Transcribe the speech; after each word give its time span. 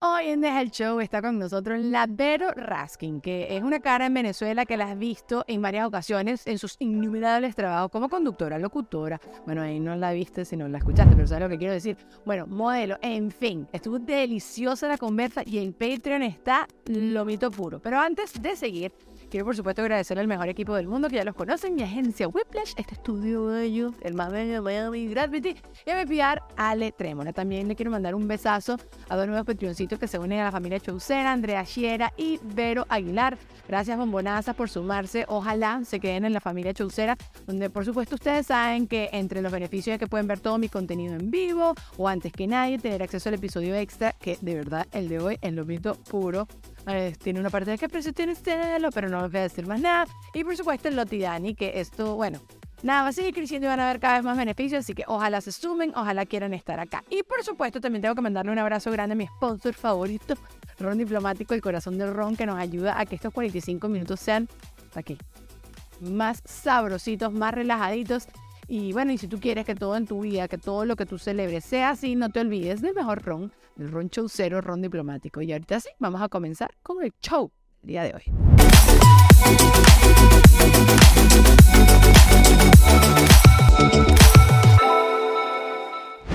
Hoy 0.00 0.28
en 0.28 0.40
Deja 0.40 0.60
el 0.60 0.70
Show 0.70 1.00
está 1.00 1.20
con 1.20 1.40
nosotros 1.40 1.80
la 1.80 2.06
Vero 2.08 2.52
Raskin, 2.52 3.20
que 3.20 3.56
es 3.56 3.64
una 3.64 3.80
cara 3.80 4.06
en 4.06 4.14
Venezuela 4.14 4.64
que 4.64 4.76
la 4.76 4.92
has 4.92 4.96
visto 4.96 5.44
en 5.48 5.60
varias 5.60 5.88
ocasiones 5.88 6.46
en 6.46 6.56
sus 6.60 6.76
innumerables 6.78 7.56
trabajos 7.56 7.90
como 7.90 8.08
conductora, 8.08 8.60
locutora. 8.60 9.20
Bueno, 9.44 9.62
ahí 9.62 9.80
no 9.80 9.96
la 9.96 10.12
viste 10.12 10.44
si 10.44 10.56
no 10.56 10.68
la 10.68 10.78
escuchaste, 10.78 11.16
pero 11.16 11.26
sabes 11.26 11.42
lo 11.42 11.48
que 11.48 11.58
quiero 11.58 11.72
decir. 11.72 11.96
Bueno, 12.24 12.46
modelo, 12.46 12.96
en 13.02 13.32
fin, 13.32 13.66
estuvo 13.72 13.98
deliciosa 13.98 14.86
la 14.86 14.98
conversa 14.98 15.42
y 15.44 15.58
el 15.58 15.72
Patreon 15.72 16.22
está 16.22 16.68
lo 16.86 17.24
mito 17.24 17.50
puro. 17.50 17.80
Pero 17.80 17.98
antes 17.98 18.40
de 18.40 18.54
seguir, 18.54 18.92
Quiero, 19.30 19.44
por 19.44 19.54
supuesto, 19.54 19.82
agradecer 19.82 20.18
al 20.18 20.26
mejor 20.26 20.48
equipo 20.48 20.74
del 20.74 20.88
mundo 20.88 21.10
que 21.10 21.16
ya 21.16 21.24
los 21.24 21.34
conocen, 21.34 21.74
mi 21.74 21.82
agencia 21.82 22.26
Whiplash, 22.28 22.72
este 22.78 22.94
estudio 22.94 23.46
de 23.48 23.64
ellos, 23.64 23.92
el 24.00 24.14
más 24.14 24.32
bello 24.32 24.62
Miami 24.62 25.06
Gravity, 25.08 25.54
y 25.84 25.90
a 25.90 26.02
mi 26.02 26.06
PR 26.06 26.40
Ale 26.56 26.92
Trémola. 26.92 27.34
También 27.34 27.68
le 27.68 27.76
quiero 27.76 27.90
mandar 27.90 28.14
un 28.14 28.26
besazo 28.26 28.78
a 29.06 29.16
dos 29.16 29.26
nuevos 29.26 29.44
patroncitos 29.44 29.98
que 29.98 30.08
se 30.08 30.18
unen 30.18 30.40
a 30.40 30.44
la 30.44 30.50
familia 30.50 30.80
Chaucera, 30.80 31.30
Andrea 31.30 31.62
Chiera 31.66 32.14
y 32.16 32.40
Vero 32.42 32.86
Aguilar. 32.88 33.36
Gracias, 33.68 33.98
bombonazas, 33.98 34.56
por 34.56 34.70
sumarse. 34.70 35.26
Ojalá 35.28 35.82
se 35.84 36.00
queden 36.00 36.24
en 36.24 36.32
la 36.32 36.40
familia 36.40 36.72
Chaucera, 36.72 37.14
donde, 37.46 37.68
por 37.68 37.84
supuesto, 37.84 38.14
ustedes 38.14 38.46
saben 38.46 38.86
que 38.86 39.10
entre 39.12 39.42
los 39.42 39.52
beneficios 39.52 39.92
es 39.92 39.98
que 39.98 40.06
pueden 40.06 40.26
ver 40.26 40.40
todo 40.40 40.56
mi 40.56 40.70
contenido 40.70 41.14
en 41.14 41.30
vivo 41.30 41.74
o 41.98 42.08
antes 42.08 42.32
que 42.32 42.46
nadie 42.46 42.78
tener 42.78 43.02
acceso 43.02 43.28
al 43.28 43.34
episodio 43.34 43.74
extra, 43.74 44.12
que 44.12 44.38
de 44.40 44.54
verdad 44.54 44.86
el 44.92 45.10
de 45.10 45.18
hoy 45.18 45.38
es 45.42 45.52
lo 45.52 45.66
mito 45.66 45.96
puro 46.08 46.48
tiene 47.22 47.40
una 47.40 47.50
parte 47.50 47.70
de 47.70 47.78
qué 47.78 47.88
precio 47.88 48.12
tiene 48.12 48.34
Stelo, 48.34 48.90
pero 48.90 49.08
no 49.08 49.22
les 49.22 49.30
voy 49.30 49.40
a 49.40 49.42
decir 49.42 49.66
más 49.66 49.80
nada. 49.80 50.06
Y 50.34 50.44
por 50.44 50.56
supuesto 50.56 50.88
el 50.88 50.96
Lotidani, 50.96 51.54
que 51.54 51.80
esto, 51.80 52.14
bueno, 52.16 52.40
nada, 52.82 53.02
va 53.02 53.08
a 53.08 53.12
seguir 53.12 53.34
creciendo 53.34 53.66
y 53.66 53.68
van 53.68 53.80
a 53.80 53.88
haber 53.88 54.00
cada 54.00 54.14
vez 54.14 54.24
más 54.24 54.36
beneficios, 54.36 54.80
así 54.80 54.94
que 54.94 55.04
ojalá 55.06 55.40
se 55.40 55.52
sumen, 55.52 55.92
ojalá 55.94 56.26
quieran 56.26 56.54
estar 56.54 56.80
acá. 56.80 57.04
Y 57.10 57.22
por 57.22 57.44
supuesto 57.44 57.80
también 57.80 58.02
tengo 58.02 58.14
que 58.14 58.22
mandarle 58.22 58.52
un 58.52 58.58
abrazo 58.58 58.90
grande 58.90 59.12
a 59.12 59.16
mi 59.16 59.26
sponsor 59.26 59.74
favorito, 59.74 60.34
Ron 60.78 60.98
Diplomático, 60.98 61.54
el 61.54 61.60
corazón 61.60 61.98
del 61.98 62.14
Ron, 62.14 62.36
que 62.36 62.46
nos 62.46 62.58
ayuda 62.58 62.98
a 62.98 63.06
que 63.06 63.16
estos 63.16 63.32
45 63.32 63.88
minutos 63.88 64.20
sean, 64.20 64.48
aquí, 64.94 65.18
más 66.00 66.42
sabrositos, 66.44 67.32
más 67.32 67.54
relajaditos. 67.54 68.28
Y 68.68 68.92
bueno, 68.92 69.12
y 69.12 69.18
si 69.18 69.28
tú 69.28 69.40
quieres 69.40 69.64
que 69.64 69.74
todo 69.74 69.96
en 69.96 70.06
tu 70.06 70.20
vida, 70.20 70.46
que 70.46 70.58
todo 70.58 70.84
lo 70.84 70.94
que 70.94 71.06
tú 71.06 71.18
celebres 71.18 71.64
sea 71.64 71.90
así, 71.90 72.14
no 72.14 72.28
te 72.28 72.40
olvides 72.40 72.82
del 72.82 72.94
mejor 72.94 73.22
ron 73.22 73.50
el 73.78 73.90
ron 73.90 74.10
cero 74.28 74.60
ron 74.60 74.82
diplomático. 74.82 75.40
Y 75.40 75.52
ahorita 75.52 75.80
sí, 75.80 75.88
vamos 75.98 76.20
a 76.20 76.28
comenzar 76.28 76.70
con 76.82 77.02
el 77.02 77.12
show 77.22 77.50
del 77.82 77.88
día 77.88 78.02
de 78.02 78.14
hoy. 78.14 78.24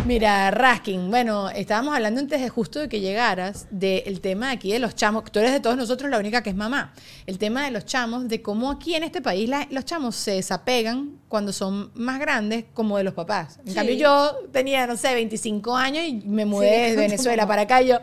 Mira, 0.06 0.52
Raskin, 0.52 1.10
bueno, 1.10 1.50
estábamos 1.50 1.96
hablando 1.96 2.20
antes 2.20 2.42
de 2.42 2.50
justo 2.50 2.80
de 2.80 2.90
que 2.90 3.00
llegaras 3.00 3.68
del 3.72 4.20
tema 4.20 4.48
de 4.48 4.54
aquí 4.54 4.74
de 4.74 4.80
los 4.80 4.96
chamos, 4.96 5.24
tú 5.32 5.40
eres 5.40 5.54
de 5.54 5.62
todos 5.62 5.78
nosotros 5.78 6.12
la 6.12 6.20
única 6.20 6.44
que 6.44 6.50
es 6.50 6.56
mamá, 6.58 6.94
el 7.26 7.38
tema 7.38 7.64
de 7.64 7.72
los 7.72 7.86
chamos, 7.86 8.28
de 8.28 8.42
cómo 8.42 8.70
aquí 8.70 8.96
en 8.96 9.04
este 9.04 9.22
país 9.22 9.50
los 9.70 9.86
chamos 9.86 10.18
se 10.18 10.32
desapegan 10.32 11.20
cuando 11.30 11.54
son 11.54 11.90
más 11.94 12.20
grandes 12.20 12.66
como 12.74 12.98
de 12.98 13.06
los 13.06 13.14
papás. 13.14 13.62
En 13.66 13.74
cambio 13.74 13.96
yo 13.96 14.50
tenía, 14.52 14.86
no 14.88 14.98
sé, 14.98 15.14
25 15.14 15.74
años 15.74 16.04
y 16.06 16.16
me 16.26 16.44
mudé 16.44 16.92
de 16.92 16.96
Venezuela 16.98 17.48
para 17.48 17.62
acá 17.62 17.82
y 17.82 17.88
yo, 17.88 18.00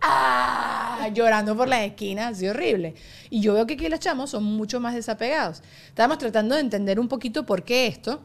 ¡ah! 0.00 1.10
llorando 1.12 1.54
por 1.54 1.68
las 1.68 1.80
esquinas, 1.80 2.36
así 2.36 2.48
horrible. 2.48 2.94
Y 3.28 3.40
yo 3.40 3.52
veo 3.52 3.66
que 3.66 3.74
aquí 3.74 3.88
los 3.88 4.00
chamos 4.00 4.30
son 4.30 4.44
mucho 4.44 4.80
más 4.80 4.94
desapegados. 4.94 5.62
Estábamos 5.88 6.16
tratando 6.16 6.54
de 6.54 6.62
entender 6.62 6.98
un 6.98 7.08
poquito 7.08 7.44
por 7.44 7.64
qué 7.64 7.86
esto. 7.86 8.22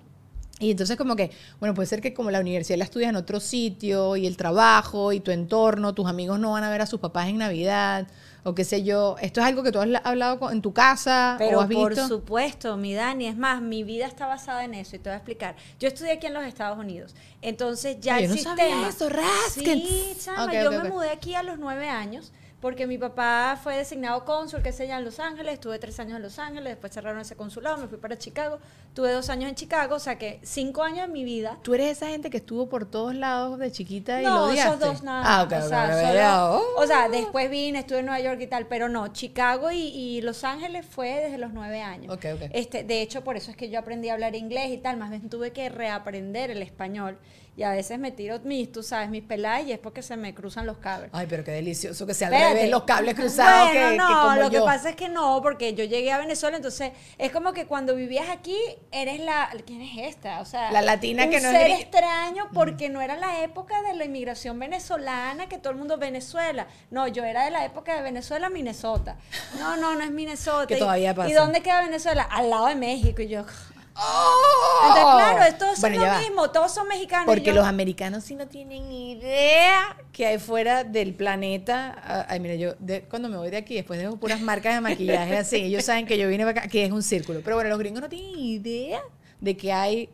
Y 0.63 0.71
entonces 0.71 0.95
como 0.97 1.15
que, 1.15 1.31
bueno, 1.59 1.73
puede 1.75 1.87
ser 1.87 2.01
que 2.01 2.13
como 2.13 2.31
la 2.31 2.39
universidad 2.39 2.77
la 2.77 2.85
estudias 2.85 3.09
en 3.09 3.15
otro 3.17 3.39
sitio 3.39 4.15
y 4.15 4.25
el 4.25 4.37
trabajo 4.37 5.11
y 5.11 5.19
tu 5.19 5.31
entorno, 5.31 5.93
tus 5.93 6.07
amigos 6.07 6.39
no 6.39 6.51
van 6.53 6.63
a 6.63 6.69
ver 6.69 6.81
a 6.81 6.85
sus 6.85 6.99
papás 6.99 7.27
en 7.27 7.37
Navidad 7.37 8.07
o 8.43 8.55
qué 8.55 8.63
sé 8.63 8.83
yo. 8.83 9.15
¿Esto 9.21 9.41
es 9.41 9.47
algo 9.47 9.63
que 9.63 9.71
tú 9.71 9.79
has 9.79 9.87
hablado 10.03 10.51
en 10.51 10.61
tu 10.61 10.73
casa 10.73 11.35
Pero 11.37 11.59
o 11.59 11.61
has 11.61 11.67
visto? 11.67 11.83
por 11.83 11.95
supuesto, 12.07 12.77
mi 12.77 12.93
Dani. 12.93 13.27
Es 13.27 13.37
más, 13.37 13.61
mi 13.61 13.83
vida 13.83 14.05
está 14.05 14.27
basada 14.27 14.63
en 14.63 14.73
eso 14.73 14.95
y 14.95 14.99
te 14.99 15.09
voy 15.09 15.15
a 15.15 15.17
explicar. 15.17 15.55
Yo 15.79 15.87
estudié 15.87 16.13
aquí 16.13 16.27
en 16.27 16.33
los 16.33 16.43
Estados 16.45 16.77
Unidos. 16.77 17.15
Entonces 17.41 17.97
ya 17.99 18.15
Ay, 18.15 18.25
el 18.25 18.29
yo 18.29 18.35
no 18.35 18.41
sistema... 18.41 18.57
sabía 18.57 18.87
eso, 18.87 19.09
Raskin. 19.09 19.81
Sí, 19.81 20.17
chama, 20.19 20.53
yo 20.53 20.71
me 20.71 20.89
mudé 20.89 21.09
aquí 21.09 21.35
a 21.35 21.43
los 21.43 21.57
nueve 21.59 21.89
años 21.89 22.31
porque 22.63 22.87
mi 22.87 22.97
papá 22.97 23.59
fue 23.61 23.75
designado 23.75 24.23
cónsul, 24.23 24.61
que 24.61 24.71
sé 24.71 24.87
ya, 24.87 24.97
en 24.97 25.03
Los 25.03 25.19
Ángeles. 25.19 25.55
Estuve 25.55 25.79
tres 25.79 25.99
años 25.99 26.15
en 26.15 26.21
Los 26.21 26.39
Ángeles, 26.39 26.69
después 26.69 26.93
cerraron 26.93 27.19
ese 27.19 27.35
consulado, 27.35 27.75
me 27.75 27.89
fui 27.89 27.97
para 27.97 28.17
Chicago. 28.17 28.57
Tuve 28.93 29.11
dos 29.11 29.29
años 29.29 29.49
en 29.49 29.55
Chicago, 29.55 29.95
o 29.95 29.99
sea 29.99 30.17
que 30.17 30.39
cinco 30.43 30.81
años 30.81 31.07
de 31.07 31.11
mi 31.11 31.25
vida 31.25 31.57
Tú 31.61 31.73
eres 31.73 31.97
esa 31.97 32.07
gente 32.07 32.29
que 32.29 32.37
estuvo 32.37 32.69
por 32.69 32.85
todos 32.85 33.15
lados 33.15 33.59
de 33.59 33.69
chiquita 33.69 34.21
y 34.21 34.23
lo 34.23 34.29
no, 34.29 34.49
esos 34.49 34.79
dos 34.79 35.03
nada. 35.03 35.23
Ah, 35.25 35.43
ok, 35.43 35.51
o, 35.51 35.67
sea, 35.67 36.07
solo- 36.07 36.63
oh. 36.77 36.81
o 36.81 36.87
sea, 36.87 37.09
después 37.09 37.49
vine, 37.49 37.79
estuve 37.79 37.99
en 37.99 38.05
Nueva 38.05 38.21
York 38.21 38.39
y 38.39 38.47
tal, 38.47 38.65
pero 38.67 38.87
no, 38.87 39.09
Chicago 39.09 39.69
y, 39.69 39.79
y 39.79 40.21
Los 40.21 40.45
Ángeles 40.45 40.85
fue 40.85 41.09
desde 41.15 41.37
los 41.39 41.51
nueve 41.51 41.81
años. 41.81 42.13
Ok, 42.15 42.25
ok. 42.33 42.49
Este, 42.53 42.85
de 42.85 43.01
hecho, 43.01 43.25
por 43.25 43.35
eso 43.35 43.51
es 43.51 43.57
que 43.57 43.69
yo 43.69 43.77
aprendí 43.77 44.07
a 44.07 44.13
hablar 44.13 44.35
inglés 44.35 44.71
y 44.71 44.77
tal, 44.77 44.95
más 44.95 45.09
bien 45.09 45.29
tuve 45.29 45.51
que 45.51 45.67
reaprender 45.67 46.49
el 46.49 46.61
español. 46.61 47.17
Y 47.55 47.63
a 47.63 47.71
veces 47.71 47.99
me 47.99 48.11
tiro 48.11 48.39
mis, 48.43 48.71
tú 48.71 48.81
sabes, 48.81 49.09
mis 49.09 49.23
peladas 49.23 49.67
y 49.67 49.71
es 49.73 49.79
porque 49.79 50.01
se 50.01 50.17
me 50.17 50.33
cruzan 50.33 50.65
los 50.65 50.77
cables. 50.77 51.11
Ay, 51.13 51.27
pero 51.29 51.43
qué 51.43 51.51
delicioso 51.51 52.07
que 52.07 52.15
sea 52.15 52.29
al 52.29 52.33
Revés, 52.53 52.69
los 52.71 52.83
cables 52.83 53.15
cruzados 53.15 53.69
Bueno, 53.71 53.89
que, 53.89 53.97
no, 53.97 54.07
que 54.07 54.13
como 54.13 54.35
lo 54.35 54.43
yo. 54.43 54.49
que 54.49 54.59
pasa 54.65 54.89
es 54.89 54.95
que 54.95 55.09
no, 55.09 55.41
porque 55.41 55.73
yo 55.73 55.83
llegué 55.85 56.11
a 56.11 56.17
Venezuela, 56.17 56.55
entonces 56.57 56.91
es 57.17 57.31
como 57.31 57.53
que 57.53 57.65
cuando 57.65 57.95
vivías 57.95 58.29
aquí 58.29 58.57
eres 58.91 59.19
la 59.19 59.49
¿quién 59.65 59.81
es 59.81 59.97
esta? 60.15 60.39
O 60.41 60.45
sea, 60.45 60.71
La 60.71 60.81
latina 60.81 61.25
un 61.25 61.29
que 61.31 61.39
no 61.41 61.47
es 61.49 61.53
ser 61.53 61.63
gringa. 61.63 61.79
extraño 61.81 62.49
porque 62.53 62.89
no 62.89 63.01
era 63.01 63.15
la 63.17 63.41
época 63.43 63.81
de 63.81 63.93
la 63.93 64.05
inmigración 64.05 64.57
venezolana 64.59 65.47
que 65.47 65.57
todo 65.57 65.71
el 65.71 65.77
mundo 65.79 65.97
Venezuela. 65.97 66.67
No, 66.91 67.07
yo 67.07 67.23
era 67.23 67.45
de 67.45 67.51
la 67.51 67.65
época 67.65 67.95
de 67.95 68.01
Venezuela, 68.01 68.49
Minnesota. 68.49 69.17
No, 69.59 69.75
no, 69.77 69.95
no 69.95 70.03
es 70.03 70.11
Minnesota. 70.11 70.67
Que 70.67 70.75
Y- 70.75 70.79
todavía 70.79 71.13
pasa. 71.13 71.29
¿Y 71.29 71.33
dónde 71.33 71.61
queda 71.61 71.81
Venezuela? 71.81 72.23
Al 72.23 72.49
lado 72.49 72.67
de 72.67 72.75
México 72.75 73.21
y 73.21 73.27
yo. 73.27 73.45
¡Oh! 73.95 74.87
Entonces, 74.87 75.03
claro, 75.03 75.43
es- 75.43 75.57
todos 75.57 75.79
Bueno, 75.81 75.97
lo 75.97 76.05
va. 76.07 76.19
mismo, 76.19 76.49
todos 76.51 76.73
son 76.73 76.87
mexicanos. 76.87 77.25
Porque 77.25 77.43
yo- 77.45 77.53
los 77.53 77.65
americanos 77.65 78.23
sí 78.23 78.35
no 78.35 78.47
tienen 78.47 78.91
idea 78.91 79.95
que 80.11 80.25
hay 80.25 80.39
fuera 80.39 80.83
del 80.83 81.13
planeta. 81.13 81.95
Ah, 82.03 82.25
Ay, 82.29 82.39
mira, 82.39 82.55
yo 82.55 82.73
de- 82.79 83.01
cuando 83.03 83.29
me 83.29 83.37
voy 83.37 83.49
de 83.49 83.57
aquí, 83.57 83.75
después 83.75 83.99
dejo 83.99 84.17
puras 84.17 84.41
marcas 84.41 84.73
de 84.75 84.81
maquillaje 84.81 85.37
así. 85.37 85.57
Ellos 85.57 85.85
saben 85.85 86.05
que 86.05 86.17
yo 86.17 86.27
vine 86.27 86.43
para 86.45 86.59
acá, 86.61 86.69
que 86.69 86.85
es 86.85 86.91
un 86.91 87.03
círculo. 87.03 87.41
Pero 87.43 87.55
bueno, 87.55 87.69
los 87.69 87.79
gringos 87.79 88.01
no 88.01 88.09
tienen 88.09 88.37
idea 88.39 89.01
de 89.39 89.55
que 89.57 89.71
hay 89.71 90.09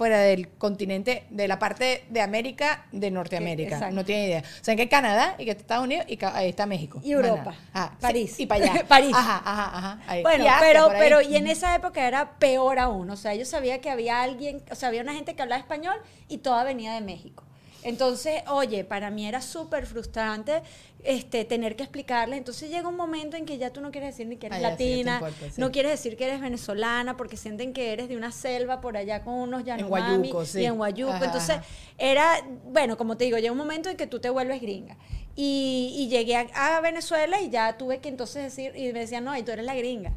fuera 0.00 0.20
del 0.20 0.48
continente, 0.48 1.24
de 1.28 1.46
la 1.46 1.58
parte 1.58 2.04
de 2.08 2.22
América, 2.22 2.86
de 2.90 3.10
Norteamérica. 3.10 3.74
exacto. 3.74 3.94
no 3.94 4.02
tienen 4.02 4.24
idea. 4.28 4.40
O 4.40 4.64
sea, 4.64 4.74
que 4.74 4.88
Canadá 4.88 5.34
y 5.36 5.44
que 5.44 5.50
está 5.50 5.60
Estados 5.60 5.84
Unidos 5.84 6.06
y 6.08 6.18
ahí 6.24 6.48
está 6.48 6.64
México. 6.64 7.02
Y 7.04 7.12
Europa. 7.12 7.54
Ah, 7.74 7.90
sí, 7.92 8.00
París. 8.00 8.40
y 8.40 8.46
para 8.46 8.64
allá. 8.64 8.84
París. 8.88 9.12
Ajá, 9.14 9.42
ajá, 9.44 9.76
ajá. 9.76 10.00
ahí. 10.06 10.22
Bueno, 10.22 10.46
pero, 10.58 10.88
pero 10.98 11.20
y 11.20 11.36
en 11.36 11.46
esa 11.48 11.74
época 11.74 12.08
era 12.08 12.38
peor 12.38 12.78
aún. 12.78 13.10
O 13.10 13.16
sea, 13.16 13.34
yo 13.34 13.44
sabía 13.44 13.82
que 13.82 13.90
había 13.90 14.22
alguien, 14.22 14.62
o 14.70 14.74
sea, 14.74 14.88
había 14.88 15.02
una 15.02 15.12
gente 15.12 15.36
que 15.36 15.42
hablaba 15.42 15.60
español 15.60 15.96
y 16.28 16.38
toda 16.38 16.64
venía 16.64 16.94
de 16.94 17.02
México. 17.02 17.44
Entonces, 17.82 18.42
oye, 18.48 18.84
para 18.84 19.10
mí 19.10 19.26
era 19.26 19.40
súper 19.40 19.86
frustrante 19.86 20.62
este, 21.02 21.44
tener 21.44 21.76
que 21.76 21.82
explicarles. 21.82 22.38
Entonces 22.38 22.70
llega 22.70 22.88
un 22.88 22.96
momento 22.96 23.36
en 23.36 23.46
que 23.46 23.58
ya 23.58 23.70
tú 23.70 23.80
no 23.80 23.90
quieres 23.90 24.14
decir 24.14 24.26
ni 24.26 24.36
que 24.36 24.46
eres 24.46 24.58
sí, 24.58 24.62
latina, 24.62 25.14
importa, 25.14 25.46
sí. 25.50 25.60
no 25.60 25.70
quieres 25.70 25.92
decir 25.92 26.16
que 26.16 26.26
eres 26.26 26.40
venezolana 26.40 27.16
porque 27.16 27.36
sienten 27.36 27.72
que 27.72 27.92
eres 27.92 28.08
de 28.08 28.16
una 28.16 28.32
selva 28.32 28.80
por 28.80 28.96
allá 28.96 29.22
con 29.22 29.34
unos 29.34 29.64
Yanomami 29.64 30.32
sí. 30.44 30.60
y 30.60 30.66
en 30.66 30.76
Guayuco. 30.76 31.12
Ajá, 31.12 31.24
Entonces, 31.24 31.56
ajá. 31.56 31.64
era, 31.98 32.46
bueno, 32.66 32.96
como 32.96 33.16
te 33.16 33.24
digo, 33.24 33.38
llega 33.38 33.52
un 33.52 33.58
momento 33.58 33.88
en 33.88 33.96
que 33.96 34.06
tú 34.06 34.20
te 34.20 34.30
vuelves 34.30 34.60
gringa. 34.60 34.96
Y, 35.36 35.94
y 35.96 36.08
llegué 36.08 36.36
a, 36.36 36.76
a 36.76 36.80
Venezuela 36.80 37.40
y 37.40 37.48
ya 37.48 37.78
tuve 37.78 38.00
que 38.00 38.08
entonces 38.08 38.42
decir, 38.42 38.76
y 38.76 38.92
me 38.92 39.00
decían, 39.00 39.24
no, 39.24 39.36
y 39.36 39.42
tú 39.42 39.52
eres 39.52 39.64
la 39.64 39.74
gringa. 39.74 40.12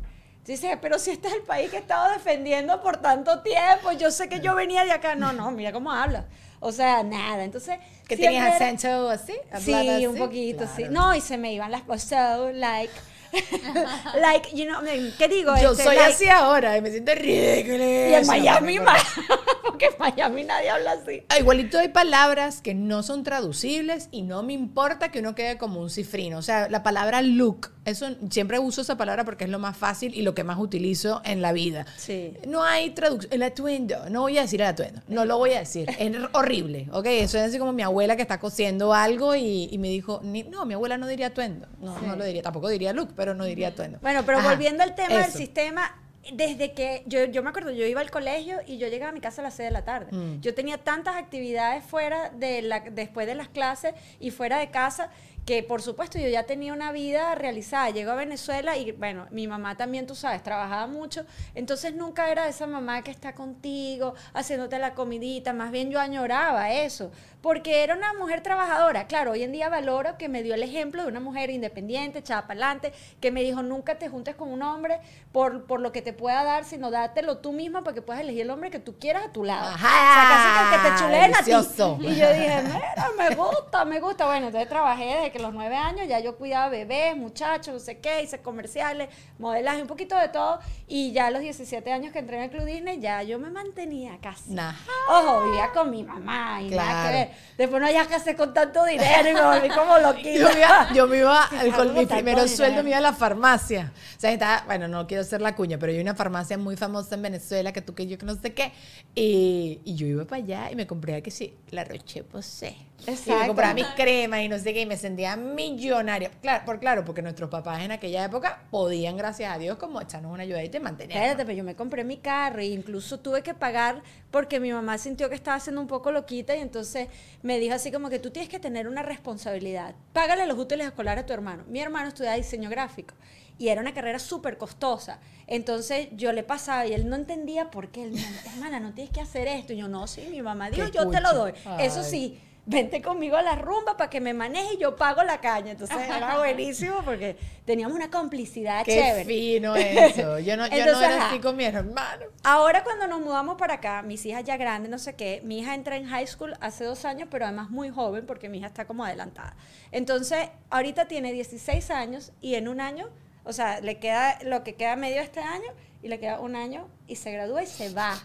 Dice, 0.46 0.78
pero 0.82 1.00
si 1.00 1.12
este 1.12 1.30
es 1.30 1.36
el 1.36 1.44
país 1.44 1.70
que 1.70 1.78
he 1.78 1.80
estado 1.80 2.12
defendiendo 2.12 2.82
por 2.82 2.98
tanto 2.98 3.40
tiempo, 3.40 3.94
yo 3.94 4.12
sé 4.12 4.28
que 4.28 4.42
yo 4.42 4.56
venía 4.56 4.84
de 4.84 4.92
acá. 4.92 5.16
No, 5.16 5.32
no, 5.32 5.52
mira 5.52 5.72
cómo 5.72 5.90
habla. 5.90 6.26
O 6.64 6.72
sea, 6.72 7.04
nada. 7.04 7.44
Entonces. 7.44 7.78
Que 8.08 8.18
tenías 8.18 8.56
acento 8.56 9.10
así. 9.10 9.34
Sí, 9.60 10.08
un 10.08 10.18
poquito, 10.18 10.66
sí. 10.76 10.86
No, 10.90 11.16
y 11.16 11.22
se 11.22 11.38
me 11.38 11.54
iban 11.54 11.72
las 11.72 11.84
cosas. 11.84 12.38
So, 12.38 12.52
like. 12.52 12.94
like, 14.22 14.50
you 14.56 14.66
know, 14.66 14.80
¿qué 15.18 15.28
digo? 15.28 15.54
Yo 15.62 15.72
Este, 15.72 15.84
soy 15.84 15.96
like- 15.96 16.14
así 16.14 16.28
ahora 16.30 16.78
y 16.78 16.82
me 16.82 16.92
siento 16.92 17.14
ridículo. 17.16 17.84
Y 17.84 18.14
en 18.14 18.28
Miami 18.28 18.80
más. 18.80 19.04
Porque 19.64 19.86
en 19.86 19.94
Miami 19.98 20.44
nadie 20.44 20.70
habla 20.70 20.92
así. 20.94 21.24
Ah, 21.30 21.40
Igualito 21.40 21.80
hay 21.80 21.90
palabras 21.90 22.62
que 22.62 22.74
no 22.74 23.02
son 23.02 23.24
traducibles 23.24 24.08
y 24.12 24.22
no 24.22 24.44
me 24.44 24.54
importa 24.54 25.10
que 25.10 25.20
uno 25.20 25.36
quede 25.36 25.58
como 25.58 25.80
un 25.82 25.90
cifrino. 25.90 26.38
O 26.38 26.42
sea, 26.42 26.70
la 26.70 26.84
palabra 26.84 27.22
look, 27.22 27.72
eso 27.86 28.08
siempre 28.30 28.60
uso 28.60 28.82
esa 28.82 28.98
palabra 28.98 29.24
porque 29.26 29.46
es 29.46 29.50
lo 29.50 29.60
más 29.60 29.76
fácil 29.78 30.14
y 30.16 30.22
lo 30.22 30.36
que 30.36 30.44
más 30.44 30.60
utilizo 30.60 31.22
en 31.26 31.42
la 31.42 31.54
vida. 31.54 31.86
Sí. 31.98 32.34
No 32.48 32.64
hay 32.64 32.92
traducción. 32.92 33.34
El 33.34 33.42
atuendo, 33.44 34.10
no 34.10 34.22
voy 34.22 34.38
a 34.38 34.42
decir 34.42 34.62
el 34.62 34.68
atuendo, 34.68 35.02
no 35.08 35.26
lo 35.26 35.38
voy 35.38 35.54
a 35.54 35.60
decir. 35.60 35.90
Es 35.98 36.12
horrible, 36.34 36.88
¿ok? 36.92 37.06
Eso 37.08 37.38
es 37.38 37.46
así 37.46 37.58
como 37.58 37.74
mi 37.74 37.82
abuela 37.82 38.16
que 38.16 38.22
está 38.22 38.40
cosiendo 38.40 38.94
algo 38.94 39.36
y, 39.36 39.70
y 39.72 39.78
me 39.78 39.88
dijo, 39.90 40.22
no, 40.24 40.66
mi 40.66 40.74
abuela 40.74 40.98
no 40.98 41.08
diría 41.08 41.28
atuendo. 41.28 41.68
No, 41.80 41.98
no 42.02 42.16
lo 42.16 42.26
diría, 42.26 42.42
tampoco 42.44 42.68
diría 42.70 42.94
look, 42.94 43.14
pero 43.16 43.23
no 43.34 43.46
diría 43.46 43.70
atuendo. 43.70 44.00
Bueno, 44.02 44.24
pero 44.26 44.40
Ajá, 44.40 44.50
volviendo 44.50 44.84
al 44.84 44.96
tema 44.96 45.18
del 45.18 45.32
sistema, 45.32 46.00
desde 46.32 46.74
que 46.74 47.04
yo, 47.06 47.26
yo 47.26 47.44
me 47.44 47.50
acuerdo, 47.50 47.72
yo 47.72 47.86
iba 47.86 48.02
al 48.02 48.12
colegio 48.12 48.60
y 48.66 48.78
yo 48.78 48.88
llegaba 48.88 49.10
a 49.10 49.14
mi 49.14 49.20
casa 49.20 49.42
a 49.42 49.44
las 49.44 49.56
6 49.56 49.68
de 49.68 49.72
la 49.72 49.84
tarde. 49.84 50.12
Mm. 50.12 50.40
Yo 50.42 50.54
tenía 50.54 50.78
tantas 50.78 51.16
actividades 51.16 51.84
fuera 51.84 52.30
de 52.30 52.62
la, 52.62 52.80
después 52.80 53.28
de 53.28 53.36
las 53.36 53.50
clases 53.50 53.94
y 54.20 54.32
fuera 54.32 54.58
de 54.58 54.72
casa 54.72 55.10
que 55.46 55.62
por 55.62 55.82
supuesto 55.82 56.18
yo 56.18 56.28
ya 56.30 56.44
tenía 56.44 56.74
una 56.74 56.92
vida 56.92 57.36
realizada. 57.36 57.90
Llego 57.90 58.12
a 58.12 58.16
Venezuela 58.16 58.78
y 58.78 58.94
bueno, 58.94 59.28
mi 59.32 59.48
mamá 59.48 59.76
también, 59.76 60.08
tú 60.08 60.16
sabes, 60.16 60.42
trabajaba 60.42 60.88
mucho. 60.88 61.26
Entonces 61.54 61.94
nunca 61.94 62.32
era 62.32 62.48
esa 62.48 62.68
mamá 62.68 63.02
que 63.02 63.12
está 63.12 63.34
contigo, 63.34 64.14
haciéndote 64.34 64.80
la 64.80 64.94
comidita. 64.94 65.52
Más 65.54 65.72
bien 65.72 65.90
yo 65.92 66.00
añoraba 66.00 66.72
eso. 66.72 67.12
Porque 67.44 67.84
era 67.84 67.94
una 67.94 68.14
mujer 68.14 68.42
trabajadora. 68.42 69.06
Claro, 69.06 69.32
hoy 69.32 69.44
en 69.44 69.52
día 69.52 69.68
valoro 69.68 70.18
que 70.18 70.30
me 70.30 70.44
dio 70.44 70.54
el 70.56 70.64
ejemplo 70.64 71.04
de 71.04 71.10
una 71.10 71.20
mujer 71.20 71.50
independiente, 71.50 72.20
echada 72.20 72.44
para 72.44 72.54
adelante, 72.54 72.94
que 73.20 73.32
me 73.32 73.44
dijo, 73.44 73.62
nunca 73.62 74.00
te 74.00 74.08
juntes 74.08 74.34
con 74.34 74.50
un 74.50 74.64
hombre 74.64 75.02
por, 75.34 75.66
por 75.66 75.82
lo 75.82 75.92
que 75.92 76.02
te 76.02 76.14
pueda 76.14 76.46
dar, 76.46 76.64
sino 76.64 76.90
dátelo 76.90 77.40
tú 77.40 77.52
misma 77.52 77.84
para 77.84 77.96
que 77.96 78.02
puedas 78.02 78.22
elegir 78.22 78.44
el 78.44 78.50
hombre 78.50 78.72
que 78.72 78.80
tú 78.80 78.98
quieras 78.98 79.26
a 79.26 79.32
tu 79.34 79.44
lado. 79.44 79.72
Ajá, 79.72 79.76
o 79.76 80.14
sea, 80.14 80.24
casi 80.30 80.48
que 80.54 80.76
el 80.76 80.82
que 80.82 80.90
te 80.90 81.04
chuleen 81.04 81.36
a 81.36 81.44
ti. 81.44 82.08
Y 82.08 82.16
yo 82.16 82.32
dije, 82.32 82.62
mira, 82.64 83.08
me 83.18 83.36
gusta, 83.36 83.84
me 83.84 84.00
gusta. 84.00 84.26
Bueno, 84.26 84.46
entonces 84.46 84.70
trabajé 84.70 85.04
desde 85.04 85.32
que 85.34 85.40
los 85.40 85.54
nueve 85.54 85.76
años, 85.76 86.08
ya 86.08 86.22
yo 86.22 86.38
cuidaba 86.38 86.70
bebés, 86.70 87.18
muchachos, 87.18 87.74
no 87.74 87.80
sé 87.82 88.00
qué, 88.00 88.24
hice 88.24 88.42
comerciales, 88.42 89.10
modelaje, 89.38 89.82
un 89.82 89.90
poquito 89.90 90.16
de 90.16 90.30
todo. 90.30 90.60
Y 90.88 91.12
ya 91.12 91.28
a 91.28 91.32
los 91.32 91.42
17 91.42 91.92
años 91.92 92.14
que 92.14 92.20
entré 92.20 92.38
en 92.38 92.44
el 92.44 92.50
Club 92.52 92.64
Disney, 92.64 93.02
ya 93.02 93.22
yo 93.22 93.38
me 93.38 93.50
mantenía 93.50 94.18
casi. 94.22 94.54
Nah. 94.54 94.72
Ojo, 95.10 95.44
vivía 95.44 95.72
con 95.74 95.92
mi 95.92 96.04
mamá 96.06 96.62
y 96.62 96.70
nada 96.70 97.06
que 97.06 97.12
ver. 97.12 97.33
Después 97.58 97.82
no 97.82 97.90
ya 97.90 98.08
casé 98.08 98.36
con 98.36 98.54
tanto 98.54 98.84
dinero 98.86 99.30
y 99.30 99.34
me 99.34 99.42
volví 99.42 99.70
como 99.70 99.98
loquita. 100.00 100.40
Yo 100.40 100.50
me 100.50 100.60
iba, 100.60 100.94
yo 100.94 101.08
me 101.08 101.18
iba 101.20 101.48
Claro, 101.50 101.72
con 101.74 101.94
mi 101.94 102.06
primer 102.06 102.50
sueldo, 102.50 102.84
me 102.84 102.90
iba 102.90 102.98
a 102.98 103.02
la 103.02 103.14
farmacia. 103.14 103.92
O 104.18 104.20
sea, 104.20 104.32
estaba, 104.32 104.64
bueno, 104.66 104.88
no 104.88 105.06
quiero 105.08 105.22
hacer 105.22 105.42
la 105.42 105.56
cuña, 105.56 105.78
pero 105.78 105.92
hay 105.92 106.00
una 106.00 106.16
farmacia 106.16 106.58
muy 106.58 106.76
famosa 106.76 107.16
en 107.16 107.22
Venezuela 107.22 107.72
que 107.72 107.82
tú 107.82 107.94
que 107.94 108.08
yo 108.08 108.18
que 108.18 108.26
no 108.26 108.36
sé 108.36 108.54
qué. 108.54 108.72
Y, 109.16 109.82
y 109.86 109.96
yo 109.96 110.08
iba 110.08 110.26
para 110.26 110.42
allá 110.44 110.72
y 110.72 110.76
me 110.76 110.88
compré, 110.88 111.22
que 111.22 111.32
sí, 111.32 111.54
la 111.72 111.84
Roche 111.84 112.24
Posay. 112.24 112.93
Y 113.06 113.12
me 113.12 113.18
Exacto. 113.18 113.48
compraba 113.48 113.74
mis 113.74 113.86
cremas 113.88 114.42
y 114.42 114.50
no 114.50 114.58
sé 114.58 114.74
qué, 114.74 114.82
y 114.82 114.86
me 114.86 114.98
sentía 114.98 115.36
millonaria. 115.36 116.32
Claro, 116.42 116.66
por, 116.66 116.80
claro, 116.80 117.04
porque 117.04 117.22
nuestros 117.22 117.50
papás 117.50 117.82
en 117.82 117.92
aquella 117.92 118.24
época 118.24 118.64
podían, 118.72 119.18
gracias 119.18 119.54
a 119.54 119.58
Dios, 119.58 119.78
como 119.78 120.00
echarnos 120.00 120.32
una 120.32 120.44
ayudadita 120.44 120.78
y 120.78 120.80
mantenernos. 120.80 121.22
Espérate, 121.22 121.46
pero 121.46 121.58
yo 121.58 121.64
me 121.64 121.76
compré 121.76 122.04
mi 122.04 122.18
carro 122.18 122.62
e 122.62 122.66
incluso 122.66 123.20
tuve 123.20 123.42
que 123.42 123.54
pagar 123.54 124.02
porque 124.32 124.60
mi 124.60 124.72
mamá 124.72 124.98
sintió 124.98 125.30
que 125.30 125.36
estaba 125.36 125.60
siendo 125.60 125.82
un 125.82 125.88
poco 125.88 126.12
loquita 126.12 126.56
y 126.56 126.62
entonces 126.62 127.08
me 127.42 127.60
dijo 127.60 127.76
así 127.76 127.92
como 127.92 128.10
que 128.10 128.20
tú 128.20 128.32
tienes 128.32 128.50
que 128.50 128.60
tener 128.60 128.88
una 128.88 129.04
responsabilidad. 129.04 129.96
Págale 130.14 130.46
los 130.48 130.58
útiles 130.58 130.88
escolares 130.88 131.24
a 131.24 131.26
tu 131.26 131.34
hermano. 131.34 131.64
Mi 131.68 131.80
hermano 131.82 132.08
estudiaba 132.08 132.38
diseño 132.38 132.70
gráfico 132.70 133.16
y 133.58 133.68
era 133.68 133.82
una 133.82 133.94
carrera 133.94 134.20
súper 134.20 134.58
costosa. 134.58 135.20
Entonces 135.48 136.08
yo 136.14 136.32
le 136.32 136.44
pasaba 136.44 136.88
y 136.88 136.94
él 136.94 137.08
no 137.08 137.16
entendía 137.16 137.70
por 137.70 137.90
qué. 137.90 138.04
Él 138.04 138.12
me 138.12 138.52
hermana, 138.52 138.80
no 138.80 138.94
tienes 138.94 139.14
que 139.14 139.22
hacer 139.22 139.48
esto. 139.48 139.74
Y 139.74 139.78
yo, 139.78 139.88
no, 139.88 140.08
sí, 140.08 140.28
mi 140.32 140.42
mamá 140.42 140.70
dijo, 140.70 140.88
yo 140.88 141.10
te 141.10 141.22
lo 141.22 141.34
doy. 141.34 141.54
Eso 141.80 142.04
sí, 142.04 142.40
vente 142.66 143.02
conmigo 143.02 143.36
a 143.36 143.42
la 143.42 143.56
rumba 143.56 143.98
para 143.98 144.10
que 144.10 144.22
me 144.22 144.34
maneje 144.34 144.76
y 144.76 144.78
yo 144.78 144.96
pago 144.96 145.24
la 145.24 145.42
caña. 145.42 145.72
Entonces 145.72 145.98
era 145.98 146.38
buenísimo 146.38 147.02
porque 147.04 147.36
teníamos 147.66 147.96
una 147.96 148.10
complicidad 148.10 148.86
Qué 148.86 148.96
chévere. 148.96 149.26
fino 149.26 149.76
eso. 149.76 150.40
Yo 150.40 150.56
no, 150.58 150.68
yo 150.68 150.72
no 150.72 150.78
Entonces, 150.78 151.08
era 151.08 151.18
ajá. 151.18 151.30
así 151.30 151.40
con 151.40 151.56
mi 151.58 151.66
hermano. 151.66 152.26
Ahora 152.44 152.84
cuando 152.84 153.08
nos 153.08 153.20
mudamos 153.22 153.58
para 153.58 153.76
acá, 153.76 154.02
mis 154.02 154.26
hijas 154.26 154.44
ya 154.44 154.56
grandes, 154.58 154.90
no 154.90 154.98
sé 154.98 155.16
qué, 155.16 155.42
mi 155.44 155.60
hija 155.60 155.76
entra 155.76 155.98
en 155.98 156.06
high 156.06 156.28
school 156.28 156.54
hace 156.62 156.86
dos 156.86 157.04
años, 157.06 157.28
pero 157.30 157.46
además 157.46 157.70
muy 157.70 157.90
joven 157.90 158.26
porque 158.26 158.48
mi 158.50 158.60
hija 158.60 158.68
está 158.68 158.86
como 158.86 159.04
adelantada. 159.04 159.56
Entonces, 159.92 160.50
ahorita 160.70 161.08
tiene 161.08 161.34
16 161.34 161.92
años 161.92 162.32
y 162.40 162.56
en 162.56 162.68
un 162.70 162.80
año, 162.80 163.10
o 163.44 163.52
sea, 163.52 163.82
le 163.82 164.00
queda 164.00 164.40
lo 164.44 164.64
que 164.64 164.76
queda 164.76 164.96
medio 164.96 165.22
este 165.22 165.42
año 165.42 165.70
y 166.02 166.08
le 166.08 166.20
queda 166.20 166.40
un 166.40 166.56
año 166.56 166.88
y 167.08 167.16
se 167.18 167.32
gradúa 167.32 167.64
y 167.64 167.68
se 167.68 167.90
va. 167.94 168.18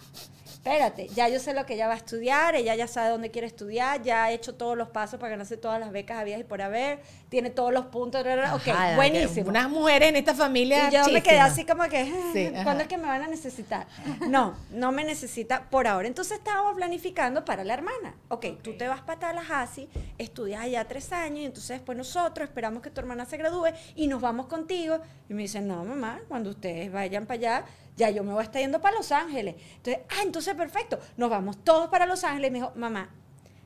Espérate, 0.69 1.09
ya 1.09 1.29
yo 1.29 1.41
sé 1.41 1.55
lo 1.55 1.65
que 1.65 1.75
ella 1.75 1.89
va 1.89 1.95
a 1.95 1.97
estudiar, 1.97 2.55
ella 2.55 2.75
ya 2.75 2.87
sabe 2.87 3.09
dónde 3.09 3.31
quiere 3.31 3.47
estudiar, 3.47 4.03
ya 4.03 4.25
ha 4.25 4.33
hecho 4.33 4.55
todos 4.55 4.77
los 4.77 4.89
pasos 4.89 5.19
para 5.19 5.31
ganarse 5.31 5.57
todas 5.57 5.81
las 5.81 5.93
becas 5.93 6.19
habidas 6.19 6.41
y 6.41 6.45
por 6.45 6.61
haber, 6.61 7.01
tiene 7.31 7.49
todos 7.49 7.73
los 7.73 7.87
puntos, 7.87 8.21
ok, 8.21 8.69
Ajá, 8.69 8.97
buenísimo. 8.97 9.49
Unas 9.49 9.71
mujeres 9.71 10.11
en 10.11 10.17
esta 10.17 10.35
familia. 10.35 10.89
Y 10.89 10.93
yo 10.93 11.09
me 11.11 11.23
quedé 11.23 11.41
así 11.41 11.65
como 11.65 11.85
que, 11.85 12.05
Sí, 12.35 12.53
¿cuándo 12.65 12.83
es 12.83 12.89
que 12.89 12.99
me 12.99 13.07
van 13.07 13.23
a 13.23 13.29
necesitar? 13.29 13.87
No, 14.29 14.55
no 14.71 14.93
me 14.93 15.05
necesita 15.05 15.71
por 15.71 15.87
ahora. 15.87 16.07
Entonces 16.07 16.37
estábamos 16.37 16.75
planificando 16.75 17.45
para 17.47 17.65
la 17.65 17.73
hermana. 17.73 18.15
Ok, 18.29 18.47
tú 18.63 18.77
te 18.77 18.87
vas 18.89 19.01
para 19.01 19.21
Tallahassee, 19.21 19.89
estudias 20.19 20.61
allá 20.63 20.85
tres 20.87 21.13
años 21.13 21.41
y 21.41 21.45
entonces 21.47 21.79
después 21.79 21.97
nosotros 21.97 22.47
esperamos 22.47 22.83
que 22.83 22.91
tu 22.91 23.01
hermana 23.01 23.25
se 23.25 23.39
gradúe 23.39 23.69
y 23.97 24.07
nos 24.07 24.21
vamos 24.21 24.47
contigo. 24.47 24.99
Y 25.31 25.35
me 25.35 25.43
dicen, 25.43 25.67
no, 25.67 25.83
mamá, 25.85 26.21
cuando 26.29 26.51
ustedes 26.51 26.93
vayan 26.93 27.25
para 27.25 27.39
allá, 27.39 27.65
ya 27.99 28.09
yo 28.11 28.25
me 28.25 28.33
voy 28.33 28.41
a 28.41 28.45
estar 28.45 28.63
yendo 28.63 28.81
para 28.81 28.97
Los 28.97 29.13
Ángeles. 29.13 29.57
Entonces, 29.77 30.03
ah, 30.09 30.23
entonces 30.23 30.55
perfecto, 30.55 30.99
nos 31.19 31.29
vamos 31.29 31.63
todos 31.65 31.89
para 31.91 32.07
Los 32.07 32.25
Ángeles. 32.25 32.49
Y 32.49 32.53
me 32.53 32.59
dijo, 32.61 32.73
mamá, 32.77 33.11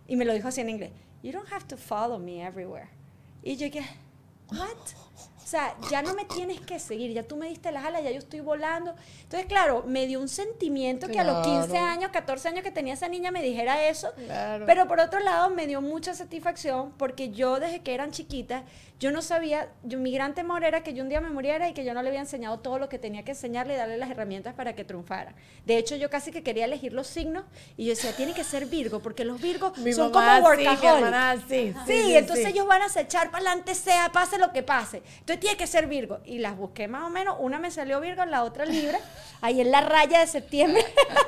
y 0.08 0.17
me 0.17 0.25
lo 0.25 0.32
dijo 0.32 0.49
así 0.49 0.61
en 0.62 0.70
inglés, 0.70 0.90
you 1.23 1.31
don't 1.31 1.50
have 1.52 1.67
to 1.67 1.76
follow 1.76 2.19
me 2.19 2.44
everywhere. 2.44 2.88
Y 3.43 3.56
yo 3.56 3.67
dije, 3.67 3.84
what? 4.50 4.67
O 5.37 5.46
sea, 5.52 5.76
ya 5.90 6.00
no 6.00 6.14
me 6.14 6.25
tienes 6.25 6.61
que 6.62 6.79
seguir, 6.79 7.12
ya 7.12 7.25
tú 7.25 7.37
me 7.37 7.46
diste 7.46 7.70
las 7.73 7.84
alas, 7.84 8.02
ya 8.02 8.11
yo 8.11 8.19
estoy 8.20 8.40
volando. 8.40 8.94
Entonces, 9.25 9.46
claro, 9.46 9.84
me 9.87 10.06
dio 10.06 10.19
un 10.19 10.29
sentimiento 10.29 11.08
que 11.08 11.19
a 11.20 11.25
los 11.25 11.44
15 11.46 11.69
Claro. 11.69 11.87
años, 11.87 12.11
14 12.11 12.49
años 12.49 12.62
que 12.62 12.70
tenía 12.70 12.94
esa 12.94 13.06
niña 13.08 13.31
me 13.31 13.43
dijera 13.43 13.87
eso. 13.87 14.12
Claro. 14.14 14.64
Pero 14.64 14.88
por 14.88 14.99
otro 15.00 15.20
lado, 15.20 15.50
me 15.50 15.67
dio 15.67 15.82
mucha 15.82 16.14
satisfacción 16.14 16.93
porque 16.96 17.31
yo 17.32 17.61
desde 17.61 17.82
que 17.82 17.93
eran 17.93 18.12
chiquitas, 18.12 18.62
yo 19.03 19.11
no 19.11 19.21
sabía, 19.21 19.69
yo, 19.83 19.99
mi 19.99 20.13
gran 20.13 20.33
temor 20.33 20.63
era 20.63 20.85
que 20.85 20.95
yo 20.95 21.03
un 21.03 21.09
día 21.09 21.21
me 21.21 21.29
muriera 21.29 21.69
y 21.69 21.75
que 21.75 21.85
yo 21.85 21.93
no 21.93 22.05
le 22.05 22.11
había 22.11 22.21
enseñado 22.21 22.61
todo 22.61 22.79
lo 22.79 22.89
que 22.89 23.01
tenía 23.01 23.25
que 23.25 23.33
enseñarle 23.33 23.75
y 23.75 23.77
darle 23.77 23.97
las 23.97 24.09
herramientas 24.09 24.55
para 24.55 24.77
que 24.77 24.85
triunfara. 24.85 25.35
De 25.67 25.77
hecho, 25.77 25.97
yo 25.97 26.09
casi 26.09 26.31
que 26.31 26.45
quería 26.45 26.67
elegir 26.67 26.93
los 26.93 27.09
signos 27.09 27.45
y 27.77 27.87
yo 27.87 27.91
decía, 27.91 28.15
tiene 28.15 28.33
que 28.33 28.45
ser 28.45 28.67
Virgo, 28.67 29.01
porque 29.01 29.25
los 29.25 29.41
Virgos 29.41 29.77
Mi 29.79 29.93
son 29.93 30.13
mamá 30.13 30.41
como 30.41 30.55
sí, 30.55 30.63
workaholics. 30.63 30.85
hermana 30.85 31.35
sí, 31.35 31.43
sí, 31.49 31.75
Sí, 31.85 32.03
sí, 32.05 32.15
entonces 32.17 32.47
ellos 32.47 32.65
van 32.65 32.83
a 32.83 33.01
echar 33.01 33.33
para 33.33 33.39
adelante, 33.39 33.75
sea, 33.75 34.13
pase 34.13 34.39
lo 34.39 34.53
que 34.53 34.63
pase. 34.63 35.03
Entonces 35.19 35.41
tiene 35.41 35.57
que 35.57 35.67
ser 35.67 35.89
Virgo. 35.89 36.21
Y 36.25 36.39
las 36.39 36.57
busqué 36.57 36.87
más 36.87 37.03
o 37.03 37.11
menos. 37.11 37.39
Una 37.41 37.59
me 37.59 37.73
salió 37.73 38.01
Virgo, 38.01 38.25
la 38.25 38.45
otra 38.45 38.67
Libra. 38.67 39.01
Ahí 39.41 39.61
en 39.61 39.73
la 39.73 39.81
raya 39.81 40.21
de 40.21 40.29
septiembre. 40.29 40.85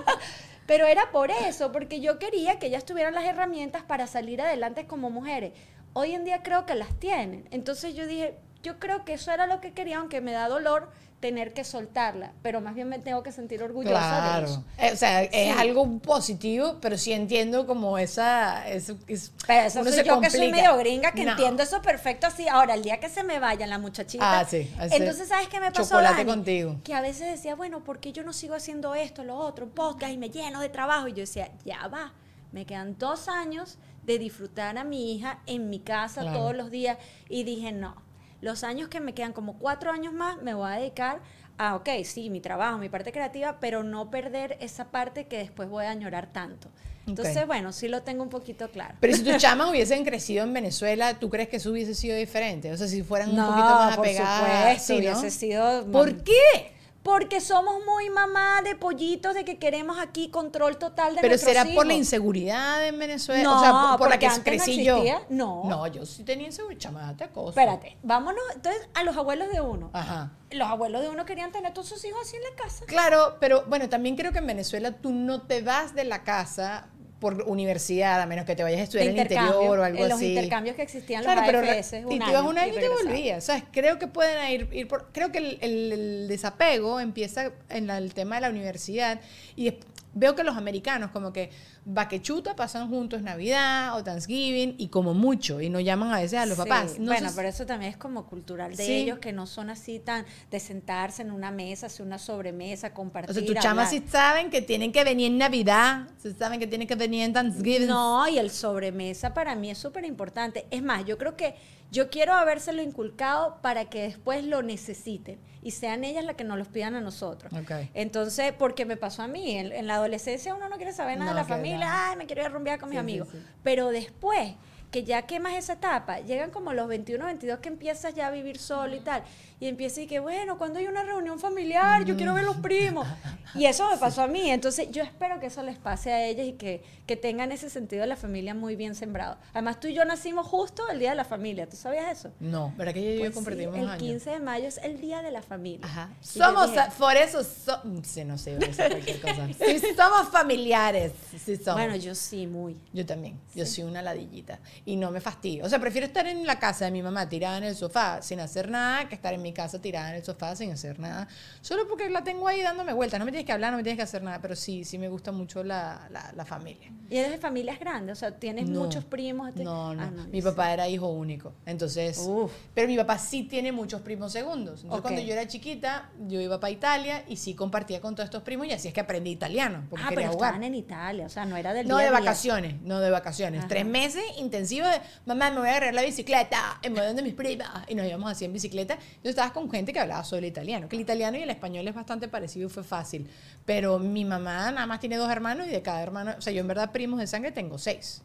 Pero 0.66 0.86
era 0.86 1.10
por 1.10 1.30
eso, 1.30 1.72
porque 1.72 2.00
yo 2.00 2.18
quería 2.18 2.58
que 2.58 2.66
ellas 2.66 2.86
tuvieran 2.86 3.14
las 3.14 3.24
herramientas 3.24 3.82
para 3.82 4.06
salir 4.06 4.40
adelante 4.40 4.86
como 4.86 5.10
mujeres. 5.10 5.52
Hoy 5.94 6.12
en 6.12 6.24
día 6.24 6.42
creo 6.42 6.66
que 6.66 6.74
las 6.74 6.92
tienen. 6.98 7.48
Entonces 7.50 7.94
yo 7.94 8.06
dije, 8.06 8.36
yo 8.62 8.78
creo 8.78 9.04
que 9.04 9.14
eso 9.14 9.30
era 9.32 9.46
lo 9.46 9.60
que 9.60 9.72
quería, 9.72 9.98
aunque 9.98 10.20
me 10.20 10.32
da 10.32 10.48
dolor 10.48 10.90
tener 11.20 11.54
que 11.54 11.64
soltarla. 11.64 12.32
Pero 12.42 12.60
más 12.60 12.74
bien 12.74 12.88
me 12.88 12.98
tengo 12.98 13.22
que 13.22 13.32
sentir 13.32 13.62
orgullosa 13.62 14.38
de 14.38 14.44
eso. 14.44 14.62
Claro. 14.76 14.90
Eh, 14.90 14.92
o 14.92 14.96
sea, 14.96 15.22
es 15.22 15.30
Sí. 15.54 15.58
algo 15.58 15.98
positivo, 16.00 16.76
pero 16.82 16.98
sí 16.98 17.12
entiendo 17.12 17.66
como 17.66 17.96
esa. 17.96 18.68
Eso, 18.68 18.98
es- 19.06 19.32
Pero 19.46 19.66
eso 19.68 19.80
uno 19.80 19.88
soy 19.90 20.00
se 20.00 20.04
yo 20.04 20.20
que 20.20 20.28
soy 20.28 20.50
medio 20.50 20.76
gringa, 20.76 21.12
que 21.12 21.24
No. 21.24 21.30
entiendo 21.30 21.62
eso 21.62 21.80
perfecto 21.80 22.26
así. 22.26 22.46
Ahora, 22.46 22.74
el 22.74 22.82
día 22.82 23.00
que 23.00 23.08
se 23.08 23.22
me 23.22 23.38
vayan 23.38 23.70
la 23.70 23.78
muchachita. 23.78 24.40
Ah, 24.40 24.44
sí, 24.44 24.70
Entonces, 24.90 25.28
¿sabes 25.28 25.48
qué 25.48 25.60
me 25.60 25.70
pasó? 25.70 25.84
chocolate 25.90 26.16
Dani? 26.18 26.30
contigo. 26.30 26.76
Que 26.84 26.92
a 26.92 27.00
veces 27.00 27.28
decía, 27.30 27.54
bueno, 27.54 27.84
¿por 27.84 28.00
qué 28.00 28.12
yo 28.12 28.22
no 28.22 28.34
sigo 28.34 28.54
haciendo 28.54 28.94
esto, 28.94 29.24
lo 29.24 29.36
otro, 29.36 29.68
podcast 29.68 30.12
y 30.12 30.18
me 30.18 30.28
lleno 30.28 30.60
de 30.60 30.68
trabajo? 30.68 31.08
Y 31.08 31.12
yo 31.12 31.20
decía, 31.20 31.50
ya 31.64 31.86
va. 31.88 32.12
Me 32.52 32.66
quedan 32.66 32.98
dos 32.98 33.28
años 33.28 33.78
de 34.04 34.18
disfrutar 34.18 34.76
a 34.78 34.84
mi 34.84 35.14
hija 35.14 35.40
en 35.46 35.70
mi 35.70 35.80
casa 35.80 36.22
Claro. 36.22 36.38
todos 36.38 36.56
los 36.56 36.70
días. 36.70 36.98
Y 37.28 37.44
dije, 37.44 37.72
no. 37.72 37.96
Los 38.40 38.62
años 38.64 38.88
que 38.88 39.00
me 39.00 39.14
quedan, 39.14 39.32
como 39.32 39.58
cuatro 39.58 39.90
años 39.90 40.12
más, 40.12 40.40
me 40.42 40.52
voy 40.54 40.70
a 40.70 40.76
dedicar 40.76 41.20
a, 41.56 41.76
ok, 41.76 41.88
sí, 42.04 42.30
mi 42.30 42.40
trabajo, 42.40 42.78
mi 42.78 42.88
parte 42.88 43.12
creativa, 43.12 43.58
pero 43.60 43.82
no 43.82 44.10
perder 44.10 44.56
esa 44.60 44.90
parte 44.90 45.26
que 45.26 45.38
después 45.38 45.68
voy 45.68 45.84
a 45.86 45.90
añorar 45.90 46.32
tanto. 46.32 46.68
Entonces, 47.06 47.46
bueno, 47.46 47.72
sí 47.72 47.88
lo 47.88 48.02
tengo 48.02 48.22
un 48.22 48.30
poquito 48.30 48.70
claro. 48.70 48.94
Pero 49.00 49.14
si 49.14 49.22
tus 49.22 49.36
chamas 49.38 49.70
hubiesen 49.70 50.04
crecido 50.04 50.42
en 50.44 50.52
Venezuela, 50.52 51.18
¿tú 51.18 51.28
crees 51.30 51.48
que 51.48 51.56
eso 51.56 51.70
hubiese 51.70 51.94
sido 51.94 52.16
diferente? 52.16 52.72
O 52.72 52.76
sea, 52.76 52.86
si 52.88 53.02
fueran 53.02 53.30
un 53.30 53.36
poquito 53.36 53.66
más 53.66 53.96
por 53.96 54.06
apegadas. 54.06 54.82
supuesto, 54.82 54.84
sí, 54.86 54.92
¿no? 54.92 54.98
hubiese 54.98 55.30
sido... 55.30 55.86
¿Por 55.92 56.22
qué? 56.24 56.73
Porque 57.04 57.42
somos 57.42 57.84
muy 57.84 58.08
mamá 58.08 58.62
de 58.62 58.76
pollitos, 58.76 59.34
de 59.34 59.44
que 59.44 59.58
queremos 59.58 59.98
aquí 59.98 60.30
control 60.30 60.78
total 60.78 61.14
de 61.14 61.20
Pero 61.20 61.36
será 61.36 61.66
por 61.74 61.86
la 61.86 61.92
inseguridad 61.92 62.86
en 62.86 62.98
Venezuela. 62.98 63.42
No, 63.42 63.58
o 63.58 63.60
sea, 63.60 63.72
por, 63.90 63.98
por 63.98 64.08
la 64.08 64.18
que 64.18 64.26
antes 64.26 64.38
no 64.38 64.44
crecí 64.44 64.82
yo. 64.82 65.04
No. 65.28 65.64
No, 65.66 65.86
yo 65.86 66.06
sí 66.06 66.24
tenía 66.24 66.46
inseguridad, 66.46 66.80
chamada, 66.80 67.28
cosa. 67.28 67.50
Espérate, 67.50 67.98
vámonos 68.02 68.42
entonces 68.54 68.88
a 68.94 69.04
los 69.04 69.18
abuelos 69.18 69.50
de 69.52 69.60
uno. 69.60 69.90
Ajá. 69.92 70.32
Los 70.50 70.66
abuelos 70.66 71.02
de 71.02 71.10
uno 71.10 71.26
querían 71.26 71.52
tener 71.52 71.74
todos 71.74 71.90
sus 71.90 72.02
hijos 72.06 72.20
así 72.22 72.36
en 72.36 72.42
la 72.42 72.56
casa. 72.56 72.86
Claro, 72.86 73.36
pero 73.38 73.64
bueno, 73.66 73.90
también 73.90 74.16
creo 74.16 74.32
que 74.32 74.38
en 74.38 74.46
Venezuela 74.46 74.92
tú 74.92 75.12
no 75.12 75.42
te 75.42 75.60
vas 75.60 75.94
de 75.94 76.04
la 76.04 76.24
casa 76.24 76.88
por 77.20 77.42
universidad, 77.44 78.20
a 78.20 78.26
menos 78.26 78.44
que 78.44 78.54
te 78.56 78.62
vayas 78.62 78.80
a 78.80 78.82
estudiar 78.84 79.08
en 79.08 79.14
el 79.16 79.22
interior 79.22 79.78
o 79.78 79.84
algo 79.84 80.02
en 80.02 80.08
los 80.10 80.18
así. 80.18 80.28
intercambios 80.34 80.76
que 80.76 80.82
existían 80.82 81.22
Claro, 81.22 81.40
los 81.40 81.46
pero 81.50 81.58
AFS, 81.60 81.92
re- 81.92 82.04
un 82.06 82.12
y 82.12 82.18
te 82.18 82.30
ibas 82.30 82.42
un 82.42 82.58
año 82.58 82.72
y 82.74 82.76
te 82.76 82.88
volvías. 82.88 83.44
¿sabes? 83.44 83.62
Creo 83.72 83.98
que 83.98 84.06
pueden 84.06 84.50
ir, 84.52 84.68
ir 84.72 84.88
por. 84.88 85.08
Creo 85.12 85.32
que 85.32 85.38
el, 85.38 85.58
el- 85.62 85.92
el 85.92 86.28
desapego 86.28 87.00
empieza 87.00 87.52
en 87.70 87.86
la- 87.86 87.98
el 87.98 88.12
tema 88.14 88.34
de 88.36 88.40
la 88.42 88.50
universidad 88.50 89.20
y 89.56 89.68
es- 89.68 89.74
veo 90.12 90.34
que 90.34 90.44
los 90.44 90.56
americanos, 90.56 91.10
como 91.12 91.32
que 91.32 91.50
vaquechuta, 91.86 92.56
pasan 92.56 92.88
juntos 92.88 93.22
Navidad 93.22 93.96
o 93.96 94.02
Thanksgiving 94.02 94.74
y 94.78 94.88
como 94.88 95.12
mucho 95.14 95.60
y 95.60 95.68
no 95.68 95.80
llaman 95.80 96.12
a 96.12 96.20
veces 96.20 96.38
a 96.38 96.46
los 96.46 96.56
Sí, 96.56 96.62
papás. 96.62 96.98
No 96.98 97.06
bueno, 97.12 97.30
pero 97.36 97.48
eso 97.48 97.66
también 97.66 97.90
es 97.90 97.96
como 97.98 98.26
cultural 98.26 98.74
de 98.74 98.84
Sí. 98.84 98.92
ellos, 98.92 99.18
que 99.18 99.32
no 99.32 99.46
son 99.46 99.68
así 99.70 99.98
tan 99.98 100.24
de 100.50 100.60
sentarse 100.60 101.22
en 101.22 101.30
una 101.30 101.50
mesa, 101.50 101.86
hacer 101.86 102.06
una 102.06 102.18
sobremesa, 102.18 102.94
compartir. 102.94 103.30
O 103.30 103.34
sea, 103.34 103.44
tus 103.44 103.56
chamas 103.62 103.90
sí 103.90 104.02
saben 104.08 104.50
que 104.50 104.62
tienen 104.62 104.92
que 104.92 105.04
venir 105.04 105.26
en 105.32 105.38
Navidad, 105.38 106.08
sí 106.22 106.32
saben 106.38 106.58
que 106.58 106.66
tienen 106.66 106.88
que 106.88 106.94
venir 106.96 107.22
en 107.24 107.32
Thanksgiving. 107.32 107.88
No, 107.88 108.26
y 108.28 108.38
el 108.38 108.50
sobremesa 108.50 109.34
para 109.34 109.54
mí 109.54 109.70
es 109.70 109.78
súper 109.78 110.04
importante. 110.04 110.66
Es 110.70 110.82
más, 110.82 111.04
yo 111.04 111.18
creo 111.18 111.36
que 111.36 111.54
yo 111.90 112.10
quiero 112.10 112.32
habérselo 112.32 112.82
inculcado 112.82 113.58
para 113.62 113.84
que 113.84 114.02
después 114.02 114.44
lo 114.44 114.62
necesiten 114.62 115.38
y 115.62 115.70
sean 115.70 116.02
ellas 116.02 116.24
las 116.24 116.34
que 116.34 116.42
nos 116.44 116.58
los 116.58 116.66
pidan 116.68 116.94
a 116.96 117.00
nosotros. 117.00 117.52
Ok. 117.52 117.70
Entonces, 117.94 118.52
porque 118.58 118.84
me 118.84 118.96
pasó 118.96 119.22
a 119.22 119.28
mí, 119.28 119.52
en, 119.56 119.70
en 119.72 119.86
la 119.86 119.94
adolescencia 119.96 120.54
uno 120.54 120.68
no 120.68 120.76
quiere 120.76 120.92
saber 120.92 121.18
nada 121.18 121.30
No, 121.30 121.36
de 121.36 121.42
la 121.42 121.46
familia, 121.48 121.73
nada. 121.78 122.10
ay, 122.10 122.16
me 122.16 122.26
quiero 122.26 122.42
ir 122.42 122.46
a 122.46 122.50
rumbear 122.50 122.78
con 122.78 122.88
mis 122.88 122.98
Sí, 122.98 123.04
sí, 123.04 123.10
amigos. 123.12 123.28
sí. 123.32 123.38
Pero 123.62 123.88
después 123.88 124.54
que 124.90 125.02
ya 125.02 125.22
quemas 125.22 125.54
esa 125.54 125.72
etapa, 125.72 126.20
llegan 126.20 126.50
como 126.52 126.72
los 126.72 126.86
21, 126.86 127.24
22 127.24 127.58
que 127.58 127.68
empiezas 127.68 128.14
ya 128.14 128.28
a 128.28 128.30
vivir 128.30 128.58
solo 128.58 128.94
y 128.94 129.00
tal, 129.00 129.24
y 129.64 129.68
empiezas 129.68 129.98
y 130.00 130.06
que, 130.06 130.20
bueno, 130.20 130.58
cuando 130.58 130.78
hay 130.78 130.86
una 130.86 131.02
reunión 131.04 131.38
familiar, 131.40 132.04
yo 132.04 132.16
quiero 132.16 132.34
ver 132.34 132.44
los 132.44 132.56
primos. 132.58 133.06
Y 133.54 133.64
eso 133.64 133.88
me 133.90 133.96
pasó 133.98 134.20
a 134.20 134.26
mí, 134.26 134.50
entonces 134.50 134.90
yo 134.90 135.02
espero 135.02 135.40
que 135.40 135.46
eso 135.46 135.62
les 135.62 135.78
pase 135.78 136.12
a 136.12 136.22
ellas 136.26 136.46
y 136.46 136.52
que, 136.52 136.82
que 137.06 137.16
tengan 137.16 137.50
ese 137.50 137.70
sentido 137.70 138.02
de 138.02 138.06
la 138.08 138.16
familia 138.16 138.52
muy 138.54 138.76
bien 138.76 138.94
sembrado. 138.94 139.38
Además, 139.54 139.80
tú 139.80 139.88
y 139.88 139.94
yo 139.94 140.04
nacimos 140.04 140.46
justo 140.46 140.86
el 140.90 140.98
Día 140.98 141.10
de 141.10 141.16
la 141.16 141.24
Familia, 141.24 141.66
¿tú 141.66 141.78
sabías 141.78 142.18
eso? 142.18 142.30
No, 142.40 142.74
¿verdad 142.76 142.92
que 142.92 143.14
yo 143.14 143.20
Pues 143.20 143.30
sí, 143.30 143.34
compartimos 143.36 143.76
el 143.78 143.88
años? 143.88 144.02
15 144.02 144.30
de 144.30 144.40
mayo 144.40 144.68
es 144.68 144.76
el 144.82 145.00
Día 145.00 145.22
de 145.22 145.30
la 145.30 145.40
Familia. 145.40 145.86
Ajá. 145.86 146.10
Y 146.20 146.38
yo 146.38 146.44
Somos, 146.44 146.70
dije, 146.72 146.84
por 146.98 147.16
eso, 147.16 147.42
so- 147.42 147.80
sí, 148.02 148.22
no 148.24 148.36
sé, 148.36 148.58
cualquier 148.76 149.20
cosa. 149.22 149.48
Sí, 149.64 149.80
somos 149.96 150.28
familiares. 150.30 151.12
Sí, 151.42 151.56
somos. 151.56 151.74
bueno, 151.80 151.96
yo 151.96 152.14
sí, 152.14 152.46
muy. 152.46 152.76
Yo 152.92 153.06
también. 153.06 153.40
Yo 153.54 153.64
soy 153.64 153.84
una 153.84 154.02
ladillita. 154.02 154.58
Y 154.84 154.96
no 154.96 155.10
me 155.10 155.22
fastidio. 155.22 155.64
O 155.64 155.68
sea, 155.70 155.78
prefiero 155.78 156.06
estar 156.06 156.26
en 156.26 156.46
la 156.46 156.58
casa 156.58 156.84
de 156.84 156.90
mi 156.90 157.02
mamá 157.02 157.28
tirada 157.30 157.56
en 157.56 157.64
el 157.64 157.74
sofá 157.76 158.20
sin 158.20 158.40
hacer 158.40 158.68
nada 158.68 159.08
que 159.08 159.14
estar 159.14 159.32
en 159.32 159.40
mi 159.40 159.53
casa 159.54 159.80
tirada 159.80 160.10
en 160.10 160.16
el 160.16 160.24
sofá 160.24 160.54
sin 160.56 160.70
hacer 160.72 160.98
nada. 160.98 161.26
Solo 161.62 161.88
porque 161.88 162.10
la 162.10 162.22
tengo 162.22 162.46
ahí 162.46 162.60
dándome 162.60 162.92
vueltas. 162.92 163.18
No 163.18 163.24
me 163.24 163.30
tienes 163.32 163.46
que 163.46 163.52
hablar, 163.52 163.70
no 163.70 163.78
me 163.78 163.82
tienes 163.82 163.96
que 163.96 164.02
hacer 164.02 164.22
nada. 164.22 164.40
Pero 164.42 164.54
sí, 164.56 164.84
sí 164.84 164.98
me 164.98 165.08
gusta 165.08 165.32
mucho 165.32 165.64
la, 165.64 166.08
la, 166.10 166.32
la 166.34 166.44
familia. 166.44 166.90
¿Y 167.08 167.16
eres 167.16 167.30
de 167.32 167.38
familias 167.38 167.78
grandes? 167.78 168.18
O 168.18 168.20
sea, 168.20 168.38
¿tienes 168.38 168.68
No. 168.68 168.80
muchos 168.80 169.04
primos? 169.04 169.48
este- 169.50 169.64
No, 169.64 169.94
no. 169.94 170.02
Ah, 170.02 170.10
mi 170.30 170.40
yo 170.40 170.50
papá 170.50 170.72
era 170.72 170.88
hijo 170.88 171.08
único. 171.08 171.52
Entonces, 171.66 172.18
Uf. 172.26 172.52
pero 172.74 172.88
mi 172.88 172.96
papá 172.96 173.18
sí 173.18 173.44
tiene 173.44 173.72
muchos 173.72 174.00
primos 174.02 174.32
segundos. 174.32 174.82
Entonces, 174.82 174.98
Ok. 174.98 175.02
cuando 175.02 175.20
yo 175.22 175.32
era 175.32 175.46
chiquita, 175.46 176.10
yo 176.26 176.40
iba 176.40 176.58
para 176.58 176.70
Italia 176.70 177.24
y 177.28 177.36
sí 177.36 177.54
compartía 177.54 178.00
con 178.00 178.14
todos 178.14 178.26
estos 178.26 178.42
primos 178.42 178.66
y 178.66 178.72
así 178.72 178.88
es 178.88 178.94
que 178.94 179.00
aprendí 179.00 179.30
italiano. 179.30 179.84
Porque 179.90 180.04
Ah, 180.04 180.08
quería 180.08 180.22
pero 180.26 180.32
jugar. 180.34 180.48
estaban 180.50 180.64
en 180.64 180.74
Italia, 180.74 181.26
o 181.26 181.28
sea, 181.28 181.44
no 181.44 181.56
era 181.56 181.72
del 181.72 181.86
No 181.86 181.96
día 181.98 182.06
de 182.06 182.10
día. 182.10 182.18
vacaciones, 182.20 182.80
no 182.82 183.00
de 183.00 183.10
vacaciones. 183.10 183.60
Ajá. 183.60 183.68
Tres 183.68 183.86
meses 183.86 184.24
intensivos 184.38 184.90
de, 184.90 185.00
mamá, 185.26 185.50
me 185.50 185.58
voy 185.58 185.68
a 185.68 185.70
agarrar 185.72 185.94
la 185.94 186.02
bicicleta 186.02 186.78
en 186.82 186.94
medio 186.94 187.12
de 187.14 187.22
mis 187.22 187.34
primas. 187.34 187.68
Y 187.88 187.94
nos 187.94 188.06
íbamos 188.06 188.30
así 188.32 188.44
en 188.46 188.52
bicicleta. 188.52 188.98
Yo 189.22 189.30
estaba 189.30 189.43
con 189.52 189.70
gente 189.70 189.92
que 189.92 190.00
hablaba 190.00 190.24
solo 190.24 190.46
italiano. 190.46 190.88
Que 190.88 190.96
el 190.96 191.02
italiano 191.02 191.36
y 191.36 191.42
el 191.42 191.50
español 191.50 191.86
es 191.88 191.94
bastante 191.94 192.28
parecido 192.28 192.66
y 192.68 192.70
fue 192.70 192.84
fácil. 192.84 193.28
Pero 193.64 193.98
mi 193.98 194.24
mamá 194.24 194.70
nada 194.72 194.86
más 194.86 195.00
tiene 195.00 195.16
dos 195.16 195.30
hermanos 195.30 195.66
y 195.66 195.70
de 195.70 195.82
cada 195.82 196.02
hermano, 196.02 196.34
o 196.38 196.40
sea, 196.40 196.52
yo 196.52 196.60
en 196.60 196.68
verdad 196.68 196.90
primos 196.92 197.18
de 197.20 197.26
sangre 197.26 197.52
tengo 197.52 197.78
seis. 197.78 198.22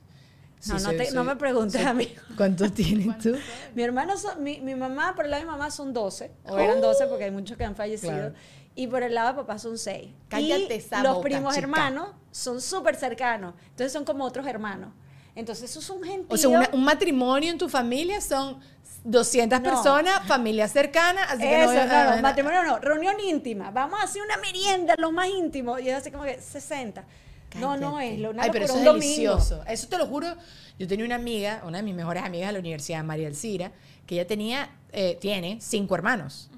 Sí, 0.59 0.69
No, 0.69 0.73
no, 0.75 0.79
soy- 0.81 0.97
te- 0.97 1.11
no 1.11 1.21
soy- 1.23 1.27
me 1.27 1.35
preguntes 1.37 1.85
a 1.85 1.93
mí. 1.93 2.13
¿Cuántos 2.35 2.73
tienes 2.73 3.17
tú? 3.19 3.33
Mi 3.75 3.83
hermano, 3.83 4.17
son- 4.17 4.43
mi, 4.43 4.59
mi 4.59 4.75
mamá, 4.75 5.13
por 5.15 5.23
el 5.25 5.31
lado 5.31 5.41
de 5.41 5.45
mi 5.45 5.51
mamá 5.51 5.71
son 5.71 5.93
12, 5.93 6.31
o 6.45 6.57
eran 6.59 6.81
12 6.81 7.07
porque 7.07 7.23
hay 7.25 7.31
muchos 7.31 7.57
que 7.57 7.63
han 7.63 7.75
fallecido. 7.75 8.11
Claro. 8.13 8.33
Y 8.75 8.87
por 8.87 9.03
el 9.03 9.13
lado 9.15 9.29
de 9.29 9.33
papá 9.35 9.57
son 9.57 9.77
6. 9.77 10.09
Cállate 10.27 10.67
y 10.75 10.77
esa 10.77 11.01
los 11.01 11.15
boca, 11.15 11.23
primos 11.29 11.53
chica. 11.55 11.63
hermanos 11.65 12.09
son 12.31 12.61
súper 12.61 12.95
cercanos. 12.95 13.53
Entonces 13.69 13.91
son 13.93 14.03
como 14.05 14.23
otros 14.25 14.45
hermanos. 14.47 14.91
Entonces 15.39 15.69
eso 15.69 15.79
es 15.79 15.89
un 15.89 16.03
gentío. 16.03 16.27
O 16.29 16.37
sea, 16.37 16.49
una- 16.49 16.69
un 16.73 16.83
matrimonio 16.83 17.49
en 17.51 17.57
tu 17.57 17.69
familia 17.69 18.21
son 18.21 18.59
200 19.03 19.59
No. 19.61 19.63
personas, 19.63 20.27
familia 20.27 20.67
cercana, 20.67 21.23
así 21.23 21.41
que 21.41 21.57
no, 21.59 21.73
no, 22.15 22.21
matrimonio 22.21 22.63
no, 22.63 22.79
reunión 22.79 23.15
íntima. 23.19 23.71
Vamos 23.71 23.99
a 23.99 24.03
hacer 24.03 24.21
una 24.21 24.37
merienda, 24.37 24.95
los 24.97 25.11
más 25.13 25.27
íntimos. 25.29 25.81
Y 25.81 25.89
es 25.89 25.95
así 25.95 26.11
como 26.11 26.23
que 26.25 26.39
60. 26.41 27.03
No, 27.55 27.77
no 27.77 27.99
es, 27.99 28.19
lo 28.19 28.31
Ay, 28.37 28.49
pero 28.51 28.65
eso 28.65 28.75
es 28.77 28.83
domingo. 28.85 28.93
delicioso. 29.05 29.63
Eso 29.67 29.87
te 29.87 29.97
lo 29.97 30.05
juro. 30.05 30.27
Yo 30.77 30.87
tenía 30.87 31.05
una 31.05 31.15
amiga, 31.15 31.61
una 31.65 31.77
de 31.77 31.83
mis 31.83 31.95
mejores 31.95 32.23
amigas 32.23 32.49
de 32.49 32.53
la 32.53 32.59
universidad, 32.59 33.03
María 33.03 33.27
Elcira, 33.27 33.71
que 34.05 34.15
ella 34.15 34.27
tenía, 34.27 34.69
eh, 34.91 35.17
tiene 35.19 35.57
cinco 35.61 35.95
hermanos. 35.95 36.48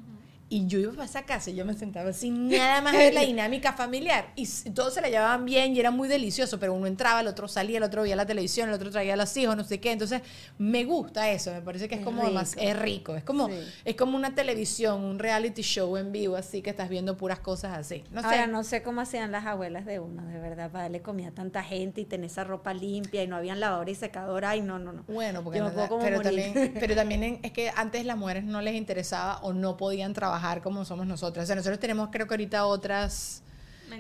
Y 0.53 0.67
yo 0.67 0.79
iba 0.79 1.01
a 1.01 1.05
esa 1.05 1.24
casa 1.24 1.50
y 1.50 1.55
yo 1.55 1.63
me 1.63 1.74
sentaba 1.74 2.12
sin 2.12 2.50
nada 2.50 2.81
más 2.81 2.91
ver 2.91 3.13
la 3.13 3.22
dinámica 3.22 3.72
familiar. 3.72 4.34
Y 4.36 4.46
todos 4.75 4.93
se 4.93 5.00
la 5.01 5.08
llevaban 5.08 5.46
bien 5.46 5.74
y 5.74 5.79
era 5.79 5.91
muy 5.91 6.10
delicioso, 6.10 6.60
pero 6.60 6.74
uno 6.74 6.88
entraba, 6.88 7.22
el 7.22 7.27
otro 7.27 7.48
salía, 7.48 7.77
el 7.77 7.84
otro 7.84 8.01
veía 8.01 8.17
la 8.17 8.25
televisión, 8.25 8.67
el 8.67 8.75
otro 8.75 8.91
traía 8.91 9.13
a 9.13 9.15
los 9.15 9.36
hijos, 9.38 9.55
no 9.55 9.63
sé 9.63 9.79
qué. 9.79 9.93
Entonces, 9.93 10.22
me 10.58 10.84
gusta 10.84 11.29
eso, 11.31 11.53
me 11.53 11.62
parece 11.62 11.88
que 11.88 11.96
es, 11.96 12.01
Es 12.01 12.05
como 12.05 12.29
más, 12.31 12.51
rico. 12.55 12.62
es 12.70 12.79
rico. 12.79 13.15
Es 13.15 13.24
como, 13.24 13.48
Sí. 13.48 13.53
es 13.86 13.96
como 13.96 14.17
una 14.17 14.36
televisión, 14.36 15.01
un 15.05 15.20
reality 15.20 15.62
show 15.62 15.96
en 15.96 16.12
vivo, 16.12 16.36
así 16.36 16.62
que 16.62 16.70
estás 16.70 16.89
viendo 16.89 17.15
puras 17.15 17.39
cosas 17.39 17.77
así. 17.77 18.03
No 18.12 18.20
sé. 18.20 18.27
Ahora 18.27 18.48
no 18.48 18.65
sé 18.65 18.84
cómo 18.84 19.00
hacían 19.00 19.31
las 19.31 19.46
abuelas 19.46 19.86
de 19.86 20.01
uno, 20.01 20.25
de 20.25 20.38
verdad, 20.38 20.70
para 20.70 20.84
darle 20.84 21.01
comida 21.01 21.29
a 21.29 21.31
tanta 21.31 21.63
gente 21.63 22.01
y 22.01 22.05
tener 22.05 22.25
esa 22.25 22.43
ropa 22.43 22.74
limpia 22.74 23.24
y 23.24 23.27
no 23.27 23.38
habían 23.38 23.62
lavadora 23.62 23.89
y 23.89 23.96
secadora. 23.96 24.50
Ay, 24.50 24.62
no, 24.62 24.79
no, 24.79 24.91
no. 24.91 25.03
Bueno, 25.08 25.43
porque 25.46 25.60
Yo 25.60 25.65
no- 25.70 25.72
puedo 25.74 25.88
como 25.88 26.01
pero, 26.03 26.17
morir. 26.17 26.43
también, 26.51 26.74
pero 26.77 26.93
también 27.24 27.39
es 27.41 27.51
que 27.53 27.72
antes 27.74 28.03
las 28.05 28.17
mujeres 28.17 28.43
no 28.43 28.62
les 28.62 28.75
interesaba 28.75 29.38
o 29.43 29.53
no 29.53 29.77
podían 29.77 30.12
trabajar 30.12 30.40
como 30.62 30.86
somos 30.86 31.07
nosotras. 31.07 31.43
O 31.43 31.48
sea, 31.48 31.55
nosotros 31.55 31.79
tenemos 31.79 32.10
creo 32.12 32.27
que 32.27 32.33
ahorita 32.33 32.65
otras 32.65 33.43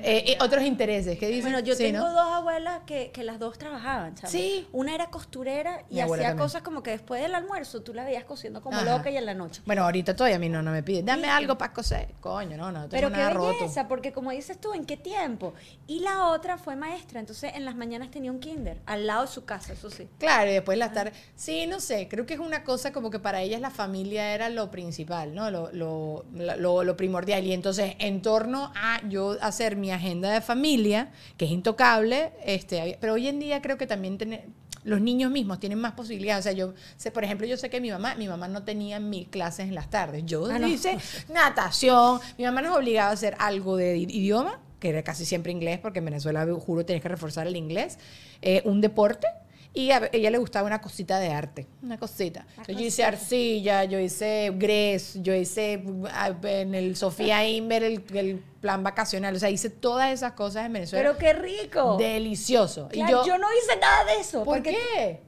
eh, 0.03 0.37
otros 0.41 0.63
intereses. 0.63 1.17
¿Qué 1.17 1.27
dices? 1.27 1.43
Bueno, 1.43 1.59
yo 1.59 1.75
Sí, 1.75 1.83
tengo 1.83 1.99
¿no? 2.07 2.13
dos 2.13 2.33
abuelas 2.33 2.81
que, 2.85 3.11
que 3.11 3.23
las 3.23 3.39
dos 3.39 3.57
trabajaban, 3.57 4.15
¿sabes? 4.17 4.31
Sí. 4.31 4.67
Una 4.71 4.95
era 4.95 5.07
costurera 5.07 5.83
y 5.89 5.99
hacía 5.99 6.15
también. 6.17 6.37
cosas 6.37 6.61
como 6.61 6.83
que 6.83 6.91
después 6.91 7.21
del 7.21 7.35
almuerzo 7.35 7.81
tú 7.81 7.93
la 7.93 8.03
veías 8.05 8.23
cosiendo 8.25 8.61
como 8.61 8.77
Ajá. 8.77 8.97
loca 8.97 9.09
y 9.09 9.17
en 9.17 9.25
la 9.25 9.33
noche. 9.33 9.61
Bueno, 9.65 9.83
ahorita 9.83 10.15
todavía 10.15 10.37
a 10.37 10.39
mí 10.39 10.49
no, 10.49 10.61
no 10.61 10.71
me 10.71 10.83
pide. 10.83 11.03
Dame 11.03 11.27
algo 11.29 11.57
para 11.57 11.73
coser. 11.73 12.09
Coño, 12.19 12.57
no, 12.57 12.71
no, 12.71 12.87
tengo 12.87 12.89
Pero 12.91 13.11
qué 13.11 13.29
roto. 13.29 13.47
belleza, 13.59 13.87
porque 13.87 14.11
como 14.11 14.31
dices 14.31 14.59
tú, 14.59 14.73
¿en 14.73 14.85
qué 14.85 14.97
tiempo? 14.97 15.53
Y 15.87 15.99
la 15.99 16.27
otra 16.27 16.57
fue 16.57 16.75
maestra, 16.75 17.19
entonces 17.19 17.53
en 17.55 17.65
las 17.65 17.75
mañanas 17.75 18.11
tenía 18.11 18.31
un 18.31 18.39
kinder 18.39 18.79
al 18.85 19.07
lado 19.07 19.21
de 19.23 19.27
su 19.27 19.45
casa, 19.45 19.73
eso 19.73 19.89
sí. 19.89 20.07
Claro, 20.19 20.49
y 20.49 20.53
después 20.53 20.77
las 20.77 20.93
tardes. 20.93 21.13
Sí, 21.35 21.67
no 21.67 21.79
sé, 21.79 22.07
creo 22.07 22.25
que 22.25 22.33
es 22.35 22.39
una 22.39 22.63
cosa 22.63 22.91
como 22.91 23.09
que 23.09 23.19
para 23.19 23.41
ellas 23.41 23.61
la 23.61 23.69
familia 23.71 24.33
era 24.33 24.49
lo 24.49 24.71
principal, 24.71 25.33
¿no? 25.33 25.49
Lo, 25.51 25.71
lo, 25.71 26.25
lo, 26.33 26.83
lo 26.83 26.97
primordial. 26.97 27.43
Y 27.45 27.53
entonces, 27.53 27.95
en 27.99 28.21
torno 28.21 28.71
a 28.75 28.99
yo 29.07 29.37
hacer 29.41 29.75
mi 29.81 29.91
agenda 29.91 30.31
de 30.31 30.39
familia, 30.41 31.11
que 31.37 31.45
es 31.45 31.51
intocable, 31.51 32.31
este, 32.45 32.97
pero 33.01 33.13
hoy 33.13 33.27
en 33.27 33.39
día 33.39 33.61
creo 33.61 33.77
que 33.77 33.87
también 33.87 34.17
tener- 34.17 34.45
los 34.83 34.99
niños 34.99 35.29
mismos 35.31 35.59
tienen 35.59 35.77
más 35.79 35.91
posibilidades. 35.93 36.43
O 36.43 36.43
sea, 36.43 36.53
yo 36.53 36.73
sé, 36.97 37.11
por 37.11 37.23
ejemplo, 37.23 37.45
yo 37.45 37.55
sé 37.57 37.69
que 37.69 37.79
mi 37.81 37.91
mamá, 37.91 38.15
mi 38.15 38.27
mamá 38.27 38.47
no 38.47 38.63
tenía 38.63 38.99
mil 38.99 39.27
clases 39.27 39.67
en 39.67 39.75
las 39.75 39.89
tardes. 39.91 40.23
Yo 40.25 40.45
Ah, 40.49 40.57
no. 40.57 40.67
hice 40.67 40.97
natación. 41.29 42.19
Mi 42.37 42.45
mamá 42.45 42.61
nos 42.61 42.77
obligaba 42.77 43.09
a 43.09 43.13
hacer 43.13 43.35
algo 43.39 43.77
de 43.77 43.97
idioma, 43.97 44.59
que 44.79 44.89
era 44.89 45.03
casi 45.03 45.25
siempre 45.25 45.51
inglés, 45.51 45.79
porque 45.79 45.99
en 45.99 46.05
Venezuela, 46.05 46.47
juro, 46.59 46.83
tienes 46.85 47.03
que 47.03 47.09
reforzar 47.09 47.45
el 47.47 47.55
inglés. 47.55 47.97
eh, 48.43 48.63
un 48.65 48.81
deporte. 48.81 49.27
Y 49.73 49.91
a 49.91 50.09
ella 50.11 50.29
le 50.29 50.37
gustaba 50.37 50.67
una 50.67 50.81
cosita 50.81 51.17
de 51.19 51.29
arte, 51.29 51.67
una 51.81 51.97
cosita. 51.97 52.45
Entonces, 52.49 52.75
yo 52.75 52.81
hice 52.81 53.03
arcilla, 53.05 53.85
yo 53.85 53.99
hice 53.99 54.51
grés, 54.53 55.17
yo 55.21 55.33
hice 55.33 55.81
ah, 56.11 56.35
en 56.43 56.75
el 56.75 56.97
Sofía 56.97 57.47
Inver 57.47 57.83
el, 57.83 58.03
el 58.13 58.39
plan 58.59 58.83
vacacional. 58.83 59.33
O 59.33 59.39
sea, 59.39 59.49
hice 59.49 59.69
todas 59.69 60.11
esas 60.11 60.33
cosas 60.33 60.65
en 60.65 60.73
Venezuela. 60.73 61.15
Pero 61.17 61.17
qué 61.17 61.33
rico. 61.33 61.95
Delicioso. 61.97 62.89
Claro, 62.89 63.23
y 63.23 63.27
yo, 63.27 63.37
no 63.37 63.47
hice 63.53 63.79
nada 63.79 64.03
de 64.05 64.19
eso. 64.19 64.43
¿Por 64.43 64.57
porque 64.57 64.71
qué? 64.71 65.21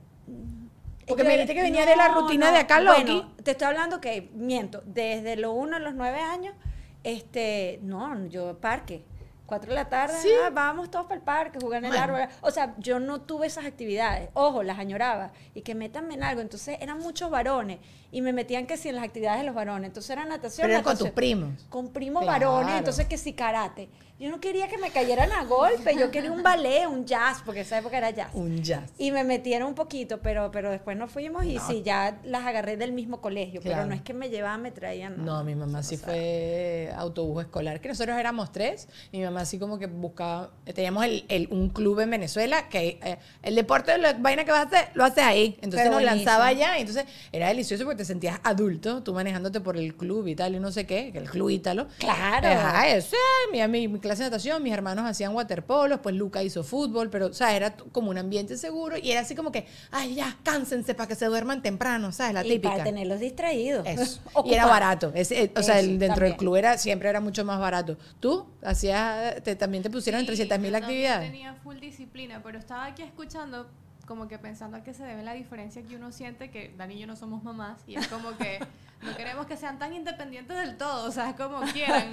Porque 1.07 1.23
Yo 1.23 1.27
me 1.27 1.33
dijiste 1.33 1.55
que 1.55 1.61
venía 1.61 1.85
de 1.85 1.95
la 1.95 2.09
rutina 2.09 2.47
no. 2.47 2.53
de 2.53 2.59
acá, 2.59 2.79
Loki. 2.79 3.03
Bueno, 3.03 3.31
te 3.43 3.51
estoy 3.51 3.67
hablando 3.67 3.99
que, 3.99 4.29
miento, 4.33 4.83
desde 4.85 5.35
los 5.35 5.53
1 5.53 5.77
a 5.77 5.79
los 5.79 5.95
9 5.95 6.19
años, 6.19 6.55
este, 7.03 7.79
no, 7.81 8.25
yo 8.27 8.57
parque. 8.59 9.03
4 9.45 9.69
de 9.69 9.75
la 9.75 9.89
tarde, 9.89 10.15
Sí. 10.21 10.29
ah, 10.45 10.49
vamos 10.51 10.89
todos 10.89 11.05
para 11.05 11.15
el 11.17 11.21
parque, 11.21 11.59
jugar 11.59 11.83
en 11.83 11.91
el 11.91 11.97
árbol. 11.97 12.21
O 12.41 12.49
sea, 12.51 12.73
yo 12.77 12.99
no 12.99 13.21
tuve 13.21 13.47
esas 13.47 13.65
actividades. 13.65 14.29
Ojo, 14.33 14.63
las 14.63 14.79
añoraba. 14.79 15.31
Y 15.53 15.61
que 15.61 15.75
métanme 15.75 16.13
en 16.13 16.23
algo. 16.23 16.41
Entonces 16.41 16.77
eran 16.79 16.99
muchos 16.99 17.29
varones. 17.29 17.79
Y 18.13 18.21
me 18.21 18.31
metían 18.31 18.65
que 18.67 18.77
sí 18.77 18.87
en 18.89 18.95
las 18.95 19.03
actividades 19.03 19.39
de 19.41 19.45
los 19.47 19.55
varones. 19.55 19.87
Entonces 19.87 20.09
era 20.11 20.23
natación. 20.23 20.63
Pero 20.67 20.75
era 20.75 20.83
con 20.83 20.97
tus 20.97 21.09
primos. 21.09 21.65
Con 21.69 21.91
primos 21.91 22.23
Claro. 22.23 22.51
varones. 22.53 22.77
Entonces 22.77 23.07
que 23.07 23.17
sí 23.17 23.33
karate. 23.33 23.89
Yo 24.19 24.29
no 24.29 24.39
quería 24.39 24.67
que 24.69 24.77
me 24.77 24.91
cayeran 24.91 25.31
a 25.33 25.43
golpe. 25.43 25.95
Yo 25.97 26.11
quería 26.11 26.31
un 26.31 26.43
ballet, 26.43 26.85
un 26.87 27.03
jazz, 27.05 27.41
porque 27.43 27.61
esa 27.61 27.79
época 27.79 27.97
era 27.97 28.11
jazz. 28.11 28.29
Un 28.33 28.61
jazz. 28.63 28.91
Y 28.99 29.11
me 29.11 29.23
metieron 29.23 29.67
un 29.69 29.73
poquito, 29.75 30.21
pero, 30.21 30.51
pero 30.51 30.69
después 30.69 30.95
nos 30.95 31.11
fuimos 31.11 31.43
y 31.43 31.55
No. 31.55 31.67
sí, 31.67 31.81
ya 31.83 32.19
las 32.23 32.45
agarré 32.45 32.77
del 32.77 32.91
mismo 32.93 33.19
colegio. 33.19 33.59
Pero 33.63 33.85
no 33.85 33.93
es 33.95 34.01
que 34.03 34.13
me 34.13 34.29
llevaban, 34.29 34.61
me 34.61 34.71
traían. 34.71 35.25
No, 35.25 35.43
mi 35.43 35.55
mamá 35.55 35.81
sí 35.81 35.97
no 35.97 36.03
fue 36.03 36.93
autobús 36.95 37.43
escolar, 37.43 37.81
que 37.81 37.89
nosotros 37.89 38.15
éramos 38.17 38.51
tres, 38.51 38.87
y 39.11 39.17
mi 39.17 39.23
mamá 39.25 39.41
así 39.41 39.57
como 39.57 39.79
que 39.79 39.87
buscaba, 39.87 40.51
teníamos 40.73 41.03
el, 41.05 41.25
el- 41.27 41.47
un 41.51 41.69
club 41.69 41.99
en 41.99 42.11
Venezuela 42.11 42.69
que 42.69 42.99
eh, 43.03 43.17
el 43.41 43.55
deporte, 43.55 43.97
la 43.97 44.13
vaina 44.13 44.45
que 44.45 44.51
vas 44.51 44.65
a 44.65 44.67
hacer, 44.67 44.91
lo 44.93 45.03
haces 45.03 45.23
ahí. 45.23 45.57
Entonces 45.61 45.89
nos 45.89 46.03
lanzaba 46.03 46.45
allá, 46.45 46.77
y 46.77 46.81
entonces 46.81 47.05
era 47.31 47.47
delicioso 47.47 47.83
porque 47.83 48.02
te 48.03 48.07
sentías 48.07 48.39
adulto, 48.43 49.01
tú 49.01 49.13
manejándote 49.13 49.61
por 49.61 49.77
el 49.77 49.95
club 49.95 50.27
y 50.27 50.35
tal, 50.35 50.55
y 50.55 50.59
no 50.59 50.71
sé 50.71 50.85
qué, 50.85 51.11
que 51.13 51.17
el 51.19 51.29
club 51.29 51.49
Ítalo. 51.49 51.87
Claro. 51.99 52.47
Ajá, 52.49 52.89
eso, 52.89 53.15
eh, 53.15 53.51
mi, 53.51 53.65
mi, 53.67 53.87
mi 53.87 53.99
clase 53.99 54.23
de 54.23 54.29
natación, 54.29 54.61
mis 54.61 54.73
hermanos 54.73 55.05
hacían 55.05 55.33
waterpolo, 55.33 56.01
pues 56.01 56.15
Luca 56.15 56.43
hizo 56.43 56.63
fútbol, 56.63 57.09
pero, 57.09 57.27
o 57.27 57.33
sea, 57.33 57.55
era 57.55 57.75
como 57.91 58.09
un 58.09 58.17
ambiente 58.17 58.57
seguro, 58.57 58.97
y 59.01 59.11
era 59.11 59.21
así 59.21 59.35
como 59.35 59.51
que, 59.51 59.65
ay, 59.91 60.15
ya, 60.15 60.37
cánsense 60.43 60.93
para 60.95 61.07
que 61.07 61.15
se 61.15 61.25
duerman 61.27 61.61
temprano, 61.61 62.11
¿sabes? 62.11 62.33
La 62.33 62.45
Y 62.45 62.49
típica. 62.49 62.71
para 62.71 62.83
tenerlos 62.83 63.19
distraídos. 63.21 63.87
Eso. 63.87 64.19
y 64.45 64.53
era 64.53 64.65
barato. 64.65 65.11
Eh, 65.15 65.21
o 65.55 65.63
sea, 65.63 65.79
Eso, 65.79 65.89
el- 65.89 65.99
dentro 65.99 66.25
del 66.25 66.35
club 66.35 66.55
era, 66.57 66.77
siempre 66.77 67.09
era 67.09 67.21
mucho 67.21 67.45
más 67.45 67.59
barato. 67.59 67.97
¿Tú 68.19 68.45
hacías, 68.63 69.41
te- 69.43 69.55
también 69.55 69.81
te 69.83 69.89
pusieron 69.89 70.19
en 70.19 70.25
300 70.25 70.59
mil 70.59 70.67
Sí, 70.67 70.71
yo 70.73 70.77
actividades? 70.85 71.31
Tenía 71.31 71.53
full 71.63 71.79
disciplina, 71.79 72.41
pero 72.43 72.59
estaba 72.59 72.85
aquí 72.85 73.01
escuchando 73.01 73.67
como 74.05 74.27
que 74.27 74.37
pensando 74.37 74.77
a 74.77 74.83
qué 74.83 74.93
se 74.93 75.03
debe 75.03 75.23
la 75.23 75.33
diferencia 75.33 75.81
que 75.83 75.95
uno 75.95 76.11
siente 76.11 76.49
que 76.51 76.73
Dani 76.77 76.95
y 76.95 76.99
yo 76.99 77.07
no 77.07 77.15
somos 77.15 77.43
mamás 77.43 77.81
y 77.87 77.95
es 77.95 78.07
como 78.09 78.35
que 78.37 78.59
no 79.01 79.15
queremos 79.15 79.45
que 79.45 79.55
sean 79.57 79.79
tan 79.79 79.93
independientes 79.93 80.55
del 80.57 80.77
todo, 80.77 81.07
o 81.07 81.11
sea, 81.11 81.29
es 81.29 81.35
como 81.35 81.61
quieran. 81.73 82.11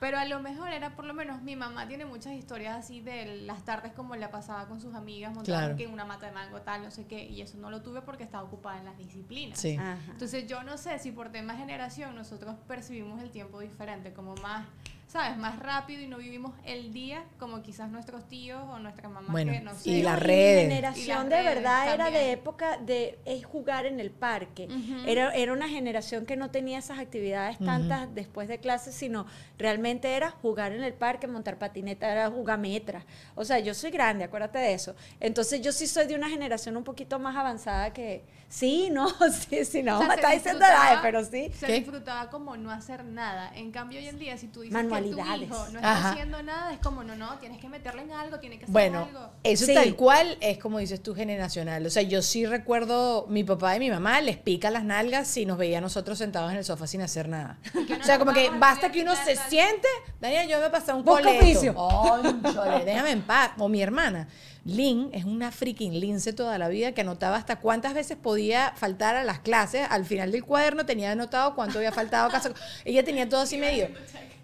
Pero 0.00 0.18
a 0.18 0.24
lo 0.24 0.40
mejor 0.40 0.70
era 0.72 0.94
por 0.96 1.04
lo 1.04 1.14
menos 1.14 1.42
mi 1.42 1.56
mamá 1.56 1.86
tiene 1.86 2.04
muchas 2.04 2.32
historias 2.34 2.76
así 2.76 3.00
de 3.00 3.42
las 3.42 3.64
tardes 3.64 3.92
como 3.92 4.16
la 4.16 4.30
pasaba 4.30 4.66
con 4.66 4.80
sus 4.80 4.94
amigas 4.94 5.32
montando 5.34 5.58
Claro. 5.60 5.76
que 5.76 5.84
en 5.84 5.92
una 5.92 6.04
mata 6.04 6.26
de 6.26 6.32
mango 6.32 6.60
tal, 6.62 6.82
no 6.82 6.90
sé 6.90 7.06
qué, 7.06 7.24
y 7.24 7.40
eso 7.40 7.58
no 7.58 7.70
lo 7.70 7.82
tuve 7.82 8.02
porque 8.02 8.24
estaba 8.24 8.42
ocupada 8.44 8.78
en 8.78 8.84
las 8.86 8.98
disciplinas. 8.98 9.58
Sí. 9.58 9.78
Entonces 10.10 10.46
yo 10.46 10.62
no 10.64 10.78
sé 10.78 10.98
si 10.98 11.12
por 11.12 11.30
tema 11.30 11.54
generación 11.54 12.14
nosotros 12.16 12.56
percibimos 12.66 13.22
el 13.22 13.30
tiempo 13.30 13.60
diferente, 13.60 14.12
como 14.12 14.34
más, 14.36 14.66
¿sabes? 15.14 15.36
Más 15.38 15.60
rápido 15.60 16.02
y 16.02 16.08
no 16.08 16.16
vivimos 16.18 16.52
el 16.64 16.92
día 16.92 17.22
como 17.38 17.62
quizás 17.62 17.88
nuestros 17.88 18.26
tíos 18.28 18.60
o 18.68 18.80
nuestras 18.80 19.12
mamás 19.12 19.30
Bueno, 19.30 19.52
que 19.52 19.60
no 19.60 19.72
sé. 19.72 19.88
y 19.90 20.02
las 20.02 20.16
mi 20.20 20.26
redes. 20.26 20.62
generación 20.68 21.26
Y 21.26 21.30
las 21.30 21.38
de 21.44 21.48
verdad 21.54 21.94
era 21.94 22.10
de 22.10 22.32
época 22.32 22.78
de 22.78 23.20
es 23.24 23.46
jugar 23.46 23.86
en 23.86 24.00
el 24.00 24.10
parque. 24.10 24.68
era, 25.06 25.32
era 25.32 25.52
una 25.52 25.68
generación 25.68 26.26
que 26.26 26.36
no 26.36 26.50
tenía 26.50 26.80
esas 26.80 26.98
actividades 26.98 27.58
tantas 27.60 28.12
después 28.12 28.48
de 28.48 28.58
clases, 28.58 28.96
sino 28.96 29.24
realmente 29.56 30.08
era 30.16 30.32
jugar 30.32 30.72
en 30.72 30.82
el 30.82 30.94
parque, 30.94 31.28
montar 31.28 31.58
patineta, 31.60 32.10
era 32.10 32.28
jugar 32.28 32.58
metra. 32.58 33.06
O 33.36 33.44
sea, 33.44 33.60
yo 33.60 33.72
soy 33.72 33.92
grande, 33.92 34.24
acuérdate 34.24 34.58
de 34.58 34.74
eso. 34.74 34.96
Entonces 35.20 35.62
yo 35.62 35.70
sí 35.70 35.86
soy 35.86 36.08
de 36.08 36.16
una 36.16 36.28
generación 36.28 36.76
un 36.76 36.82
poquito 36.82 37.20
más 37.20 37.36
avanzada 37.36 37.92
que... 37.92 38.24
Sí, 38.48 38.88
no, 38.90 39.08
sí, 39.30 39.64
sí, 39.64 39.82
no, 39.82 39.96
O 39.96 39.98
sea, 39.98 40.08
me 40.08 40.14
está 40.14 40.30
diciendo 40.30 40.64
edades, 40.64 40.98
pero 41.02 41.24
sí. 41.24 41.50
Se 41.58 41.66
¿Qué? 41.66 41.72
disfrutaba 41.74 42.30
como 42.30 42.56
no 42.56 42.70
hacer 42.70 43.04
nada. 43.04 43.50
En 43.56 43.72
cambio, 43.72 43.98
hoy 43.98 44.06
en 44.06 44.18
día, 44.18 44.36
si 44.38 44.46
tú 44.48 44.60
dices 44.60 44.74
tu 45.10 45.18
hijo 45.18 45.66
no 45.72 45.78
está 45.78 45.92
Ajá. 45.92 46.10
haciendo 46.12 46.42
nada, 46.42 46.72
es 46.72 46.78
como, 46.80 47.04
no, 47.04 47.14
no, 47.16 47.38
tienes 47.38 47.58
que 47.60 47.68
meterle 47.68 48.02
en 48.02 48.12
algo, 48.12 48.38
tiene 48.38 48.58
que 48.58 48.64
hacer 48.64 48.72
Bueno, 48.72 49.06
algo. 49.08 49.30
eso 49.42 49.66
Sí. 49.66 49.74
tal 49.74 49.94
cual 49.96 50.36
es 50.40 50.58
como 50.58 50.78
dices 50.78 51.02
tú 51.02 51.14
generacional. 51.14 51.84
O 51.86 51.90
sea, 51.90 52.02
yo 52.02 52.22
sí 52.22 52.46
recuerdo 52.46 53.26
mi 53.28 53.44
papá 53.44 53.76
y 53.76 53.78
mi 53.80 53.90
mamá 53.90 54.20
les 54.20 54.36
pica 54.36 54.70
las 54.70 54.84
nalgas 54.84 55.28
si 55.28 55.46
nos 55.46 55.58
veía 55.58 55.78
a 55.78 55.80
nosotros 55.80 56.18
sentados 56.18 56.50
en 56.52 56.58
el 56.58 56.64
sofá 56.64 56.86
sin 56.86 57.02
hacer 57.02 57.28
nada. 57.28 57.58
O 58.00 58.04
sea, 58.04 58.18
como 58.18 58.32
que 58.32 58.50
basta 58.50 58.90
que 58.92 59.02
uno 59.02 59.14
se 59.16 59.36
siente, 59.36 59.88
Daniel, 60.20 60.48
yo 60.48 60.60
me 60.60 60.70
pasé 60.70 60.92
un 60.92 61.02
coleto. 61.02 61.74
Cónchale, 61.74 62.84
déjame 62.84 63.10
en 63.10 63.22
paz. 63.22 63.52
O 63.58 63.68
mi 63.68 63.82
hermana. 63.82 64.28
Lynn 64.66 65.10
es 65.12 65.24
una 65.26 65.52
freaking 65.52 66.00
lince 66.00 66.32
toda 66.32 66.56
la 66.56 66.68
vida 66.68 66.92
que 66.92 67.02
anotaba 67.02 67.36
hasta 67.36 67.56
cuántas 67.56 67.92
veces 67.92 68.16
podía 68.16 68.72
faltar 68.76 69.14
a 69.14 69.22
las 69.22 69.40
clases. 69.40 69.86
Al 69.90 70.06
final 70.06 70.32
del 70.32 70.42
cuaderno 70.42 70.86
tenía 70.86 71.12
anotado 71.12 71.54
cuánto 71.54 71.78
había 71.78 71.92
faltado. 71.92 72.30
Casa. 72.30 72.50
Ella 72.84 73.04
tenía 73.04 73.28
todo 73.28 73.42
así 73.42 73.58
medio. 73.58 73.88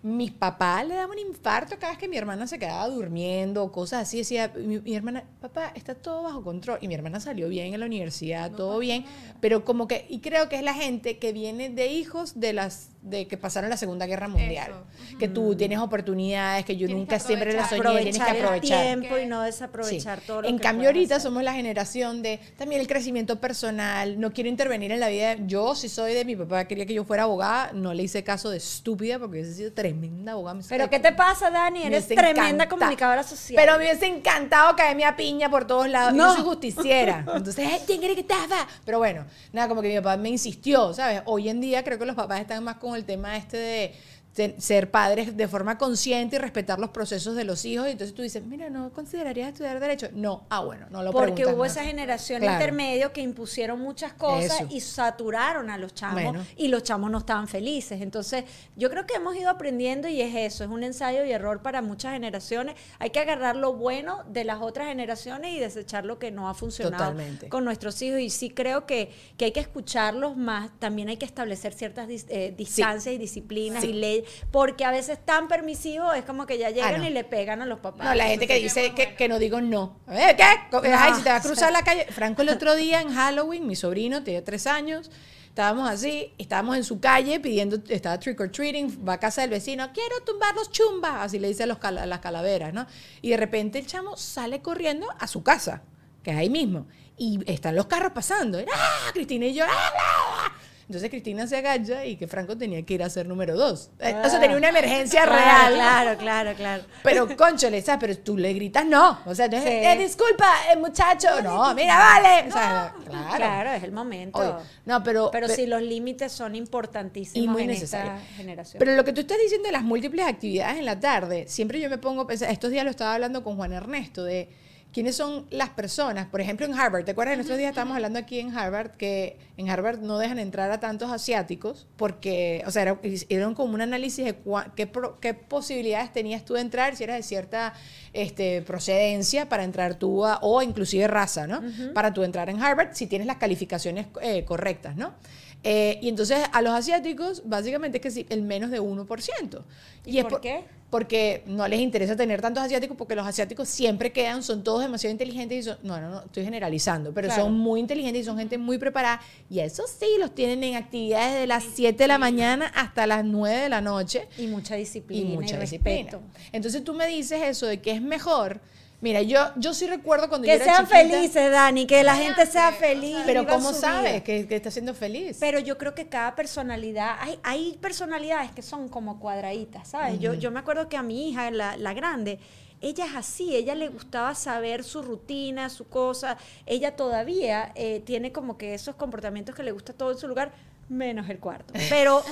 Mi 0.02 0.30
papá 0.30 0.82
le 0.82 0.94
daba 0.94 1.12
un 1.12 1.18
infarto 1.18 1.76
cada 1.78 1.92
vez 1.92 1.98
que 1.98 2.08
mi 2.08 2.16
hermana 2.16 2.46
se 2.46 2.58
quedaba 2.58 2.88
durmiendo 2.88 3.62
o 3.62 3.70
cosas 3.70 4.02
así. 4.02 4.16
Decía, 4.18 4.50
mi, 4.56 4.78
mi 4.80 4.94
hermana, 4.94 5.24
papá, 5.42 5.72
está 5.74 5.94
todo 5.94 6.22
bajo 6.22 6.42
control. 6.42 6.78
Y 6.80 6.88
mi 6.88 6.94
hermana 6.94 7.20
salió 7.20 7.48
bien 7.50 7.74
en 7.74 7.80
la 7.80 7.86
universidad, 7.86 8.50
todo 8.50 8.78
bien. 8.78 9.04
Pero 9.40 9.62
como 9.64 9.86
que, 9.86 10.06
y 10.08 10.20
creo 10.20 10.48
que 10.48 10.56
es 10.56 10.62
la 10.62 10.72
gente 10.72 11.18
que 11.18 11.34
viene 11.34 11.68
de 11.68 11.88
hijos 11.88 12.40
de 12.40 12.54
las 12.54 12.88
de 13.02 13.26
que 13.26 13.38
pasaron 13.38 13.70
la 13.70 13.78
Segunda 13.78 14.04
Guerra 14.06 14.28
Mundial. 14.28 14.72
Eso. 15.08 15.18
Que 15.18 15.26
tú 15.26 15.54
tienes 15.56 15.78
oportunidades, 15.78 16.66
que 16.66 16.76
yo 16.76 16.86
Tienes 16.86 17.00
nunca 17.00 17.16
que 17.16 17.24
siempre 17.24 17.52
las 17.54 17.70
soñé, 17.70 17.80
Aprovechar, 17.80 18.02
tienes 18.12 18.22
que 18.22 18.30
el 18.38 18.44
aprovechar. 18.44 18.82
tiempo 18.98 19.18
y 19.18 19.26
no 19.26 19.40
Sí. 19.40 19.46
desaprovechar 19.46 20.20
todo 20.20 20.42
lo 20.42 20.48
En 20.48 20.56
que 20.58 20.62
cambio, 20.62 20.88
ahorita 20.88 21.16
hacer. 21.16 21.22
somos 21.30 21.42
la 21.42 21.54
generación 21.54 22.20
de 22.22 22.40
también 22.58 22.80
el 22.82 22.86
crecimiento 22.86 23.40
personal. 23.40 24.20
No 24.20 24.32
quiero 24.34 24.50
intervenir 24.50 24.92
en 24.92 25.00
la 25.00 25.08
vida. 25.08 25.36
Yo, 25.46 25.74
si 25.74 25.88
soy 25.88 26.12
de 26.12 26.26
mi 26.26 26.36
papá, 26.36 26.66
quería 26.66 26.84
que 26.84 26.92
yo 26.92 27.04
fuera 27.04 27.22
abogada. 27.22 27.72
No 27.72 27.94
le 27.94 28.02
hice 28.02 28.22
caso 28.22 28.50
de 28.50 28.58
estúpida 28.58 29.18
porque 29.18 29.38
hubiese 29.40 29.54
sido 29.54 29.72
tremenda 29.72 29.89
abogada. 30.30 30.54
Me 30.54 30.64
Pero 30.68 30.90
¿qué 30.90 30.98
te 30.98 31.12
pasa, 31.12 31.50
Dani? 31.50 31.82
Eres 31.84 32.08
tremenda 32.08 32.68
comunicadora 32.68 33.22
social. 33.22 33.56
Pero 33.56 33.78
me 33.78 33.84
hubiese 33.84 34.06
encantado 34.06 34.74
caerme 34.76 35.04
a 35.04 35.16
piña 35.16 35.50
por 35.50 35.66
todos 35.66 35.88
lados. 35.88 36.12
No. 36.14 36.28
Yo 36.28 36.34
soy 36.34 36.44
justiciera. 36.44 37.24
Entonces, 37.34 37.66
"Ay, 37.70 37.80
¿quién 37.86 38.00
cree 38.00 38.14
que 38.14 38.22
estaba? 38.22 38.66
Pero 38.84 38.98
bueno, 38.98 39.24
nada, 39.52 39.68
como 39.68 39.82
que 39.82 39.88
mi 39.88 39.96
papá 39.96 40.16
me 40.16 40.28
insistió, 40.28 40.92
¿sabes? 40.94 41.22
Hoy 41.26 41.48
en 41.48 41.60
día 41.60 41.82
creo 41.84 41.98
que 41.98 42.06
los 42.06 42.16
papás 42.16 42.40
están 42.40 42.62
más 42.64 42.76
con 42.76 42.94
el 42.94 43.04
tema 43.04 43.36
este 43.36 43.56
de 43.56 43.94
ser 44.32 44.90
padres 44.90 45.36
de 45.36 45.48
forma 45.48 45.76
consciente 45.76 46.36
y 46.36 46.38
respetar 46.38 46.78
los 46.78 46.90
procesos 46.90 47.34
de 47.34 47.44
los 47.44 47.64
hijos. 47.64 47.88
Y 47.88 47.90
entonces 47.90 48.14
tú 48.14 48.22
dices, 48.22 48.44
mira, 48.46 48.70
¿no 48.70 48.90
considerarías 48.92 49.48
estudiar 49.48 49.80
Derecho? 49.80 50.08
No. 50.14 50.46
Ah, 50.50 50.60
bueno, 50.64 50.86
no 50.90 51.02
lo 51.02 51.10
Porque 51.12 51.46
hubo 51.46 51.58
más. 51.64 51.72
esa 51.72 51.84
generación 51.84 52.40
Claro. 52.40 52.54
intermedio 52.60 53.12
que 53.12 53.20
impusieron 53.20 53.80
muchas 53.80 54.12
cosas 54.12 54.60
Eso. 54.62 54.66
y 54.70 54.80
saturaron 54.80 55.68
a 55.68 55.76
los 55.78 55.94
chamos 55.94 56.22
Bueno. 56.22 56.46
y 56.56 56.68
los 56.68 56.84
chamos 56.84 57.10
no 57.10 57.18
estaban 57.18 57.48
felices. 57.48 58.00
Entonces, 58.00 58.44
yo 58.76 58.88
creo 58.88 59.04
que 59.06 59.14
hemos 59.14 59.34
ido 59.36 59.50
aprendiendo 59.50 60.08
y 60.08 60.20
es 60.20 60.34
eso, 60.34 60.64
es 60.64 60.70
un 60.70 60.84
ensayo 60.84 61.24
y 61.24 61.32
error 61.32 61.60
para 61.60 61.82
muchas 61.82 62.12
generaciones. 62.12 62.76
Hay 62.98 63.10
que 63.10 63.18
agarrar 63.18 63.56
lo 63.56 63.74
bueno 63.74 64.22
de 64.28 64.44
las 64.44 64.60
otras 64.62 64.86
generaciones 64.88 65.52
y 65.54 65.58
desechar 65.58 66.04
lo 66.04 66.18
que 66.18 66.30
no 66.30 66.48
ha 66.48 66.54
funcionado 66.54 67.10
Totalmente. 67.10 67.48
con 67.48 67.64
nuestros 67.64 68.00
hijos. 68.00 68.20
Y 68.20 68.30
sí 68.30 68.50
creo 68.50 68.86
que, 68.86 69.10
que 69.36 69.46
hay 69.46 69.52
que 69.52 69.60
escucharlos 69.60 70.36
más, 70.36 70.70
también 70.78 71.08
hay 71.08 71.16
que 71.16 71.26
establecer 71.26 71.72
ciertas 71.74 72.08
eh, 72.28 72.54
distancias 72.56 73.14
y 73.14 73.18
disciplinas 73.18 73.82
Sí. 73.82 73.90
y 73.90 73.92
leyes, 73.94 74.19
porque 74.50 74.84
a 74.84 74.90
veces 74.90 75.18
tan 75.24 75.48
permisivo 75.48 76.12
es 76.12 76.24
como 76.24 76.46
que 76.46 76.58
ya 76.58 76.70
llegan 76.70 76.94
Ah, 76.94 76.98
no. 76.98 77.06
y 77.06 77.10
le 77.10 77.24
pegan 77.24 77.62
a 77.62 77.66
los 77.66 77.80
papás. 77.80 78.06
No, 78.06 78.14
la 78.14 78.26
gente 78.26 78.46
que 78.46 78.56
dice 78.56 78.94
que, 78.94 79.14
que 79.14 79.28
no 79.28 79.38
digo 79.38 79.60
no. 79.60 79.96
¿Eh, 80.10 80.34
¿Qué? 80.36 80.44
No. 80.72 80.80
Ay, 80.98 81.14
si 81.14 81.22
te 81.22 81.30
vas 81.30 81.44
a 81.44 81.48
cruzar 81.48 81.72
la 81.72 81.82
calle. 81.84 82.06
Franco 82.10 82.42
el 82.42 82.48
otro 82.50 82.74
día 82.74 83.00
en 83.00 83.12
Halloween, 83.14 83.66
mi 83.66 83.76
sobrino 83.76 84.22
tiene 84.22 84.42
tres 84.42 84.66
años, 84.66 85.10
estábamos 85.48 85.88
así, 85.90 86.32
estábamos 86.38 86.76
en 86.76 86.84
su 86.84 87.00
calle 87.00 87.40
pidiendo, 87.40 87.78
estaba 87.88 88.18
trick 88.18 88.40
or 88.40 88.50
treating, 88.50 89.06
va 89.06 89.14
a 89.14 89.18
casa 89.20 89.40
del 89.42 89.50
vecino, 89.50 89.90
quiero 89.92 90.20
tumbar 90.24 90.54
los 90.54 90.70
chumbas, 90.70 91.16
así 91.16 91.38
le 91.38 91.48
dice 91.48 91.64
a 91.64 91.66
los 91.66 91.78
a 91.82 91.90
las 91.90 92.20
calaveras, 92.20 92.72
¿no? 92.72 92.86
Y 93.20 93.30
de 93.30 93.36
repente 93.36 93.78
el 93.78 93.86
chamo 93.86 94.16
sale 94.16 94.62
corriendo 94.62 95.06
a 95.18 95.26
su 95.26 95.42
casa, 95.42 95.82
que 96.22 96.30
es 96.30 96.36
ahí 96.36 96.48
mismo, 96.50 96.86
y 97.16 97.40
están 97.50 97.74
los 97.76 97.86
carros 97.86 98.12
pasando. 98.12 98.58
¡Ah! 98.72 99.10
Cristina 99.12 99.46
y 99.46 99.54
yo, 99.54 99.64
¡ah! 99.68 100.52
¡Ah! 100.90 100.92
Entonces 100.92 101.08
Cristina 101.10 101.46
se 101.46 101.56
agacha 101.56 102.04
y 102.04 102.16
que 102.16 102.26
Franco 102.26 102.56
tenía 102.58 102.82
que 102.84 102.94
ir 102.94 103.02
a 103.02 103.06
hacer 103.06 103.26
número 103.28 103.56
dos. 103.56 103.90
Eh, 104.00 104.14
O 104.24 104.28
sea, 104.28 104.40
tenía 104.40 104.56
una 104.56 104.70
emergencia 104.70 105.22
Claro, 105.22 105.36
real. 105.38 105.74
Claro, 105.74 106.18
claro, 106.18 106.52
claro. 106.56 106.82
Pero, 107.04 107.36
conchole, 107.36 107.80
¿sabes? 107.80 108.00
Pero 108.00 108.18
tú 108.18 108.36
le 108.36 108.52
gritas 108.52 108.84
no. 108.84 109.20
O 109.24 109.34
sea, 109.34 109.46
no 109.48 109.58
Sí. 109.60 109.68
eh, 109.68 109.96
disculpa, 109.98 110.52
eh, 110.72 110.76
muchacho. 110.76 111.28
No, 111.42 111.72
mira, 111.74 111.96
vale. 111.96 112.48
O 112.48 112.52
sea, 112.52 112.94
claro. 113.06 113.36
Claro, 113.36 113.70
es 113.72 113.82
el 113.84 113.92
momento. 113.92 114.38
Oye, 114.40 114.52
no, 114.86 115.02
pero. 115.02 115.30
pero 115.30 115.46
pe- 115.46 115.54
sí, 115.54 115.66
los 115.66 115.80
límites 115.82 116.32
son 116.32 116.54
importantísimos 116.56 117.44
y 117.44 117.48
muy 117.48 117.62
en 117.62 117.70
esta 117.70 118.18
generación. 118.36 118.78
Pero 118.80 118.94
lo 118.96 119.04
que 119.04 119.12
tú 119.12 119.20
estás 119.20 119.38
diciendo 119.38 119.66
de 119.66 119.72
las 119.72 119.82
múltiples 119.82 120.26
actividades 120.26 120.78
en 120.78 120.84
la 120.86 120.98
tarde, 120.98 121.44
siempre 121.48 121.78
yo 121.80 121.88
me 121.88 121.98
pongo 121.98 122.22
a 122.22 122.26
pensar, 122.26 122.50
estos 122.50 122.70
días 122.70 122.84
lo 122.84 122.90
estaba 122.90 123.14
hablando 123.14 123.44
con 123.44 123.56
Juan 123.56 123.72
Ernesto, 123.72 124.24
de 124.24 124.48
quiénes 124.92 125.14
son 125.16 125.46
las 125.50 125.70
personas, 125.70 126.26
por 126.26 126.40
ejemplo 126.40 126.66
en 126.66 126.74
Harvard, 126.74 127.04
¿te 127.04 127.12
acuerdas? 127.12 127.34
En 127.34 127.40
estos 127.40 127.56
días 127.56 127.68
estábamos 127.70 127.94
hablando 127.94 128.18
aquí 128.18 128.40
en 128.40 128.56
Harvard 128.56 128.90
que 128.92 129.38
en 129.56 129.70
Harvard 129.70 130.00
no 130.00 130.18
dejan 130.18 130.38
entrar 130.38 130.70
a 130.70 130.80
tantos 130.80 131.10
asiáticos 131.12 131.86
porque, 131.96 132.62
o 132.66 132.70
sea, 132.70 132.82
era, 132.82 132.98
hicieron 133.02 133.54
como 133.54 133.74
un 133.74 133.80
análisis 133.82 134.24
de 134.24 134.42
cua- 134.42 134.72
qué 134.74 135.34
posibilidades 135.34 136.12
tenías 136.12 136.44
tú 136.44 136.54
de 136.54 136.62
entrar, 136.62 136.96
si 136.96 137.04
eras 137.04 137.16
de 137.16 137.22
cierta 137.22 137.72
este, 138.12 138.62
procedencia 138.62 139.48
para 139.48 139.64
entrar 139.64 139.94
tú 139.94 140.24
a, 140.26 140.38
o 140.42 140.62
inclusive 140.62 141.06
raza, 141.06 141.46
¿no? 141.46 141.62
Para 141.94 142.12
tú 142.12 142.24
entrar 142.24 142.48
en 142.50 142.60
Harvard 142.62 142.94
si 142.94 143.06
tienes 143.06 143.26
las 143.26 143.36
calificaciones 143.36 144.06
eh, 144.22 144.44
correctas, 144.44 144.96
¿no? 144.96 145.14
Eh, 145.62 145.98
y 146.00 146.08
entonces 146.08 146.38
a 146.52 146.62
los 146.62 146.72
asiáticos, 146.72 147.42
básicamente 147.44 147.98
es 147.98 148.02
que 148.02 148.10
sí, 148.10 148.26
el 148.30 148.42
menos 148.42 148.70
de 148.70 148.80
1%. 148.80 149.62
¿Y 150.06 150.18
es 150.18 150.24
por 150.24 150.40
qué? 150.40 150.64
Porque 150.88 151.44
no 151.46 151.68
les 151.68 151.80
interesa 151.80 152.16
tener 152.16 152.40
tantos 152.40 152.64
asiáticos, 152.64 152.96
porque 152.96 153.14
los 153.14 153.26
asiáticos 153.26 153.68
siempre 153.68 154.10
quedan, 154.10 154.42
son 154.42 154.64
todos 154.64 154.80
demasiado 154.80 155.12
inteligentes 155.12 155.58
y 155.58 155.62
son, 155.62 155.78
no, 155.82 156.00
no, 156.00 156.08
no, 156.08 156.20
estoy 156.22 156.44
generalizando, 156.44 157.12
pero 157.12 157.28
Claro. 157.28 157.44
son 157.44 157.58
muy 157.58 157.78
inteligentes 157.78 158.22
y 158.22 158.24
son 158.24 158.38
gente 158.38 158.56
muy 158.58 158.78
preparada. 158.78 159.20
Y 159.50 159.60
eso 159.60 159.84
sí, 159.86 160.06
los 160.18 160.34
tienen 160.34 160.64
en 160.64 160.76
actividades 160.76 161.38
de 161.38 161.46
las 161.46 161.62
7 161.74 162.04
de 162.04 162.08
la 162.08 162.18
mañana 162.18 162.66
hasta 162.74 163.06
las 163.06 163.24
9 163.24 163.58
de 163.58 163.68
la 163.68 163.80
noche 163.82 164.26
y 164.38 164.46
mucha 164.46 164.74
disciplina 164.76 165.28
y 165.28 165.32
y, 165.32 165.36
mucha 165.36 165.58
disciplina. 165.60 165.96
respeto. 166.10 166.22
Entonces 166.52 166.82
tú 166.82 166.94
me 166.94 167.06
dices 167.06 167.40
eso 167.42 167.66
de 167.66 167.80
que 167.80 167.92
es 167.92 168.02
mejor. 168.02 168.60
Mira, 169.00 169.22
yo, 169.22 169.38
yo 169.56 169.72
sí 169.72 169.86
recuerdo 169.86 170.28
cuando 170.28 170.44
Que 170.44 170.58
yo 170.58 170.62
era 170.62 170.64
sean 170.64 170.86
chiquita, 170.86 170.98
felices, 170.98 171.50
Dani, 171.50 171.86
que 171.86 172.04
la 172.04 172.16
gente 172.16 172.44
sea 172.46 172.72
feliz. 172.72 173.16
Pero 173.24 173.46
¿cómo 173.46 173.72
sabes 173.72 174.22
que, 174.22 174.46
que 174.46 174.56
está 174.56 174.70
siendo 174.70 174.94
feliz? 174.94 175.38
Pero 175.40 175.58
yo 175.58 175.78
creo 175.78 175.94
que 175.94 176.08
cada 176.08 176.34
personalidad, 176.36 177.16
hay, 177.18 177.38
hay 177.42 177.78
personalidades 177.80 178.50
que 178.52 178.62
son 178.62 178.88
como 178.88 179.18
cuadraditas, 179.18 179.88
¿sabes? 179.88 180.20
yo, 180.20 180.34
yo 180.34 180.50
me 180.50 180.60
acuerdo 180.60 180.88
que 180.88 180.96
a 180.98 181.02
mi 181.02 181.30
hija, 181.30 181.50
la, 181.50 181.76
la 181.78 181.94
grande, 181.94 182.38
ella 182.82 183.04
es 183.04 183.14
así, 183.14 183.54
ella 183.54 183.74
le 183.74 183.88
gustaba 183.88 184.34
saber 184.34 184.84
su 184.84 185.02
rutina, 185.02 185.68
su 185.68 185.88
cosa, 185.88 186.36
ella 186.66 186.96
todavía 186.96 187.72
eh, 187.74 188.00
tiene 188.04 188.32
como 188.32 188.56
que 188.56 188.74
esos 188.74 188.94
comportamientos 188.96 189.54
que 189.54 189.62
le 189.62 189.72
gusta 189.72 189.92
todo 189.92 190.12
en 190.12 190.18
su 190.18 190.28
lugar, 190.28 190.52
menos 190.90 191.28
el 191.30 191.38
cuarto. 191.38 191.72
Pero 191.88 192.22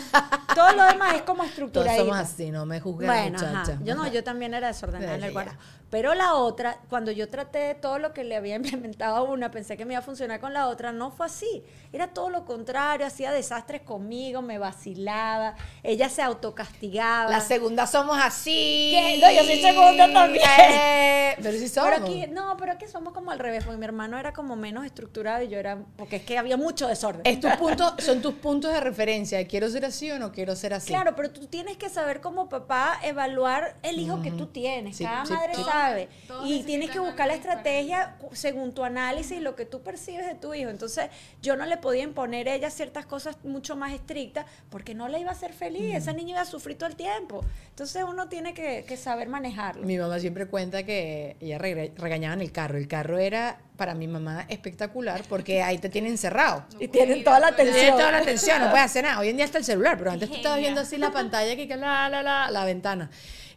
todo 0.54 0.72
lo 0.72 0.84
demás 0.84 1.14
es 1.14 1.22
como 1.22 1.38
Todos 1.38 1.50
estructuradito. 1.50 2.04
somos 2.04 2.18
así, 2.18 2.50
no 2.50 2.66
me 2.66 2.80
juzgues 2.80 3.06
la 3.08 3.14
Bueno, 3.14 3.38
muchacha. 3.38 3.72
ajá. 3.72 3.78
yo 3.84 3.94
no, 3.94 4.06
yo 4.08 4.22
también 4.24 4.52
era 4.54 4.66
desordenada 4.68 5.14
en 5.14 5.22
el 5.24 5.32
cuarto. 5.32 5.54
Pero 5.90 6.12
la 6.12 6.34
otra, 6.34 6.76
cuando 6.90 7.10
yo 7.12 7.30
traté 7.30 7.58
de 7.60 7.74
todo 7.74 7.98
lo 7.98 8.12
que 8.12 8.22
le 8.22 8.36
había 8.36 8.56
implementado 8.56 9.16
a 9.16 9.22
una, 9.22 9.50
pensé 9.50 9.76
que 9.78 9.86
me 9.86 9.94
iba 9.94 10.00
a 10.00 10.02
funcionar 10.04 10.38
con 10.38 10.52
la 10.52 10.66
otra, 10.68 10.92
no 10.92 11.10
fue 11.10 11.24
así. 11.26 11.64
Era 11.92 12.08
todo 12.08 12.28
lo 12.28 12.44
contrario, 12.44 13.06
hacía 13.06 13.32
desastres 13.32 13.80
conmigo, 13.82 14.42
me 14.42 14.58
vacilaba, 14.58 15.54
ella 15.82 16.10
se 16.10 16.20
autocastigaba. 16.20 17.30
Las 17.30 17.46
segundas 17.46 17.90
somos 17.90 18.18
así. 18.20 18.90
¿Qué? 18.92 19.18
No, 19.22 19.30
yo 19.30 19.44
soy 19.44 19.60
segunda 19.62 20.12
también. 20.12 20.44
Eh, 20.70 21.36
pero 21.42 21.56
sí 21.58 21.68
somos. 21.68 21.90
Pero 21.90 22.04
aquí, 22.04 22.26
no, 22.32 22.56
pero 22.58 22.72
aquí 22.72 22.86
somos 22.86 23.14
como 23.14 23.30
al 23.30 23.38
revés, 23.38 23.64
porque 23.64 23.78
mi 23.78 23.84
hermano 23.86 24.18
era 24.18 24.32
como 24.34 24.56
menos 24.56 24.84
estructurado 24.84 25.42
y 25.42 25.48
yo 25.48 25.58
era, 25.58 25.78
porque 25.96 26.16
es 26.16 26.22
que 26.22 26.36
había 26.36 26.56
mucho 26.58 26.86
desorden. 26.86 27.22
Es 27.24 27.38
puntos, 27.56 27.94
son 28.00 28.20
tus 28.20 28.34
puntos 28.34 28.47
de 28.48 28.80
referencia. 28.80 29.46
¿Quiero 29.46 29.68
ser 29.68 29.84
así 29.84 30.10
o 30.10 30.18
no 30.18 30.32
quiero 30.32 30.56
ser 30.56 30.72
así? 30.72 30.88
Claro, 30.88 31.14
pero 31.14 31.30
tú 31.30 31.46
tienes 31.46 31.76
que 31.76 31.88
saber 31.90 32.20
como 32.22 32.48
papá 32.48 32.98
evaluar 33.04 33.76
el 33.82 33.98
hijo 34.00 34.22
que 34.22 34.30
tú 34.30 34.46
tienes. 34.46 34.96
Sí, 34.96 35.04
Cada 35.04 35.26
sí, 35.26 35.32
madre 35.34 35.54
sí. 35.54 35.62
sabe. 35.64 36.08
Todos 36.26 36.48
y 36.48 36.62
tienes 36.62 36.90
que 36.90 36.98
buscar 36.98 37.28
la 37.28 37.34
estrategia 37.34 38.16
según 38.32 38.72
tu 38.72 38.84
análisis 38.84 39.36
y 39.38 39.40
lo 39.40 39.54
que 39.54 39.66
tú 39.66 39.82
percibes 39.82 40.26
de 40.26 40.34
tu 40.34 40.54
hijo. 40.54 40.70
Entonces, 40.70 41.10
yo 41.42 41.56
no 41.56 41.66
le 41.66 41.76
podía 41.76 42.02
imponer 42.04 42.48
a 42.48 42.54
ella 42.54 42.70
ciertas 42.70 43.04
cosas 43.04 43.36
mucho 43.44 43.76
más 43.76 43.92
estrictas 43.92 44.46
porque 44.70 44.94
no 44.94 45.08
la 45.08 45.18
iba 45.18 45.28
a 45.28 45.34
hacer 45.34 45.52
feliz. 45.52 45.94
Esa 45.94 46.12
niña 46.14 46.30
iba 46.30 46.40
a 46.40 46.46
sufrir 46.46 46.78
todo 46.78 46.88
el 46.88 46.96
tiempo. 46.96 47.44
Entonces, 47.70 48.02
uno 48.08 48.28
tiene 48.28 48.54
que, 48.54 48.84
que 48.88 48.96
saber 48.96 49.28
manejarlo. 49.28 49.86
Mi 49.86 49.98
mamá 49.98 50.18
siempre 50.20 50.46
cuenta 50.46 50.84
que 50.84 51.36
ella 51.40 51.58
rega- 51.58 51.92
regañaba 51.96 52.34
en 52.34 52.40
el 52.40 52.50
carro. 52.52 52.78
El 52.78 52.88
carro 52.88 53.18
era 53.18 53.60
para 53.78 53.94
mi 53.94 54.06
mamá 54.08 54.44
espectacular 54.48 55.22
porque 55.28 55.62
ahí 55.62 55.78
te 55.78 55.88
tienen 55.88 56.10
encerrado. 56.12 56.66
Y 56.78 56.88
tienen 56.88 57.24
toda 57.24 57.40
la 57.40 57.46
atención. 57.48 57.96
toda 57.96 58.10
la 58.12 58.18
atención, 58.18 58.60
no 58.60 58.68
puedes 58.70 58.84
hacer 58.84 59.04
nada. 59.04 59.20
Hoy 59.20 59.28
en 59.30 59.36
día 59.36 59.46
está 59.46 59.56
el 59.56 59.64
celular, 59.64 59.96
pero 59.96 60.10
antes 60.10 60.28
tú 60.28 60.34
estabas 60.36 60.58
viendo 60.58 60.80
así 60.82 60.98
la 60.98 61.10
pantalla 61.12 61.56
que 61.56 61.66
la, 61.76 62.10
la, 62.10 62.22
la, 62.22 62.50
la 62.50 62.64
ventana. 62.66 63.08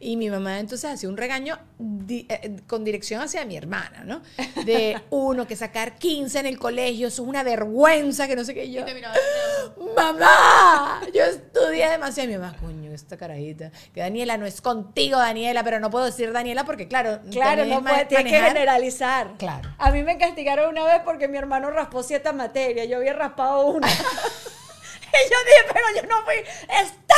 Y 0.04 0.18
mi 0.18 0.32
mamá 0.32 0.58
entonces 0.60 0.90
hacía 0.90 1.08
un 1.10 1.16
regaño 1.18 1.60
di- 1.78 2.26
eh, 2.28 2.58
con 2.66 2.84
dirección 2.84 3.22
hacia 3.22 3.46
mi 3.46 3.56
hermana, 3.56 4.04
¿no? 4.04 4.24
De 4.66 5.00
uno, 5.12 5.46
que 5.46 5.56
sacar 5.56 5.96
15 6.00 6.40
en 6.40 6.46
el 6.48 6.58
colegio, 6.58 7.08
eso 7.10 7.22
es 7.22 7.28
una 7.30 7.44
vergüenza, 7.44 8.28
que 8.28 8.36
no 8.36 8.44
sé 8.44 8.56
qué 8.56 8.66
y 8.66 8.72
yo. 8.74 8.82
Y 8.82 8.86
te 8.86 8.96
miraba. 8.96 9.14
¡Mamá! 9.96 11.02
Yo 11.14 11.24
estudié 11.24 11.90
demasiado. 11.90 12.30
Y 12.30 12.34
mi 12.34 12.40
mamá, 12.40 12.58
coño, 12.60 12.81
esta 12.94 13.18
carajita. 13.18 13.72
Que 13.94 14.02
Daniela 14.02 14.38
no 14.38 14.46
es 14.46 14.62
contigo, 14.62 15.18
Daniela, 15.18 15.64
pero 15.64 15.80
no 15.80 15.90
puedo 15.90 16.06
decir 16.06 16.32
Daniela 16.32 16.64
porque, 16.64 16.88
claro, 16.88 17.20
Claro, 17.32 17.66
no 17.66 17.76
es 17.76 17.82
puede, 17.82 18.06
tienes 18.06 18.32
que 18.32 18.40
generalizar. 18.40 19.34
Claro. 19.38 19.70
A 19.78 19.92
mí 19.92 20.04
me 20.04 20.18
castigaron 20.18 20.70
una 20.70 20.86
vez 20.86 21.02
porque 21.06 21.28
mi 21.28 21.38
hermano 21.38 21.70
raspó 21.72 22.04
siete 22.04 22.32
materias, 22.34 22.88
yo 22.88 22.98
había 22.98 23.14
raspado 23.14 23.66
una. 23.68 23.88
y 25.12 25.30
yo 25.30 25.38
dije, 25.46 25.74
pero 25.74 25.86
yo 25.96 26.08
no 26.08 26.24
fui, 26.24 26.36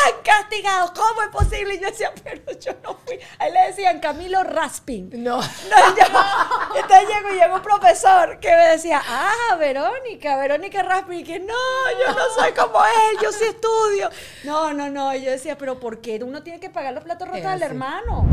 están 0.07 0.23
castigados, 0.23 0.91
¿cómo 0.91 1.21
es 1.21 1.29
posible? 1.29 1.75
Y 1.75 1.79
yo 1.79 1.87
decía, 1.87 2.11
pero 2.23 2.41
yo 2.59 2.71
no 2.83 2.95
fui. 3.05 3.17
Ahí 3.39 3.51
le 3.51 3.67
decían 3.67 3.99
Camilo 3.99 4.43
Rasping. 4.43 5.09
No. 5.23 5.37
No, 5.37 5.95
yo- 5.97 6.75
entonces 6.75 7.07
llegó, 7.07 7.33
y 7.33 7.39
llegó 7.39 7.55
un 7.55 7.61
profesor 7.61 8.39
que 8.39 8.49
me 8.49 8.67
decía, 8.69 9.01
ah, 9.05 9.55
Verónica, 9.57 10.37
Verónica 10.37 10.83
Rasping, 10.83 11.19
y 11.19 11.23
que 11.23 11.39
no, 11.39 11.53
yo 11.99 12.13
no 12.13 12.23
soy 12.35 12.51
como 12.53 12.79
él, 12.83 13.17
yo 13.21 13.31
sí 13.31 13.45
estudio. 13.45 14.09
No, 14.43 14.73
no, 14.73 14.89
no, 14.89 15.13
y 15.15 15.23
yo 15.23 15.31
decía, 15.31 15.57
pero 15.57 15.79
¿por 15.79 16.01
qué 16.01 16.21
uno 16.23 16.43
tiene 16.43 16.59
que 16.59 16.69
pagar 16.69 16.93
los 16.93 17.03
platos 17.03 17.27
rotos 17.27 17.45
así. 17.45 17.63
hermano? 17.63 18.23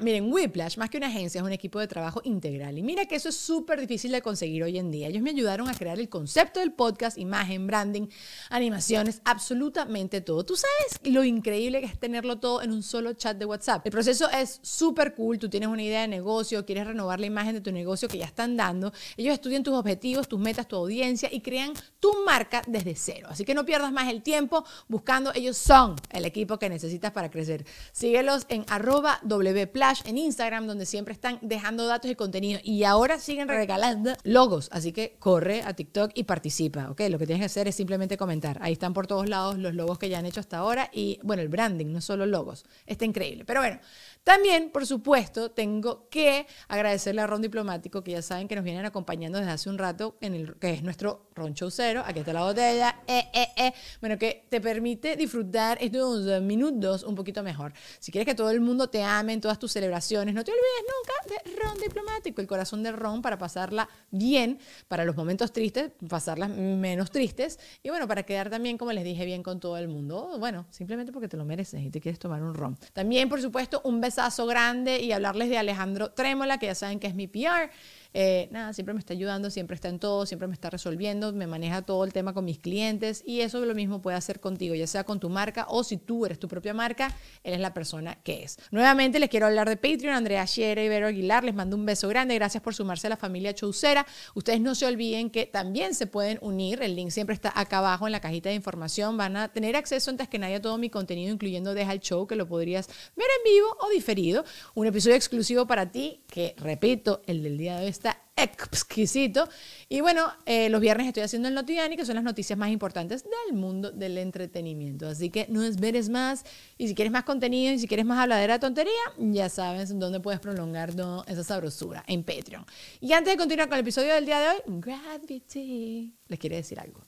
Miren, 0.00 0.32
Whiplash, 0.32 0.76
más 0.78 0.90
que 0.90 0.96
una 0.98 1.06
agencia, 1.08 1.38
es 1.40 1.44
un 1.44 1.52
equipo 1.52 1.78
de 1.78 1.86
trabajo 1.86 2.20
integral. 2.24 2.76
Y 2.78 2.82
mira 2.82 3.06
que 3.06 3.14
eso 3.16 3.28
es 3.28 3.36
súper 3.36 3.78
difícil 3.80 4.10
de 4.12 4.22
conseguir 4.22 4.62
hoy 4.64 4.78
en 4.78 4.90
día. 4.90 5.08
Ellos 5.08 5.22
me 5.22 5.30
ayudaron 5.30 5.68
a 5.68 5.74
crear 5.74 5.98
el 5.98 6.08
concepto 6.08 6.60
del 6.60 6.72
podcast, 6.72 7.18
imagen, 7.18 7.66
branding, 7.66 8.08
animaciones, 8.50 9.20
absolutamente 9.24 10.20
todo. 10.20 10.44
Tú 10.44 10.56
sabes 10.56 10.91
lo 11.04 11.24
increíble 11.24 11.80
que 11.80 11.86
es 11.86 11.98
tenerlo 11.98 12.38
todo 12.38 12.62
en 12.62 12.72
un 12.72 12.82
solo 12.82 13.12
chat 13.14 13.36
de 13.36 13.44
WhatsApp. 13.44 13.86
El 13.86 13.92
proceso 13.92 14.28
es 14.30 14.60
súper 14.62 15.14
cool. 15.14 15.38
Tú 15.38 15.48
tienes 15.48 15.68
una 15.68 15.82
idea 15.82 16.02
de 16.02 16.08
negocio, 16.08 16.64
quieres 16.64 16.86
renovar 16.86 17.20
la 17.20 17.26
imagen 17.26 17.54
de 17.54 17.60
tu 17.60 17.72
negocio 17.72 18.08
que 18.08 18.18
ya 18.18 18.26
están 18.26 18.56
dando. 18.56 18.92
Ellos 19.16 19.34
estudian 19.34 19.62
tus 19.62 19.74
objetivos, 19.74 20.28
tus 20.28 20.40
metas, 20.40 20.68
tu 20.68 20.76
audiencia 20.76 21.28
y 21.32 21.40
crean 21.40 21.72
tu 22.00 22.12
marca 22.24 22.62
desde 22.66 22.94
cero. 22.94 23.28
Así 23.30 23.44
que 23.44 23.54
no 23.54 23.64
pierdas 23.64 23.92
más 23.92 24.10
el 24.10 24.22
tiempo 24.22 24.64
buscando. 24.88 25.32
Ellos 25.34 25.56
son 25.56 25.96
el 26.10 26.24
equipo 26.24 26.58
que 26.58 26.68
necesitas 26.68 27.12
para 27.12 27.30
crecer. 27.30 27.64
Síguelos 27.92 28.46
en 28.48 28.64
arroba 28.68 29.20
wplash 29.24 30.02
en 30.04 30.18
Instagram, 30.18 30.66
donde 30.66 30.86
siempre 30.86 31.14
están 31.14 31.38
dejando 31.42 31.86
datos 31.86 32.10
y 32.10 32.14
contenido. 32.14 32.60
Y 32.62 32.84
ahora 32.84 33.18
siguen 33.18 33.48
regalando 33.48 34.12
logos. 34.24 34.68
Así 34.72 34.92
que 34.92 35.16
corre 35.18 35.62
a 35.62 35.74
TikTok 35.74 36.12
y 36.14 36.24
participa. 36.24 36.90
¿ok? 36.90 37.02
Lo 37.08 37.18
que 37.18 37.26
tienes 37.26 37.40
que 37.40 37.46
hacer 37.46 37.68
es 37.68 37.74
simplemente 37.74 38.16
comentar. 38.16 38.58
Ahí 38.60 38.72
están 38.72 38.92
por 38.92 39.06
todos 39.06 39.28
lados 39.28 39.58
los 39.58 39.74
logos 39.74 39.98
que 39.98 40.08
ya 40.08 40.18
han 40.18 40.26
hecho 40.26 40.40
hasta 40.40 40.58
ahora. 40.58 40.81
Y 40.92 41.18
bueno, 41.22 41.42
el 41.42 41.48
branding, 41.48 41.86
no 41.86 42.00
solo 42.00 42.26
logos. 42.26 42.64
Está 42.86 43.04
increíble. 43.04 43.44
Pero 43.44 43.60
bueno. 43.60 43.80
También, 44.24 44.70
por 44.70 44.86
supuesto, 44.86 45.50
tengo 45.50 46.08
que 46.08 46.46
agradecerle 46.68 47.22
a 47.22 47.26
Ron 47.26 47.42
Diplomático, 47.42 48.04
que 48.04 48.12
ya 48.12 48.22
saben 48.22 48.46
que 48.46 48.54
nos 48.54 48.62
vienen 48.62 48.84
acompañando 48.84 49.38
desde 49.38 49.50
hace 49.50 49.68
un 49.68 49.78
rato, 49.78 50.16
en 50.20 50.34
el, 50.34 50.54
que 50.60 50.70
es 50.74 50.82
nuestro 50.84 51.26
Ron 51.34 51.54
Show 51.54 51.72
Cero. 51.72 52.04
Aquí 52.06 52.20
está 52.20 52.32
la 52.32 52.44
botella. 52.44 53.00
Eh, 53.08 53.24
eh, 53.32 53.48
eh. 53.56 53.72
Bueno, 54.00 54.18
que 54.18 54.46
te 54.48 54.60
permite 54.60 55.16
disfrutar 55.16 55.76
estos 55.80 56.40
minutos 56.40 57.02
un 57.02 57.16
poquito 57.16 57.42
mejor. 57.42 57.72
Si 57.98 58.12
quieres 58.12 58.26
que 58.26 58.36
todo 58.36 58.50
el 58.50 58.60
mundo 58.60 58.88
te 58.88 59.02
ame 59.02 59.32
en 59.32 59.40
todas 59.40 59.58
tus 59.58 59.72
celebraciones, 59.72 60.36
no 60.36 60.44
te 60.44 60.52
olvides 60.52 60.84
nunca 60.86 61.50
de 61.50 61.60
Ron 61.60 61.78
Diplomático, 61.78 62.40
el 62.40 62.46
corazón 62.46 62.84
de 62.84 62.92
Ron 62.92 63.22
para 63.22 63.38
pasarla 63.38 63.88
bien, 64.12 64.60
para 64.86 65.04
los 65.04 65.16
momentos 65.16 65.52
tristes, 65.52 65.90
pasarlas 66.08 66.48
menos 66.50 67.10
tristes 67.10 67.58
y 67.82 67.88
bueno, 67.88 68.06
para 68.06 68.22
quedar 68.22 68.50
también, 68.50 68.78
como 68.78 68.92
les 68.92 69.02
dije, 69.02 69.24
bien 69.24 69.42
con 69.42 69.58
todo 69.58 69.76
el 69.78 69.88
mundo. 69.88 70.36
Bueno, 70.38 70.64
simplemente 70.72 71.12
porque 71.12 71.28
te 71.28 71.36
lo 71.36 71.44
mereces 71.44 71.82
y 71.82 71.90
te 71.90 72.00
quieres 72.00 72.18
tomar 72.18 72.42
un 72.42 72.54
ron. 72.54 72.76
También, 72.92 73.28
por 73.28 73.40
supuesto, 73.40 73.80
un 73.84 74.00
besazo 74.00 74.46
grande 74.46 75.00
y 75.00 75.12
hablarles 75.12 75.48
de 75.48 75.58
Alejandro 75.58 76.10
Trémola, 76.10 76.58
que 76.58 76.66
ya 76.66 76.74
saben 76.74 76.98
que 76.98 77.06
es 77.06 77.14
mi 77.14 77.28
PR. 77.28 77.70
Eh, 78.14 78.48
nada, 78.50 78.72
siempre 78.72 78.94
me 78.94 79.00
está 79.00 79.14
ayudando, 79.14 79.50
siempre 79.50 79.74
está 79.74 79.88
en 79.88 79.98
todo, 79.98 80.26
siempre 80.26 80.46
me 80.48 80.54
está 80.54 80.70
resolviendo, 80.70 81.32
me 81.32 81.46
maneja 81.46 81.82
todo 81.82 82.04
el 82.04 82.12
tema 82.12 82.34
con 82.34 82.44
mis 82.44 82.58
clientes 82.58 83.22
y 83.26 83.40
eso 83.40 83.64
lo 83.64 83.74
mismo 83.74 84.02
puede 84.02 84.16
hacer 84.16 84.40
contigo, 84.40 84.74
ya 84.74 84.86
sea 84.86 85.04
con 85.04 85.20
tu 85.20 85.30
marca 85.30 85.66
o 85.68 85.84
si 85.84 85.96
tú 85.96 86.26
eres 86.26 86.38
tu 86.38 86.48
propia 86.48 86.74
marca, 86.74 87.14
él 87.42 87.54
es 87.54 87.60
la 87.60 87.72
persona 87.72 88.16
que 88.22 88.42
es. 88.44 88.58
Nuevamente 88.70 89.18
les 89.18 89.30
quiero 89.30 89.46
hablar 89.46 89.68
de 89.68 89.76
Patreon, 89.76 90.14
Andrea 90.14 90.46
Schiera 90.46 90.82
y 90.82 90.88
Vero 90.88 91.06
Aguilar, 91.06 91.44
les 91.44 91.54
mando 91.54 91.76
un 91.76 91.86
beso 91.86 92.08
grande, 92.08 92.34
gracias 92.34 92.62
por 92.62 92.74
sumarse 92.74 93.06
a 93.06 93.10
la 93.10 93.16
familia 93.16 93.54
Chaucera. 93.54 94.06
Ustedes 94.34 94.60
no 94.60 94.74
se 94.74 94.86
olviden 94.86 95.30
que 95.30 95.46
también 95.46 95.94
se 95.94 96.06
pueden 96.06 96.38
unir, 96.42 96.82
el 96.82 96.96
link 96.96 97.10
siempre 97.10 97.34
está 97.34 97.52
acá 97.54 97.78
abajo 97.78 98.06
en 98.06 98.12
la 98.12 98.20
cajita 98.20 98.50
de 98.50 98.54
información, 98.54 99.16
van 99.16 99.36
a 99.36 99.48
tener 99.48 99.76
acceso 99.76 100.10
antes 100.10 100.28
que 100.28 100.38
nadie 100.38 100.56
a 100.56 100.62
todo 100.62 100.76
mi 100.78 100.90
contenido, 100.90 101.32
incluyendo 101.32 101.74
Deja 101.74 101.92
el 101.92 102.00
Show, 102.00 102.26
que 102.26 102.36
lo 102.36 102.46
podrías 102.46 102.88
ver 103.16 103.26
en 103.38 103.52
vivo 103.52 103.68
o 103.80 103.88
diferido, 103.88 104.44
un 104.74 104.86
episodio 104.86 105.16
exclusivo 105.16 105.66
para 105.66 105.90
ti, 105.90 106.22
que 106.26 106.54
repito, 106.58 107.22
el 107.26 107.42
del 107.42 107.56
día 107.56 107.76
de 107.76 107.84
hoy 107.84 108.01
exquisito. 108.36 109.48
Y 109.88 110.00
bueno, 110.00 110.32
eh, 110.46 110.68
los 110.68 110.80
viernes 110.80 111.06
estoy 111.06 111.22
haciendo 111.22 111.48
el 111.48 111.54
Notidiani, 111.54 111.96
que 111.96 112.04
son 112.04 112.14
las 112.14 112.24
noticias 112.24 112.58
más 112.58 112.70
importantes 112.70 113.24
del 113.24 113.56
mundo 113.56 113.90
del 113.90 114.18
entretenimiento. 114.18 115.08
Así 115.08 115.30
que 115.30 115.46
no 115.48 115.62
esperes 115.62 116.08
más. 116.08 116.44
Y 116.78 116.88
si 116.88 116.94
quieres 116.94 117.12
más 117.12 117.24
contenido 117.24 117.72
y 117.72 117.78
si 117.78 117.86
quieres 117.86 118.06
más 118.06 118.18
habladera 118.18 118.54
de 118.54 118.60
tontería, 118.60 118.92
ya 119.18 119.48
sabes 119.48 119.96
dónde 119.98 120.20
puedes 120.20 120.40
prolongar 120.40 120.94
toda 120.94 121.24
esa 121.26 121.44
sabrosura, 121.44 122.04
en 122.06 122.24
Patreon. 122.24 122.64
Y 123.00 123.12
antes 123.12 123.34
de 123.34 123.38
continuar 123.38 123.68
con 123.68 123.76
el 123.76 123.82
episodio 123.82 124.14
del 124.14 124.26
día 124.26 124.40
de 124.40 124.48
hoy, 124.48 124.62
Gravity 124.66 126.14
les 126.28 126.38
quiere 126.38 126.56
decir 126.56 126.80
algo. 126.80 127.00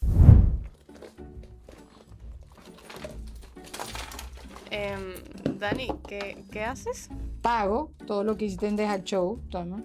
Em, 4.71 5.15
Dani, 5.59 5.89
¿qué, 6.09 6.45
¿qué 6.51 6.65
haces? 6.65 7.09
Pago 7.43 7.93
todo 8.07 8.25
lo 8.25 8.37
que 8.37 8.47
hiciste 8.47 8.67
en 8.67 8.75
Deja 8.75 8.97
el 8.97 9.05
Show, 9.05 9.41
toma. 9.49 9.85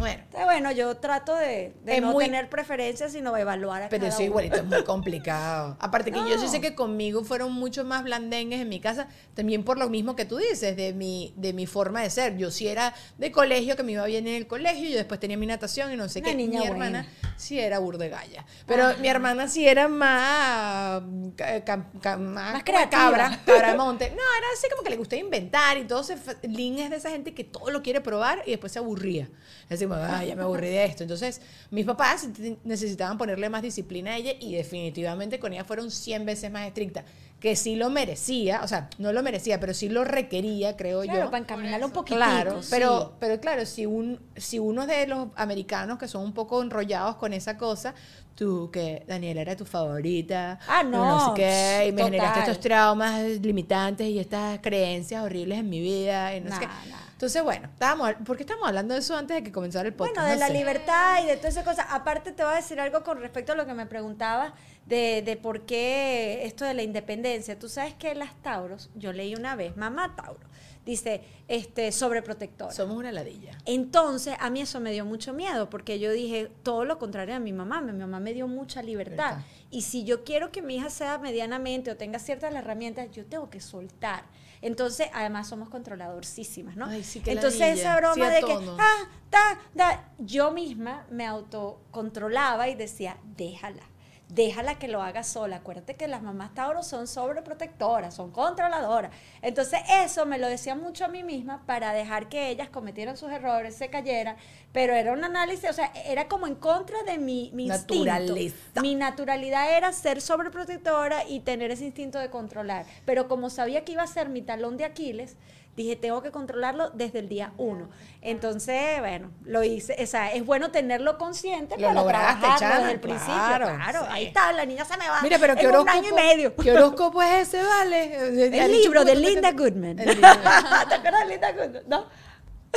Bueno. 0.00 0.22
Entonces, 0.24 0.44
bueno, 0.46 0.72
yo 0.72 0.96
trato 0.96 1.36
de, 1.36 1.72
no 2.00 2.12
muy- 2.12 2.24
tener 2.24 2.48
preferencias, 2.48 3.12
sino 3.12 3.36
evaluar 3.36 3.82
a 3.84 3.88
Pero 3.88 4.00
cada 4.00 4.08
eso 4.08 4.18
uno. 4.18 4.26
igualito 4.26 4.56
es 4.56 4.64
muy 4.64 4.82
complicado. 4.84 5.76
Aparte 5.78 6.10
que 6.10 6.18
yo 6.18 6.38
sí 6.38 6.48
sé 6.48 6.60
que 6.60 6.74
conmigo 6.74 7.22
fueron 7.22 7.52
mucho 7.52 7.84
más 7.84 8.02
blandengues 8.02 8.60
en 8.60 8.68
mi 8.68 8.80
casa, 8.80 9.08
también 9.34 9.62
por 9.62 9.78
lo 9.78 9.88
mismo 9.88 10.16
que 10.16 10.24
tú 10.24 10.38
dices, 10.38 10.76
de 10.76 10.92
mi, 10.92 11.32
de 11.36 11.52
mi 11.52 11.66
forma 11.66 12.02
de 12.02 12.10
ser. 12.10 12.36
Yo 12.36 12.50
sí 12.50 12.66
era 12.66 12.94
de 13.18 13.30
colegio, 13.30 13.76
que 13.76 13.82
me 13.82 13.92
iba 13.92 14.04
bien 14.06 14.26
en 14.26 14.34
el 14.34 14.46
colegio, 14.46 14.88
yo 14.88 14.96
después 14.96 15.20
tenía 15.20 15.36
mi 15.36 15.46
natación 15.46 15.92
y 15.92 15.96
no 15.96 16.08
sé 16.08 16.20
Una 16.20 16.28
qué. 16.30 16.34
niña 16.34 16.60
mi 16.62 16.68
buena. 16.68 16.86
hermana 17.00 17.06
sí 17.36 17.58
era 17.60 17.78
burdegalla. 17.78 18.44
Pero 18.66 18.96
mi 18.98 19.08
hermana 19.08 19.48
sí 19.48 19.66
era 19.68 19.86
más, 19.88 21.02
ca- 21.36 21.64
ca- 21.64 21.86
ca- 22.00 22.16
más, 22.16 22.52
Más 22.54 22.62
cabra, 22.64 23.40
cabra 23.44 23.74
monte. 23.76 24.08
No, 24.10 24.16
era 24.16 24.46
así 24.56 24.66
como 24.70 24.82
que 24.82 24.90
le 24.90 24.96
gustaba 24.96 25.20
inventar 25.20 25.76
y 25.78 25.84
todo. 25.84 26.02
Se, 26.02 26.16
Lynn 26.42 26.78
es 26.78 26.90
de 26.90 26.96
esa 26.96 27.10
gente 27.10 27.34
que 27.34 27.44
todo 27.44 27.70
lo 27.70 27.82
quiere 27.82 28.00
probar 28.00 28.42
y 28.46 28.50
después 28.50 28.72
se 28.72 28.78
aburría. 28.78 29.28
Es 29.68 29.78
decir, 29.96 30.14
"Ay, 30.14 30.28
ya 30.28 30.36
me 30.36 30.42
aburrí 30.42 30.68
de 30.68 30.84
esto. 30.84 31.02
Entonces, 31.02 31.40
mis 31.70 31.84
papás 31.86 32.28
necesitaban 32.64 33.18
ponerle 33.18 33.48
más 33.48 33.62
disciplina 33.62 34.12
a 34.12 34.16
ella 34.16 34.32
y 34.40 34.54
definitivamente 34.54 35.38
con 35.38 35.52
ella 35.52 35.64
fueron 35.64 35.90
100 35.90 36.24
veces 36.26 36.50
más 36.50 36.66
estrictas. 36.66 37.04
Que 37.40 37.56
sí 37.56 37.74
lo 37.74 37.88
merecía, 37.88 38.60
o 38.62 38.68
sea, 38.68 38.90
no 38.98 39.14
lo 39.14 39.22
merecía, 39.22 39.58
pero 39.58 39.72
sí 39.72 39.88
lo 39.88 40.04
requería, 40.04 40.76
creo 40.76 41.00
Claro, 41.02 41.20
yo. 41.24 41.30
para 41.30 41.42
encaminarlo 41.42 41.86
un 41.86 41.92
poquitito. 41.92 42.18
Claro, 42.22 42.60
pero, 42.68 43.00
sí. 43.00 43.06
pero 43.18 43.40
claro, 43.40 43.64
si, 43.64 43.86
un, 43.86 44.20
si 44.36 44.58
uno 44.58 44.86
de 44.86 45.06
los 45.06 45.28
americanos 45.36 45.98
que 45.98 46.06
son 46.06 46.22
un 46.22 46.34
poco 46.34 46.62
enrollados 46.62 47.16
con 47.16 47.32
esa 47.32 47.56
cosa, 47.56 47.94
tú 48.34 48.70
que 48.70 49.04
Daniela 49.08 49.40
era 49.40 49.56
tu 49.56 49.64
favorita, 49.64 50.58
Ah, 50.68 50.82
no, 50.82 51.02
no, 51.06 51.26
sé 51.34 51.40
qué, 51.40 51.84
y 51.88 51.92
me 51.92 52.02
total. 52.02 52.12
generaste 52.12 52.40
estos 52.40 52.60
traumas 52.60 53.22
limitantes 53.40 54.06
y 54.06 54.18
estas 54.18 54.58
creencias 54.60 55.24
horribles 55.24 55.60
en 55.60 55.70
mi 55.70 55.80
vida, 55.80 56.36
y 56.36 56.40
no 56.42 56.50
sé 56.54 56.60
qué. 56.60 56.66
Nah, 56.66 56.84
nah. 56.90 57.09
Entonces, 57.20 57.42
bueno, 57.42 57.68
estábamos, 57.70 58.14
¿por 58.24 58.38
qué 58.38 58.44
estamos 58.44 58.66
hablando 58.66 58.94
de 58.94 59.00
eso 59.00 59.14
antes 59.14 59.36
de 59.36 59.42
que 59.42 59.52
comenzara 59.52 59.86
el 59.86 59.92
podcast? 59.92 60.16
Bueno, 60.16 60.30
de 60.30 60.36
No 60.36 60.40
la 60.40 60.46
sé. 60.46 60.54
libertad 60.54 61.22
y 61.22 61.26
de 61.26 61.36
todas 61.36 61.52
esas 61.52 61.64
cosas. 61.66 61.84
Aparte, 61.90 62.32
te 62.32 62.42
voy 62.42 62.54
a 62.54 62.56
decir 62.56 62.80
algo 62.80 63.02
con 63.02 63.20
respecto 63.20 63.52
a 63.52 63.56
lo 63.56 63.66
que 63.66 63.74
me 63.74 63.84
preguntabas 63.84 64.54
de, 64.86 65.20
de 65.20 65.36
por 65.36 65.66
qué 65.66 66.46
esto 66.46 66.64
de 66.64 66.72
la 66.72 66.82
independencia. 66.82 67.58
Tú 67.58 67.68
sabes 67.68 67.92
que 67.92 68.14
las 68.14 68.34
Tauros, 68.40 68.88
yo 68.94 69.12
leí 69.12 69.34
una 69.34 69.54
vez, 69.54 69.76
mamá 69.76 70.16
Tauro, 70.16 70.40
dice, 70.86 71.20
este, 71.46 71.92
sobreprotectora. 71.92 72.72
Somos 72.72 72.96
una 72.96 73.12
ladilla. 73.12 73.52
Entonces, 73.66 74.34
a 74.40 74.48
mí 74.48 74.62
eso 74.62 74.80
me 74.80 74.90
dio 74.90 75.04
mucho 75.04 75.34
miedo, 75.34 75.68
porque 75.68 75.98
yo 75.98 76.10
dije 76.12 76.50
todo 76.62 76.86
lo 76.86 76.98
contrario 76.98 77.34
a 77.34 77.38
mi 77.38 77.52
mamá. 77.52 77.82
Mi 77.82 77.92
mamá 77.92 78.18
me 78.18 78.32
dio 78.32 78.48
mucha 78.48 78.82
libertad. 78.82 79.32
Libertad. 79.36 79.44
Y 79.70 79.82
si 79.82 80.04
yo 80.04 80.24
quiero 80.24 80.52
que 80.52 80.62
mi 80.62 80.76
hija 80.76 80.88
sea 80.88 81.18
medianamente 81.18 81.90
o 81.90 81.98
tenga 81.98 82.18
ciertas 82.18 82.54
herramientas, 82.54 83.10
yo 83.10 83.26
tengo 83.26 83.50
que 83.50 83.60
soltar. 83.60 84.24
Entonces, 84.62 85.08
además 85.14 85.48
somos 85.48 85.68
controladorcísimas, 85.68 86.76
¿no? 86.76 86.86
Ay, 86.86 87.02
sí, 87.02 87.20
qué 87.20 87.32
Entonces, 87.32 87.60
ladilla. 87.60 87.80
esa 87.80 87.96
broma 87.96 88.14
Sí 88.14 88.20
de 88.20 88.40
que, 88.42 88.58
ah, 88.78 89.08
ta, 89.30 89.58
ta, 89.74 90.08
yo 90.18 90.52
misma 90.52 91.06
me 91.10 91.26
autocontrolaba 91.26 92.68
y 92.68 92.74
decía, 92.74 93.16
déjala. 93.36 93.82
Déjala 94.30 94.78
que 94.78 94.86
lo 94.86 95.02
haga 95.02 95.24
sola. 95.24 95.56
Acuérdate 95.56 95.96
que 95.96 96.06
las 96.06 96.22
mamás 96.22 96.54
Tauro 96.54 96.82
son 96.82 97.06
sobreprotectoras, 97.08 98.14
son 98.14 98.30
controladoras. 98.30 99.10
Entonces, 99.42 99.80
eso 99.88 100.24
me 100.24 100.38
lo 100.38 100.46
decía 100.46 100.74
mucho 100.74 101.04
a 101.04 101.08
mí 101.08 101.24
misma 101.24 101.64
para 101.66 101.92
dejar 101.92 102.28
que 102.28 102.48
ellas 102.48 102.68
cometieran 102.68 103.16
sus 103.16 103.30
errores, 103.32 103.74
se 103.74 103.90
cayeran. 103.90 104.36
Pero 104.72 104.94
era 104.94 105.12
un 105.12 105.24
análisis, 105.24 105.68
o 105.68 105.72
sea, 105.72 105.92
era 106.06 106.28
como 106.28 106.46
en 106.46 106.54
contra 106.54 107.02
de 107.02 107.18
mi, 107.18 107.50
mi 107.54 107.66
instinto. 107.66 108.34
Mi 108.80 108.94
naturalidad 108.94 109.76
era 109.76 109.92
ser 109.92 110.20
sobreprotectora 110.20 111.24
y 111.28 111.40
tener 111.40 111.72
ese 111.72 111.86
instinto 111.86 112.18
de 112.18 112.30
controlar. 112.30 112.86
Pero 113.04 113.26
como 113.26 113.50
sabía 113.50 113.84
que 113.84 113.92
iba 113.92 114.04
a 114.04 114.06
ser 114.06 114.28
mi 114.28 114.42
talón 114.42 114.76
de 114.76 114.84
Aquiles, 114.84 115.36
dije, 115.76 115.96
tengo 115.96 116.22
que 116.22 116.30
controlarlo 116.30 116.90
desde 116.90 117.20
el 117.20 117.28
día 117.28 117.52
uno. 117.56 117.88
Entonces, 118.20 118.98
bueno, 119.00 119.30
lo 119.44 119.62
hice. 119.64 119.96
O 120.02 120.06
sea, 120.06 120.32
es 120.32 120.44
bueno 120.44 120.70
tenerlo 120.70 121.16
consciente 121.16 121.76
Lo 121.78 121.88
para 121.88 121.94
lograste, 122.00 122.40
trabajarlo 122.40 122.58
chama, 122.58 122.78
desde 122.80 122.92
el 122.92 123.00
principio. 123.00 123.34
claro, 123.34 123.66
Claro, 123.76 124.00
sí. 124.02 124.06
ahí 124.10 124.24
está, 124.26 124.52
la 124.52 124.64
niña 124.66 124.84
se 124.84 124.96
me 124.98 125.08
va. 125.08 125.22
Mira, 125.22 125.38
pero 125.38 125.54
¿qué 125.54 125.62
en 125.62 125.66
horóscopo? 125.68 125.92
un 125.98 126.04
año 126.04 126.10
y 126.10 126.14
medio. 126.14 126.54
¿Qué 126.56 126.72
horóscopo 126.72 127.22
es 127.22 127.48
ese, 127.48 127.62
vale? 127.62 128.58
El 128.64 128.72
libro 128.72 129.04
de 129.04 129.14
Linda 129.16 129.52
Goodman. 129.52 129.98
El. 129.98 130.20
¿Te 130.20 130.26
acuerdas 130.26 131.20
de 131.26 131.28
Linda 131.28 131.52
Goodman? 131.52 131.82
¿No? 131.88 132.04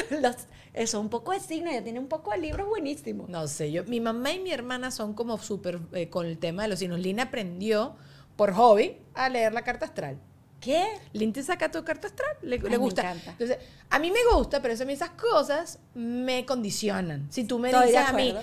Los- 0.22 0.48
eso, 0.74 1.00
un 1.00 1.10
poco 1.10 1.34
de 1.34 1.40
signo, 1.40 1.70
ella 1.70 1.84
tiene 1.84 2.00
un 2.00 2.08
poco 2.08 2.32
de 2.32 2.40
libros 2.40 2.68
buenísimos. 2.68 3.30
No 3.30 3.46
sé, 3.48 3.72
yo, 3.72 3.84
mi 3.84 4.00
mamá 4.00 4.32
y 4.32 4.40
mi 4.40 4.52
hermana 4.52 4.90
son 4.90 5.14
como 5.14 5.38
súper 5.38 5.80
eh, 5.94 6.10
con 6.10 6.26
el 6.26 6.40
tema 6.40 6.64
de 6.64 6.70
los 6.70 6.80
signos. 6.80 7.00
Lina 7.00 7.24
aprendió 7.24 7.96
por 8.36 8.54
hobby 8.54 8.98
a 9.14 9.30
leer 9.30 9.54
la 9.54 9.62
carta 9.62 9.86
astral. 9.86 10.18
¿Qué? 10.64 10.86
Lin 11.12 11.34
te 11.34 11.44
saca 11.44 11.70
tu 11.70 11.84
carta 11.84 12.08
astral, 12.08 12.38
le, 12.42 12.58
le 12.58 12.70
me 12.70 12.78
gusta. 12.78 13.02
encanta. 13.02 13.32
Entonces, 13.32 13.58
a 13.90 14.00
mí 14.00 14.12
me 14.12 14.20
gusta, 14.34 14.62
pero 14.62 14.74
eso, 14.74 14.84
esas 14.84 15.10
cosas 15.10 15.80
me 15.94 16.46
condicionan. 16.46 17.28
Si 17.32 17.44
tú 17.44 17.60
me 17.60 17.70
Estoy 17.70 17.88
dices 17.88 18.08
a 18.08 18.14
mí. 18.14 18.34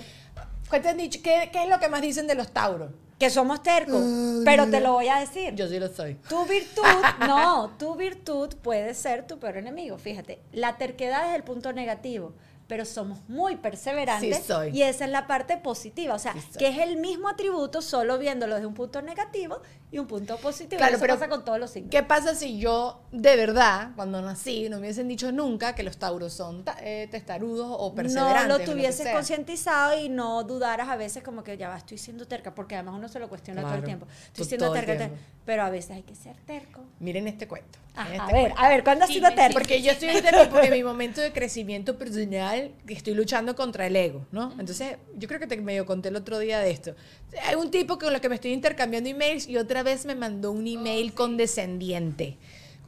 ¿qué, 0.69 0.79
te 0.79 0.89
han 0.89 0.97
dicho? 0.97 1.19
¿Qué, 1.23 1.49
qué 1.51 1.63
es 1.63 1.69
lo 1.69 1.79
que 1.79 1.89
más 1.89 2.01
dicen 2.01 2.27
de 2.27 2.35
los 2.35 2.51
tauros? 2.51 2.91
Que 3.17 3.29
somos 3.29 3.61
tercos, 3.61 4.03
pero 4.45 4.67
te 4.69 4.79
lo 4.81 4.93
voy 4.93 5.07
a 5.07 5.19
decir. 5.19 5.53
Yo 5.55 5.67
sí 5.67 5.79
lo 5.79 5.87
soy. 5.89 6.15
Tu 6.27 6.43
virtud, 6.45 6.83
no, 7.27 7.71
tu 7.77 7.95
virtud 7.95 8.55
puede 8.63 8.93
ser 8.95 9.27
tu 9.27 9.37
peor 9.37 9.57
enemigo. 9.57 9.97
Fíjate, 9.97 10.39
la 10.51 10.77
terquedad 10.77 11.29
es 11.29 11.35
el 11.35 11.43
punto 11.43 11.71
negativo, 11.71 12.33
pero 12.71 12.85
somos 12.85 13.19
muy 13.27 13.57
perseverantes 13.57 14.37
Sí 14.37 14.43
soy. 14.47 14.69
y 14.69 14.83
esa 14.83 15.03
es 15.03 15.11
la 15.11 15.27
parte 15.27 15.57
positiva. 15.57 16.15
O 16.15 16.19
sea, 16.19 16.31
Sí 16.31 16.57
que 16.57 16.69
es 16.69 16.77
el 16.77 16.95
mismo 16.95 17.27
atributo, 17.27 17.81
solo 17.81 18.17
viéndolo 18.17 18.55
desde 18.55 18.65
un 18.65 18.73
punto 18.73 19.01
negativo 19.01 19.61
y 19.91 19.99
un 19.99 20.07
punto 20.07 20.37
positivo. 20.37 20.77
Claro, 20.77 20.93
eso 20.93 21.01
pero 21.01 21.15
pasa 21.15 21.27
con 21.27 21.43
todos 21.43 21.59
los 21.59 21.69
signos. 21.69 21.91
¿Qué 21.91 22.01
pasa 22.01 22.33
si 22.33 22.59
yo, 22.59 23.01
de 23.11 23.35
verdad, 23.35 23.89
cuando 23.97 24.21
nací, 24.21 24.69
no 24.69 24.77
me 24.77 24.83
hubiesen 24.83 25.09
dicho 25.09 25.33
nunca 25.33 25.75
que 25.75 25.83
los 25.83 25.97
tauros 25.97 26.31
son 26.31 26.63
eh, 26.79 27.09
testarudos 27.11 27.67
o 27.77 27.93
perseverantes? 27.93 28.47
no 28.47 28.57
lo 28.57 28.63
tuvieses 28.63 29.05
concientizado 29.13 29.99
y 29.99 30.07
no 30.07 30.43
dudaras 30.45 30.87
a 30.87 30.95
veces 30.95 31.23
como 31.23 31.43
que 31.43 31.57
ya 31.57 31.67
va, 31.67 31.75
estoy 31.75 31.97
siendo 31.97 32.25
terca, 32.25 32.55
porque 32.55 32.75
además 32.75 32.95
uno 32.95 33.09
se 33.09 33.19
lo 33.19 33.27
cuestiona 33.27 33.63
todo 33.63 33.75
el 33.75 33.83
tiempo. 33.83 34.07
Estoy 34.27 34.45
siendo 34.45 34.71
terca, 34.71 34.95
tiempo. 34.95 35.15
terca, 35.17 35.40
pero 35.45 35.63
a 35.63 35.69
veces 35.69 35.91
hay 35.91 36.03
que 36.03 36.15
ser 36.15 36.35
terco. 36.45 36.83
Miren 36.99 37.27
este 37.27 37.47
cuento. 37.47 37.79
Ajá, 37.95 38.09
miren 38.09 38.21
a 38.21 38.25
este 38.25 38.33
ver, 38.33 38.43
cuento. 38.51 38.61
a 38.61 38.69
ver, 38.69 38.83
¿cuándo 38.83 39.05
has 39.05 39.11
sido 39.11 39.29
terco? 39.33 39.53
Porque 39.53 39.81
yo 39.81 39.91
estoy 39.91 40.09
en 40.09 40.15
mi, 40.23 40.65
en 40.65 40.71
mi 40.71 40.83
momento 40.83 41.21
de 41.21 41.31
crecimiento 41.31 41.97
personal, 41.97 42.71
que 42.85 42.93
estoy 42.93 43.13
luchando 43.13 43.55
contra 43.55 43.87
el 43.87 43.95
ego, 43.95 44.25
¿no? 44.31 44.51
Entonces, 44.59 44.97
yo 45.15 45.27
creo 45.27 45.39
que 45.39 45.47
te 45.47 45.57
medio 45.57 45.85
conté 45.85 46.09
el 46.09 46.15
otro 46.15 46.39
día 46.39 46.59
de 46.59 46.71
esto. 46.71 46.95
Hay 47.43 47.55
un 47.55 47.71
tipo 47.71 47.97
con 47.97 48.13
el 48.13 48.21
que 48.21 48.29
me 48.29 48.35
estoy 48.35 48.53
intercambiando 48.53 49.09
emails 49.09 49.47
y 49.47 49.57
otra 49.57 49.83
vez 49.83 50.05
me 50.05 50.15
mandó 50.15 50.51
un 50.51 50.67
email 50.67 51.13
condescendiente. 51.13 52.37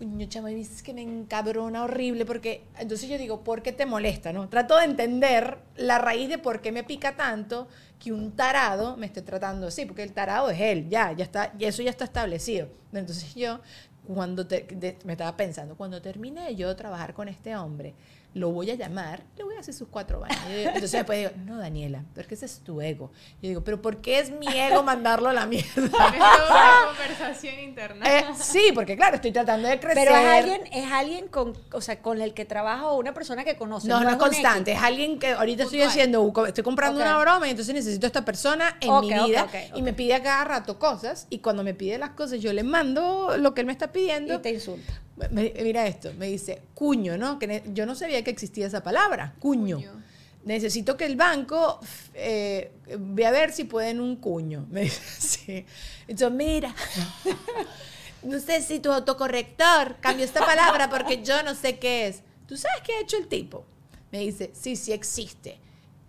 Coño, 0.04 0.26
chama, 0.28 0.52
y 0.52 0.56
dices 0.56 0.84
que 0.84 0.94
me 0.94 1.02
encabrona 1.02 1.84
horrible 1.86 2.26
porque 2.26 2.64
entonces 2.78 3.08
yo 3.08 3.18
digo, 3.18 3.42
¿por 3.42 3.62
qué 3.64 3.72
te 3.72 3.86
molesta, 3.86 4.34
no? 4.34 4.50
Trato 4.50 4.78
de 4.78 4.84
entender 4.84 5.60
la 5.78 5.98
raíz 5.98 6.28
de 6.28 6.38
por 6.38 6.62
qué 6.62 6.74
me 6.74 6.84
pica 6.84 7.16
tanto 7.16 7.70
que 8.00 8.12
un 8.12 8.34
tarado 8.36 8.98
me 8.98 9.06
esté 9.06 9.22
tratando 9.22 9.68
así, 9.68 9.86
porque 9.86 10.04
el 10.04 10.12
tarado 10.12 10.50
es 10.50 10.60
él, 10.60 10.90
ya, 10.90 11.14
ya 11.14 11.24
está, 11.24 11.54
y 11.58 11.64
eso 11.64 11.82
ya 11.82 11.90
está 11.90 12.04
establecido. 12.04 12.68
Entonces 12.92 13.34
yo 13.34 13.62
cuando 14.06 14.46
te- 14.46 14.68
de- 14.76 14.98
me 15.06 15.14
estaba 15.14 15.38
pensando, 15.38 15.78
cuando 15.78 16.02
termine 16.02 16.44
de 16.48 16.56
yo 16.58 16.76
trabajar 16.76 17.14
con 17.14 17.30
este 17.30 17.56
hombre, 17.56 17.94
lo 18.34 18.50
voy 18.50 18.72
a 18.72 18.76
llamar, 18.76 19.22
le 19.38 19.44
voy 19.44 19.56
a 19.56 19.60
hacer 19.60 19.74
sus 19.74 19.88
cuatro 19.88 20.20
baños. 20.20 20.38
Entonces 20.50 20.92
después 20.92 21.20
digo, 21.20 21.32
no, 21.46 21.58
Daniela, 21.60 22.04
porque 22.16 22.34
ese 22.34 22.46
es 22.46 22.60
tu 22.60 22.82
ego. 22.82 23.12
Yo 23.42 23.50
digo, 23.50 23.64
pero 23.64 23.82
¿por 23.82 23.98
qué 23.98 24.20
es 24.20 24.32
mi 24.32 24.48
ego 24.48 24.82
mandarlo 24.82 25.30
a 25.30 25.34
la 25.34 25.46
mierda? 25.46 25.72
Toda 25.88 26.10
una 26.10 26.88
conversación 26.88 27.60
interna. 27.60 28.06
Eh, 28.06 28.26
sí, 28.36 28.72
porque 28.74 28.96
claro, 28.96 29.16
estoy 29.16 29.32
tratando 29.32 29.68
de 29.68 29.80
crecer. 29.80 30.08
Pero 30.08 30.16
es 30.16 30.26
alguien, 30.26 30.62
es 30.72 30.92
alguien 30.92 31.28
con, 31.28 31.54
o 31.72 31.82
sea, 31.82 32.02
con 32.02 32.22
el 32.22 32.34
que 32.34 32.46
trabaja 32.46 32.88
o 32.88 32.98
una 32.98 33.14
persona 33.14 33.44
que 33.44 33.56
conoce. 33.56 33.88
No, 33.88 34.02
no 34.02 34.10
es 34.10 34.18
constante, 34.18 34.72
es 34.72 34.82
alguien 34.82 35.20
que 35.20 35.32
ahorita 35.32 35.64
estoy 35.64 35.82
haciendo, 35.82 36.34
estoy 36.48 36.64
comprando 36.64 37.02
una 37.02 37.18
broma 37.20 37.48
y 37.48 37.52
entonces 37.52 37.76
necesito 37.76 38.08
a 38.08 38.10
esta 38.10 38.26
persona 38.26 38.78
en 38.82 38.90
Ok, 38.90 39.04
mi 39.04 39.14
vida 39.26 39.48
y 39.76 39.82
me 39.84 39.94
pide 39.94 40.16
a 40.16 40.24
cada 40.24 40.44
rato 40.44 40.80
cosas 40.80 41.28
y 41.30 41.40
cuando 41.40 41.64
me 41.64 41.74
pide 41.74 41.98
las 41.98 42.12
cosas 42.12 42.40
yo 42.40 42.52
le 42.52 42.64
mando 42.64 43.38
lo 43.38 43.54
que 43.54 43.62
él 43.62 43.68
me 43.68 43.74
está 43.74 43.92
pidiendo. 43.92 44.34
Y 44.34 44.38
te 44.40 44.50
insulta. 44.52 45.03
Me- 45.32 45.54
mira 45.62 45.86
esto, 45.88 46.12
me 46.18 46.28
dice 46.28 46.62
cuño, 46.74 47.18
¿no? 47.18 47.38
Que 47.40 47.48
ne- 47.48 47.64
yo 47.74 47.86
no 47.86 47.94
sabía 47.96 48.24
que 48.24 48.32
existía 48.32 48.66
esa 48.68 48.82
palabra, 48.84 49.36
cuño. 49.40 49.78
Cuño. 49.78 50.04
Necesito 50.46 50.98
que 50.98 51.06
el 51.06 51.16
banco 51.16 51.80
eh, 52.14 52.72
vea 53.00 53.30
a 53.30 53.32
ver 53.32 53.54
si 53.54 53.64
pueden 53.64 54.02
un 54.02 54.18
cuño. 54.18 54.66
Me 54.72 54.82
dice 54.82 55.02
así. 55.18 55.66
Entonces, 56.08 56.38
mira, 56.38 56.76
no 58.24 58.40
sé 58.40 58.62
si 58.62 58.80
tu 58.80 58.92
autocorrector 58.92 59.98
cambió 60.00 60.26
esta 60.26 60.46
palabra 60.46 60.90
porque 60.90 61.24
yo 61.24 61.44
no 61.44 61.56
sé 61.56 61.78
qué 61.80 62.08
es. 62.08 62.22
¿Tú 62.48 62.58
sabes 62.58 62.82
qué 62.86 62.94
ha 62.94 63.02
hecho 63.02 63.18
el 63.18 63.28
tipo? 63.28 63.66
Me 64.12 64.20
dice, 64.20 64.52
sí, 64.54 64.76
sí 64.76 64.92
existe. 64.92 65.60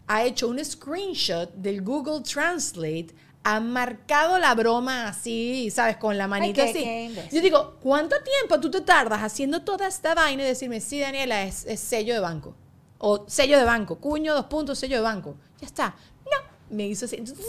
Ha 0.06 0.24
hecho 0.24 0.48
un 0.48 0.62
screenshot 0.64 1.52
del 1.54 1.80
Google 1.82 2.22
Translate, 2.22 3.08
ha 3.44 3.60
marcado 3.60 4.38
la 4.38 4.54
broma 4.54 5.06
así, 5.08 5.70
¿sabes? 5.70 5.96
Con 5.98 6.16
la 6.18 6.26
manita 6.26 6.64
qué- 6.64 6.70
así. 6.70 6.78
qué. 6.82 7.28
Yo 7.30 7.40
digo, 7.42 7.76
¿cuánto 7.82 8.16
tiempo 8.22 8.58
tú 8.58 8.70
te 8.70 8.80
tardas 8.80 9.22
haciendo 9.22 9.62
toda 9.62 9.86
esta 9.86 10.14
vaina 10.14 10.42
y 10.42 10.46
decirme, 10.46 10.80
sí, 10.80 10.98
Daniela, 10.98 11.42
es, 11.42 11.64
es 11.66 11.78
sello 11.80 12.14
de 12.14 12.20
banco? 12.20 12.54
O 12.98 13.24
sello 13.28 13.58
de 13.58 13.64
banco, 13.64 13.96
cuño, 13.98 14.34
dos 14.34 14.46
puntos, 14.46 14.78
sello 14.78 14.96
de 14.96 15.02
banco. 15.02 15.36
Ya 15.60 15.66
está. 15.66 15.94
No, 16.24 16.76
me 16.76 16.86
hizo 16.86 17.04
así. 17.04 17.16
Entonces, 17.16 17.44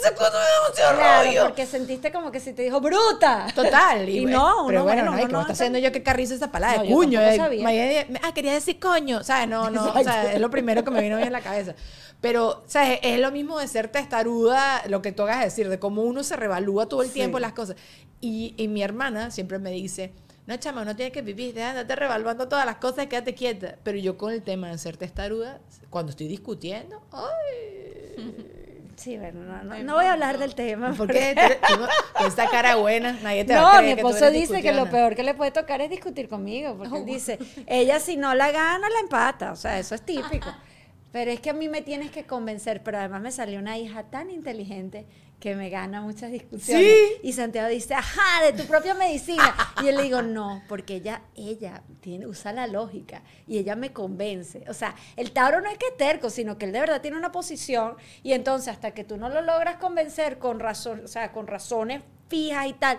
Claro, 0.75 1.23
rollo. 1.29 1.43
porque 1.45 1.65
sentiste 1.65 2.11
como 2.11 2.29
que 2.31 2.39
si 2.41 2.51
te 2.51 2.63
dijo 2.63 2.81
bruta. 2.81 3.47
Total. 3.55 4.07
Y 4.09 4.21
bueno, 4.23 4.37
no, 4.37 4.67
pero 4.67 4.83
uno, 4.83 4.93
bueno, 4.93 5.05
no, 5.05 5.11
¿y 5.17 5.21
uno 5.21 5.27
¿cómo 5.29 5.41
está 5.41 5.47
no- 5.47 5.53
haciendo 5.53 5.79
yo 5.79 5.91
que 5.93 6.03
carrizo 6.03 6.33
esa 6.35 6.51
palabra? 6.51 6.77
No, 6.77 6.83
de 6.83 6.89
yo 6.89 6.95
cuño. 6.95 7.19
tampoco 7.21 7.51
eh, 7.53 7.63
sabía. 7.63 8.19
Ah, 8.23 8.33
quería 8.33 8.53
decir 8.53 8.79
coño. 8.79 9.23
¿Sabes? 9.23 9.47
No, 9.47 9.69
no. 9.69 9.91
O 9.93 10.03
sea, 10.03 10.33
es 10.33 10.41
lo 10.41 10.49
primero 10.49 10.83
que 10.83 10.91
me 10.91 11.01
vino 11.01 11.15
bien 11.15 11.27
en 11.27 11.33
la 11.33 11.41
cabeza. 11.41 11.73
Pero, 12.21 12.63
¿sabes? 12.67 12.99
Es 13.03 13.19
lo 13.19 13.31
mismo 13.31 13.59
de 13.59 13.67
ser 13.67 13.87
testaruda, 13.89 14.81
lo 14.87 15.01
que 15.01 15.11
tú 15.11 15.23
hagas 15.23 15.43
decir, 15.43 15.69
de 15.69 15.79
cómo 15.79 16.01
uno 16.03 16.23
se 16.23 16.35
revalúa 16.35 16.87
todo 16.87 17.03
el 17.03 17.11
tiempo 17.11 17.39
las 17.39 17.53
cosas. 17.53 17.75
Y, 18.21 18.53
y 18.57 18.67
mi 18.67 18.81
hermana 18.81 19.31
siempre 19.31 19.59
me 19.59 19.71
dice. 19.71 20.11
No, 20.47 20.55
chama, 20.57 20.83
uno 20.83 20.95
tiene 20.95 21.11
que 21.11 21.23
vivir, 21.23 21.59
andarte 21.59 21.95
revaluando 21.95 22.47
todas 22.47 22.67
las 22.67 22.75
cosas, 22.75 23.07
quédate 23.07 23.33
quieta. 23.33 23.77
Pero 23.83 23.97
yo 23.97 24.15
con 24.15 24.31
el 24.31 24.43
tema 24.43 24.69
de 24.69 24.77
ser 24.77 24.95
testaruda, 24.95 25.59
cuando 25.89 26.11
estoy 26.11 26.27
discutiendo, 26.27 27.01
¡ay! 27.11 28.15
Sí, 28.95 29.17
bueno, 29.17 29.43
no, 29.43 29.61
no, 29.63 29.83
no 29.83 29.95
voy 29.95 30.05
a 30.05 30.13
hablar 30.13 30.37
del 30.37 30.55
tema. 30.55 30.93
¿Por 30.93 31.13
no- 31.13 31.87
con 32.17 32.27
esta 32.27 32.49
cara 32.49 32.75
buena, 32.77 33.11
nadie 33.21 33.43
te 33.43 33.53
va 33.53 33.59
a 33.59 33.63
No, 33.63 33.69
creer 33.79 33.83
mi 33.83 33.95
que 33.97 34.01
tú 34.01 34.07
esposo 34.07 34.31
dice 34.31 34.61
que 34.61 34.71
lo 34.71 34.89
peor 34.89 35.15
que 35.15 35.23
le 35.23 35.33
puede 35.33 35.51
tocar 35.51 35.81
es 35.81 35.89
discutir 35.89 36.29
conmigo, 36.29 36.77
porque 36.77 36.97
él 36.99 37.05
dice, 37.05 37.37
ella 37.67 37.99
si 37.99 38.15
no 38.15 38.33
la 38.35 38.51
gana, 38.51 38.87
la 38.89 38.99
empata, 39.01 39.51
o 39.51 39.55
sea, 39.57 39.77
eso 39.79 39.95
es 39.95 40.01
típico. 40.01 40.47
Pero 41.15 41.31
es 41.31 41.39
que 41.39 41.49
a 41.49 41.53
mí 41.53 41.69
me 41.69 41.81
tienes 41.81 42.11
que 42.11 42.25
convencer, 42.25 42.83
pero 42.83 42.97
además 42.97 43.21
me 43.21 43.31
salió 43.31 43.57
una 43.59 43.77
hija 43.77 44.03
tan 44.03 44.29
inteligente 44.29 45.05
que 45.39 45.55
me 45.55 45.69
gana 45.69 46.01
muchas 46.01 46.29
discusiones. 46.29 46.85
¿Sí? 46.85 47.13
Y 47.23 47.31
Santiago 47.31 47.69
dice, 47.69 47.93
ajá, 47.93 48.43
de 48.43 48.51
tu 48.51 48.67
propia 48.67 48.95
medicina. 48.95 49.55
Y 49.81 49.85
yo 49.85 49.93
le 49.93 50.03
digo, 50.03 50.21
no, 50.21 50.61
porque 50.67 50.95
ella, 50.95 51.21
ella 51.33 51.83
tiene, 52.01 52.27
usa 52.27 52.51
la 52.51 52.67
lógica 52.67 53.21
y 53.47 53.59
ella 53.59 53.77
me 53.77 53.93
convence. 53.93 54.65
O 54.67 54.73
sea, 54.73 54.93
el 55.15 55.31
Tauro 55.31 55.61
no 55.61 55.69
es 55.69 55.77
que 55.77 55.85
es 55.87 55.95
terco, 55.95 56.29
sino 56.29 56.57
que 56.57 56.65
él 56.65 56.73
de 56.73 56.81
verdad 56.81 56.99
tiene 56.99 57.15
una 57.15 57.31
posición 57.31 57.95
y 58.21 58.33
entonces 58.33 58.67
hasta 58.73 58.91
que 58.91 59.05
tú 59.05 59.15
no 59.15 59.29
lo 59.29 59.41
logras 59.41 59.77
convencer 59.77 60.37
con 60.37 60.59
razón, 60.59 61.05
o 61.05 61.07
sea, 61.07 61.31
con 61.31 61.47
razones 61.47 62.01
fijas 62.27 62.67
y 62.67 62.73
tal, 62.73 62.97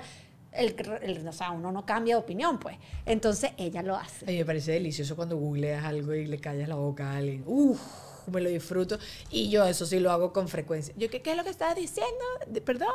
el, 0.57 0.75
el- 1.03 1.29
o 1.29 1.33
sea, 1.33 1.51
uno 1.51 1.73
no 1.73 1.85
cambia 1.87 2.17
de 2.17 2.21
opinión, 2.23 2.59
pues. 2.59 2.77
Entonces 3.05 3.51
ella 3.57 3.83
lo 3.83 3.97
hace. 3.97 4.25
Ay, 4.29 4.39
me 4.39 4.45
parece 4.45 4.73
delicioso 4.73 5.17
cuando 5.17 5.37
googleas 5.37 5.85
algo 5.85 6.15
y 6.15 6.27
le 6.27 6.39
callas 6.39 6.69
la 6.69 6.75
boca 6.77 7.13
a 7.13 7.17
alguien. 7.19 7.43
Uf, 7.47 7.81
me 8.31 8.41
lo 8.41 8.49
disfruto. 8.49 8.99
Y 9.31 9.51
yo 9.51 9.65
eso 9.67 9.87
sí 9.87 9.99
lo 10.01 10.11
hago 10.11 10.33
con 10.33 10.49
frecuencia. 10.49 10.95
Yo, 10.97 11.09
¿qué, 11.11 11.23
es 11.25 11.37
lo 11.37 11.45
que 11.45 11.51
estabas 11.51 11.77
diciendo? 11.77 12.25
Perdón. 12.65 12.89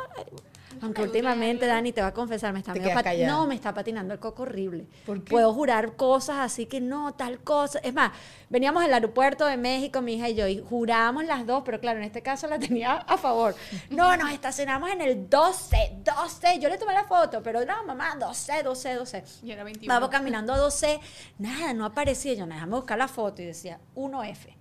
Aunque 0.80 1.02
últimamente, 1.02 1.66
Dani, 1.66 1.92
te 1.92 2.00
va 2.00 2.08
a 2.08 2.14
confesar, 2.14 2.52
me 2.52 2.60
está 2.60 2.72
medio. 2.80 2.94
No, 3.26 3.46
me 3.46 3.54
está 3.54 3.74
patinando 3.74 4.14
el 4.14 4.20
coco 4.20 4.42
horrible. 4.42 4.86
¿Por 5.06 5.22
qué? 5.22 5.30
Puedo 5.30 5.52
jurar 5.52 5.96
cosas 5.96 6.38
así 6.38 6.66
que 6.66 6.80
no, 6.80 7.12
tal 7.14 7.40
cosa. 7.40 7.78
Es 7.80 7.92
más, 7.94 8.12
veníamos 8.48 8.82
del 8.82 8.94
aeropuerto 8.94 9.44
de 9.46 9.56
México, 9.56 10.00
mi 10.00 10.14
hija 10.14 10.28
y 10.28 10.34
yo, 10.34 10.46
y 10.48 10.60
jurábamos 10.60 11.24
las 11.24 11.46
dos, 11.46 11.62
pero 11.64 11.80
claro, 11.80 11.98
en 11.98 12.04
este 12.04 12.22
caso 12.22 12.46
la 12.46 12.58
tenía 12.60 12.92
a 12.94 13.16
favor. 13.18 13.54
No, 13.90 14.16
nos 14.16 14.30
estacionamos 14.32 14.90
en 14.90 15.00
el 15.02 15.28
12, 15.28 15.98
12. 16.04 16.58
Yo 16.58 16.68
le 16.68 16.78
tomé 16.78 16.92
la 16.94 17.04
foto, 17.04 17.42
pero 17.42 17.64
no, 17.64 17.84
mamá, 17.84 18.14
12, 18.18 18.62
12, 18.62 18.94
12. 18.94 19.24
Y 19.42 19.52
era 19.52 19.64
21. 19.64 19.92
Vamos 19.92 20.08
caminando 20.08 20.52
a 20.52 20.58
12, 20.58 21.00
nada, 21.38 21.72
no 21.74 21.84
aparecía. 21.84 22.34
Yo, 22.34 22.46
nada, 22.46 22.54
déjame 22.56 22.76
buscar 22.76 22.98
la 22.98 23.08
foto 23.08 23.42
y 23.42 23.46
decía 23.46 23.78
1F. 23.94 24.56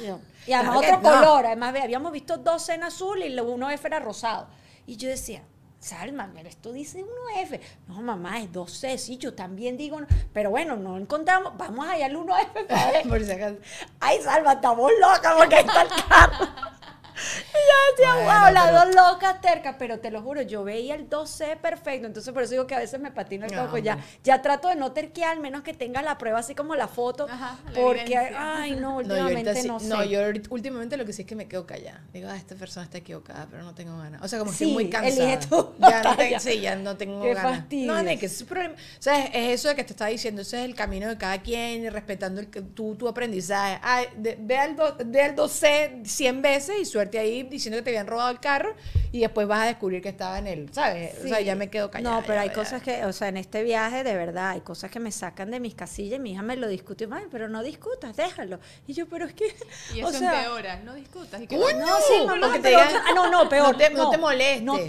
Y, 0.00 0.06
yo- 0.06 0.18
y 0.46 0.52
además 0.52 0.78
Claro 0.80 0.96
otro 0.98 1.10
no. 1.10 1.18
color, 1.20 1.46
además 1.46 1.74
habíamos 1.82 2.10
visto 2.12 2.38
12 2.38 2.74
en 2.74 2.84
azul 2.84 3.18
y 3.20 3.24
el 3.24 3.38
1F 3.38 3.84
era 3.84 4.00
rosado. 4.00 4.46
Y 4.86 4.96
yo 4.96 5.08
decía, 5.08 5.42
Salma, 5.82 6.30
pero 6.32 6.48
esto 6.48 6.72
dice 6.72 7.04
1F. 7.04 7.60
No, 7.88 8.00
mamá, 8.02 8.40
es 8.40 8.52
12, 8.52 8.98
sí, 8.98 9.18
yo 9.18 9.34
también 9.34 9.76
digo, 9.76 10.00
no. 10.00 10.06
pero 10.32 10.50
bueno, 10.50 10.76
no 10.76 10.96
encontramos, 10.96 11.56
vamos 11.56 11.88
allá 11.88 12.06
al 12.06 12.16
1F 12.16 12.66
para 12.68 12.92
ver. 12.92 13.08
Por 13.08 13.20
si 13.24 13.32
acaso. 13.32 13.56
Ay, 13.98 14.20
Salma, 14.22 14.52
estamos 14.52 14.92
locas 15.00 15.34
porque 15.36 15.56
ahí 15.56 15.64
está 15.66 15.82
el 15.82 15.88
carro. 16.08 16.46
Y 17.52 18.04
yo 18.04 18.12
decía, 18.12 18.14
Bueno, 18.24 18.40
wow, 18.44 18.52
las 18.52 18.64
pero- 18.66 18.78
dos 18.84 18.94
locas 19.12 19.40
tercas, 19.40 19.76
pero 19.78 19.98
te 20.00 20.10
lo 20.10 20.22
juro, 20.22 20.42
yo 20.42 20.64
veía 20.64 20.94
el 20.94 21.08
12 21.08 21.56
perfecto, 21.56 22.06
entonces 22.06 22.32
por 22.32 22.42
eso 22.42 22.52
digo 22.52 22.66
que 22.66 22.74
a 22.74 22.78
veces 22.78 23.00
me 23.00 23.10
patino 23.10 23.46
el 23.46 23.54
No, 23.54 23.64
coco, 23.66 23.78
ya, 23.78 23.98
ya 24.24 24.42
trato 24.42 24.68
de 24.68 24.76
no 24.76 24.92
terquear, 24.92 25.32
al 25.32 25.40
menos 25.40 25.62
que 25.62 25.74
tenga 25.74 26.02
la 26.02 26.18
prueba 26.18 26.38
así 26.40 26.54
como 26.54 26.74
la 26.74 26.88
foto, 26.88 27.26
Ajá, 27.28 27.58
la 27.66 27.72
porque, 27.72 28.00
evidencia. 28.14 28.54
ay, 28.62 28.72
no, 28.76 29.02
No, 29.02 29.02
yo 29.02 29.22
ahorita 29.22 29.24
últimamente 29.24 29.54
sí- 29.62 29.68
no, 29.68 29.80
sé. 29.80 29.86
no, 29.88 30.04
yo 30.04 30.20
últimamente 30.50 30.96
lo 30.96 31.04
que 31.04 31.12
sí 31.12 31.22
es 31.22 31.28
que 31.28 31.36
me 31.36 31.48
quedo 31.48 31.66
callada. 31.66 32.02
Digo, 32.12 32.28
ah, 32.30 32.36
esta 32.36 32.54
persona 32.54 32.84
está 32.84 32.98
equivocada, 32.98 33.46
pero 33.50 33.62
no 33.62 33.74
tengo 33.74 33.96
ganas. 33.98 34.22
O 34.22 34.28
sea, 34.28 34.38
como 34.38 34.52
Sí, 34.52 34.64
estoy 34.64 34.72
muy 34.72 34.90
cansada. 34.90 35.38
ya 35.78 36.02
no 36.02 36.16
tengo, 36.16 36.40
sí, 36.40 36.60
ya 36.60 36.76
no 36.76 36.96
tengo 36.96 37.22
Qué 37.22 37.34
ganas. 37.34 37.58
fastidio. 37.58 37.92
No, 37.92 38.02
no, 38.02 38.18
que 38.18 38.26
es 38.26 38.42
problema. 38.44 38.74
O 38.74 39.02
sea, 39.02 39.24
es, 39.24 39.30
es 39.34 39.60
eso 39.60 39.68
de 39.68 39.76
que 39.76 39.84
te 39.84 39.92
estaba 39.92 40.10
diciendo, 40.10 40.42
ese 40.42 40.58
es 40.60 40.64
el 40.64 40.74
camino 40.74 41.08
de 41.08 41.16
cada 41.18 41.40
quien 41.42 41.90
respetando 41.92 42.40
el, 42.40 42.48
tu, 42.48 42.94
tu 42.96 43.08
aprendizaje. 43.08 43.78
Ay, 43.82 44.06
de- 44.16 44.36
ve, 44.40 44.58
al 44.58 44.76
do- 44.76 44.96
ve 45.04 45.22
al 45.22 45.34
12 45.34 46.00
100 46.04 46.42
veces 46.42 46.76
y 46.80 46.84
suerte 47.02 47.18
ahí 47.18 47.42
diciendo 47.42 47.78
que 47.78 47.82
te 47.82 47.90
habían 47.90 48.06
robado 48.06 48.30
el 48.30 48.38
carro 48.38 48.74
y 49.10 49.20
después 49.20 49.46
vas 49.48 49.62
a 49.62 49.66
descubrir 49.66 50.00
que 50.02 50.08
estaba 50.08 50.38
en 50.38 50.46
él, 50.46 50.68
¿sabes? 50.72 51.16
O 51.24 51.28
sea, 51.28 51.40
ya 51.40 51.54
me 51.56 51.68
quedo 51.68 51.90
callada. 51.90 52.16
No, 52.20 52.24
pero 52.26 52.40
hay 52.40 52.48
ya. 52.48 52.54
cosas 52.54 52.82
que, 52.82 53.04
o 53.04 53.12
sea, 53.12 53.28
en 53.28 53.36
este 53.36 53.62
viaje, 53.64 54.04
de 54.04 54.14
verdad, 54.14 54.50
hay 54.50 54.60
cosas 54.60 54.90
que 54.90 55.00
me 55.00 55.10
sacan 55.10 55.50
de 55.50 55.58
mis 55.60 55.74
casillas. 55.74 56.20
Mi 56.20 56.32
hija 56.32 56.42
me 56.42 56.56
lo 56.56 56.68
discute, 56.68 57.06
"Mami, 57.06 57.26
pero 57.30 57.48
no 57.48 57.62
discutas, 57.62 58.16
déjalo. 58.16 58.60
Y 58.86 58.92
yo, 58.94 59.06
pero 59.08 59.26
es 59.26 59.34
que. 59.34 59.54
Y 59.94 60.02
o 60.02 60.08
eso 60.08 60.18
sea, 60.20 60.38
empeora, 60.44 60.76
no 60.80 60.94
discutas. 60.94 61.40
Y 61.42 61.46
que 61.46 61.56
Uy, 61.56 61.74
No, 61.74 61.86
sí, 61.98 62.24
mamá, 62.26 62.46
Porque 62.46 62.58
te 62.60 62.68
pero- 62.70 62.78
digan, 62.84 63.02
ah, 63.04 63.12
no, 63.14 63.30
no, 63.30 63.48
peor. 63.48 63.72
no 63.72 63.76
te- 63.76 63.90
no 63.90 64.10
te 64.10 64.18
molestes. 64.18 64.62
No 64.62 64.74
te 64.78 64.86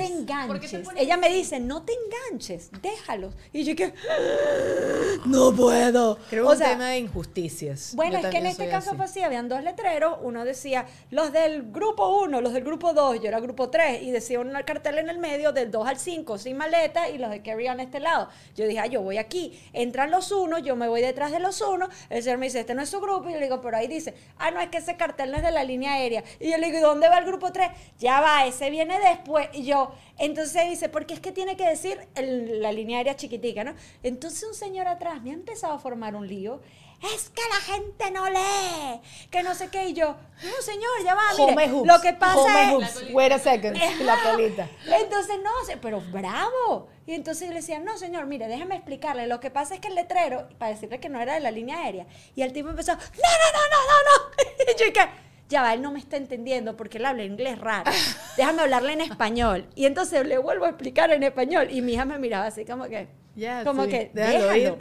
¿Por 0.48 0.60
qué 0.60 0.68
te 0.68 0.76
enganches. 0.78 0.88
Ella 0.96 1.18
me 1.18 1.30
dice, 1.30 1.60
no 1.60 1.82
te 1.84 1.94
enganches, 1.94 2.70
déjalos. 2.82 3.34
Y 3.52 3.64
yo 3.64 3.76
que, 3.76 3.94
no 5.26 5.54
puedo. 5.54 6.18
Creo 6.30 6.48
o 6.48 6.52
un 6.52 6.58
sea, 6.58 6.70
tema 6.70 6.90
de 6.90 7.00
injusticias. 7.00 7.94
bueno, 7.96 8.20
Yo 8.20 8.28
es 8.28 8.32
que 8.32 8.38
en 8.38 8.46
este 8.46 8.70
caso 8.70 8.90
así. 8.90 8.98
fue 8.98 9.06
así, 9.06 9.22
habían 9.22 9.50
dos 9.50 9.64
letreros, 9.64 10.18
uno 10.22 10.46
decía 10.46 10.86
los 11.12 11.32
del 11.32 11.72
grupo 11.72 12.03
1, 12.10 12.42
los 12.42 12.54
del 12.54 12.64
grupo 12.64 12.94
2, 12.94 13.22
yo 13.22 13.28
era 13.28 13.40
grupo 13.40 13.70
3, 13.70 14.02
y 14.04 14.12
decía 14.12 14.40
un 14.40 14.52
cartel 14.66 14.98
en 15.00 15.10
el 15.10 15.18
medio 15.20 15.52
del 15.52 15.72
2 15.72 15.88
al 15.88 15.98
5 16.00 16.38
sin 16.38 16.58
maleta 16.58 17.10
y 17.10 17.18
los 17.18 17.30
de 17.30 17.42
carry 17.42 17.68
on 17.70 17.80
este 17.80 18.00
lado. 18.00 18.30
Yo 18.56 18.66
dije, 18.68 18.80
ah, 18.80 18.88
yo 18.88 19.02
voy 19.02 19.18
aquí, 19.18 19.60
entran 19.74 20.12
los 20.12 20.32
unos, 20.32 20.62
yo 20.64 20.76
me 20.76 20.88
voy 20.88 21.02
detrás 21.02 21.32
de 21.32 21.40
los 21.40 21.62
unos, 21.62 21.90
el 22.10 22.24
señor 22.24 22.38
me 22.40 22.48
dice, 22.48 22.60
este 22.60 22.76
no 22.76 22.82
es 22.82 22.90
su 22.90 23.00
grupo, 23.02 23.30
y 23.30 23.34
yo 23.34 23.40
le 23.40 23.46
digo, 23.46 23.62
pero 23.62 23.78
ahí 23.78 23.88
dice, 23.88 24.14
ah, 24.38 24.52
no, 24.52 24.60
es 24.60 24.70
que 24.70 24.78
ese 24.78 24.96
cartel 24.98 25.32
no 25.32 25.38
es 25.38 25.44
de 25.44 25.52
la 25.52 25.64
línea 25.64 25.94
aérea. 25.94 26.24
Y 26.40 26.52
yo 26.52 26.58
le 26.58 26.68
digo, 26.68 26.78
¿y 26.80 26.82
dónde 26.82 27.10
va 27.10 27.18
el 27.18 27.26
grupo 27.26 27.52
3? 27.52 27.70
Ya 28.00 28.22
va, 28.22 28.46
ese 28.46 28.70
viene 28.70 29.00
después, 29.00 29.48
y 29.54 29.64
yo, 29.66 29.92
entonces 30.18 30.70
dice, 30.70 30.90
porque 30.90 31.14
es 31.14 31.20
que 31.20 31.32
tiene 31.32 31.56
que 31.58 31.68
decir 31.68 32.00
el- 32.16 32.62
la 32.62 32.72
línea 32.72 32.98
aérea 33.00 33.16
chiquitica, 33.16 33.64
¿no? 33.64 33.74
Entonces 34.04 34.44
un 34.48 34.54
señor 34.54 34.88
atrás 34.88 35.22
me 35.22 35.32
ha 35.32 35.34
empezado 35.34 35.74
a 35.74 35.80
formar 35.80 36.16
un 36.16 36.28
lío. 36.28 36.62
Es 37.16 37.30
que 37.30 37.42
la 37.50 37.74
gente 37.74 38.12
no 38.12 38.30
lee, 38.30 39.02
que 39.30 39.44
no 39.44 39.54
sé 39.56 39.70
qué, 39.70 39.90
y 39.90 39.94
yo, 39.94 40.16
no 40.44 40.62
señor, 40.62 40.90
ya 41.04 41.16
va, 41.16 41.22
mire, 41.38 41.68
lo 41.84 42.00
que 42.02 42.14
pasa 42.14 42.40
home 42.40 42.64
es... 42.64 42.72
hoops. 42.72 43.14
Wait 43.14 43.32
a 43.34 43.40
second. 43.40 43.78
La 44.02 44.18
colita. 44.24 44.70
Entonces, 44.86 45.38
no, 45.44 45.52
pero 45.82 46.02
bravo. 46.12 46.88
Y 47.06 47.14
entonces 47.14 47.48
yo 47.48 47.54
le 47.54 47.60
decía, 47.60 47.80
no, 47.80 47.98
señor, 47.98 48.26
mire, 48.26 48.48
déjeme 48.48 48.76
explicarle. 48.76 49.28
Lo 49.28 49.42
que 49.42 49.52
pasa 49.52 49.76
es 49.76 49.82
que 49.82 49.90
el 49.90 49.96
letrero, 49.96 50.48
para 50.58 50.72
decirle 50.72 51.02
que 51.02 51.10
no 51.10 51.20
era 51.20 51.34
de 51.34 51.42
la 51.42 51.52
línea 51.52 51.80
aérea, 51.80 52.08
y 52.36 52.42
el 52.42 52.54
tipo 52.54 52.70
empezó, 52.70 52.94
no, 52.94 53.00
no, 53.00 53.02
no, 53.02 53.62
no, 53.70 53.82
no, 53.90 54.08
no. 54.08 54.54
Y 54.74 54.80
yo, 54.80 54.94
¿qué? 54.94 55.10
Ya 55.50 55.62
va, 55.62 55.74
él 55.74 55.82
no 55.82 55.92
me 55.92 56.00
está 56.00 56.16
entendiendo 56.16 56.78
porque 56.78 56.98
él 56.98 57.06
habla 57.06 57.24
inglés 57.26 57.60
raro. 57.60 57.92
Déjame 58.38 58.62
hablarle 58.62 58.94
en 58.94 59.02
español. 59.02 59.68
Y 59.76 59.86
entonces 59.86 60.26
le 60.26 60.38
vuelvo 60.38 60.66
a 60.66 60.70
explicar 60.70 61.12
en 61.12 61.22
español. 61.24 61.68
Y 61.70 61.82
mi 61.82 61.94
hija 61.94 62.06
me 62.06 62.18
miraba 62.18 62.46
así 62.46 62.64
como 62.66 62.86
que, 62.86 63.10
Ya, 63.36 63.64
como 63.66 63.84
sí, 63.84 63.90
que, 63.90 64.12
déjalo 64.14 64.48
déjalo. 64.48 64.78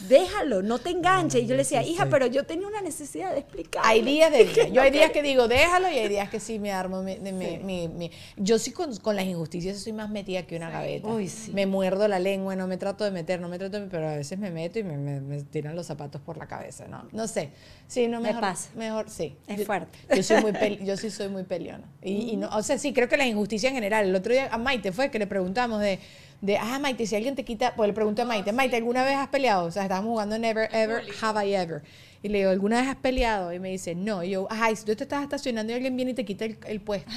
Déjalo, 0.00 0.62
no 0.62 0.78
te 0.78 0.90
enganches. 0.90 1.42
Y 1.42 1.46
yo 1.46 1.52
le 1.54 1.58
decía, 1.62 1.82
hija, 1.82 2.06
pero 2.10 2.26
yo 2.26 2.44
tenía 2.44 2.66
una 2.66 2.80
necesidad 2.80 3.32
de 3.32 3.40
explicar. 3.40 3.82
Hay 3.86 4.02
días 4.02 4.30
de 4.30 4.44
días. 4.44 4.72
Yo 4.72 4.82
hay 4.82 4.90
días 4.90 5.10
que 5.10 5.22
digo, 5.22 5.48
déjalo, 5.48 5.90
y 5.90 5.98
hay 5.98 6.08
días 6.08 6.28
que 6.30 6.40
sí 6.40 6.58
me 6.58 6.72
armo. 6.72 7.02
mi- 7.02 7.16
de 7.16 7.32
mi- 7.32 7.58
mi- 7.58 7.88
mi- 7.88 8.10
Yo 8.36 8.58
sí 8.58 8.70
con, 8.72 8.96
con 8.98 9.16
las 9.16 9.24
injusticias 9.26 9.78
soy 9.78 9.92
más 9.92 10.10
metida 10.10 10.42
que 10.46 10.56
una 10.56 10.70
gaveta. 10.70 11.08
Uy, 11.08 11.28
sí. 11.28 11.52
Me 11.52 11.66
muerdo 11.66 12.08
la 12.08 12.18
lengua, 12.18 12.56
no 12.56 12.66
me 12.66 12.76
trato 12.76 13.04
de 13.04 13.10
meter, 13.10 13.40
no 13.40 13.48
me 13.48 13.58
trato 13.58 13.80
de 13.80 13.86
pero 13.86 14.08
a 14.08 14.16
veces 14.16 14.38
me 14.38 14.50
meto 14.50 14.78
y 14.78 14.84
me, 14.84 14.96
me- 14.96 15.20
me 15.20 15.42
tiran 15.42 15.74
los 15.76 15.86
zapatos 15.86 16.20
por 16.20 16.36
la 16.36 16.46
cabeza, 16.46 16.86
¿no? 16.88 17.06
No 17.12 17.26
sé. 17.28 17.50
Sí, 17.86 18.08
no, 18.08 18.20
Me 18.20 18.32
pasa. 18.34 18.70
Mejor, 18.74 19.10
sí. 19.10 19.36
Es 19.46 19.64
fuerte. 19.66 19.98
Yo, 20.14 20.22
soy 20.22 20.40
muy 20.42 20.52
yo 20.84 20.96
sí 20.96 21.10
soy 21.10 21.28
muy 21.28 21.44
peleona. 21.44 21.84
Y, 22.02 22.30
y 22.30 22.36
no, 22.36 22.48
o 22.48 22.62
sea, 22.62 22.78
sí, 22.78 22.92
creo 22.92 23.08
que 23.08 23.16
la 23.16 23.26
injusticia 23.26 23.68
en 23.68 23.74
general. 23.74 24.06
El 24.06 24.14
otro 24.14 24.32
día 24.32 24.48
a 24.50 24.58
Maite 24.58 24.90
fue 24.92 25.10
que 25.10 25.18
le 25.18 25.26
preguntamos 25.26 25.80
de, 25.80 25.98
de 26.44 26.58
ah, 26.58 26.78
Maite, 26.78 27.06
si 27.06 27.16
alguien 27.16 27.34
te 27.34 27.44
quita, 27.44 27.74
pues 27.74 27.88
le 27.88 27.94
pregunté 27.94 28.20
a 28.22 28.24
Maite, 28.26 28.52
Maite, 28.52 28.76
¿alguna 28.76 29.02
vez 29.02 29.16
has 29.16 29.28
peleado? 29.28 29.64
O 29.64 29.70
sea, 29.70 29.84
estábamos 29.84 30.10
jugando 30.10 30.38
Never, 30.38 30.68
Ever, 30.74 31.02
Have 31.22 31.46
I 31.48 31.54
Ever. 31.54 31.82
Y 32.22 32.28
le 32.28 32.38
digo, 32.38 32.50
¿alguna 32.50 32.80
vez 32.80 32.90
has 32.90 32.96
peleado? 32.96 33.50
Y 33.52 33.58
me 33.60 33.70
dice, 33.70 33.94
no. 33.94 34.22
Y 34.22 34.30
yo, 34.30 34.46
ay, 34.50 34.76
si 34.76 34.84
tú 34.84 34.94
te 34.94 35.04
estás 35.04 35.22
estacionando 35.22 35.72
y 35.72 35.76
alguien 35.76 35.96
viene 35.96 36.10
y 36.10 36.14
te 36.14 36.24
quita 36.26 36.44
el, 36.44 36.58
el 36.66 36.80
puesto. 36.82 37.10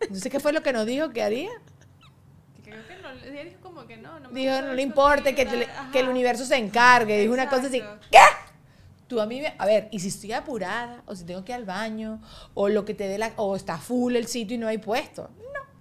Entonces, 0.00 0.30
¿qué 0.30 0.40
fue 0.40 0.52
lo 0.52 0.62
que 0.62 0.72
nos 0.74 0.84
dijo 0.84 1.10
que 1.10 1.22
haría? 1.22 1.50
creo 2.62 2.86
que 2.86 2.96
no, 3.02 3.10
ella 3.10 3.44
dijo 3.44 3.60
como 3.62 3.86
que 3.86 3.96
no, 3.96 4.20
no 4.20 4.30
me 4.30 4.40
Dijo, 4.40 4.60
no 4.60 4.74
le 4.74 4.82
importa, 4.82 5.34
que, 5.34 5.46
te- 5.46 5.68
que 5.92 6.00
el 6.00 6.08
universo 6.08 6.44
se 6.44 6.56
encargue. 6.56 7.18
Dijo 7.20 7.32
una 7.32 7.48
cosa 7.48 7.66
así. 7.68 7.82
¿qué? 8.10 8.18
Tú 9.06 9.20
a 9.20 9.26
mí, 9.26 9.40
me- 9.40 9.54
a 9.58 9.64
ver, 9.66 9.88
y 9.90 10.00
si 10.00 10.08
estoy 10.08 10.32
apurada, 10.32 11.02
o 11.06 11.14
si 11.16 11.24
tengo 11.24 11.44
que 11.44 11.52
ir 11.52 11.56
al 11.56 11.64
baño, 11.64 12.20
o 12.54 12.68
lo 12.68 12.84
que 12.84 12.92
te 12.94 13.06
dé 13.08 13.16
la, 13.18 13.32
o 13.36 13.56
está 13.56 13.78
full 13.78 14.16
el 14.16 14.26
sitio 14.26 14.54
y 14.56 14.58
no 14.58 14.66
hay 14.68 14.78
puesto. 14.78 15.30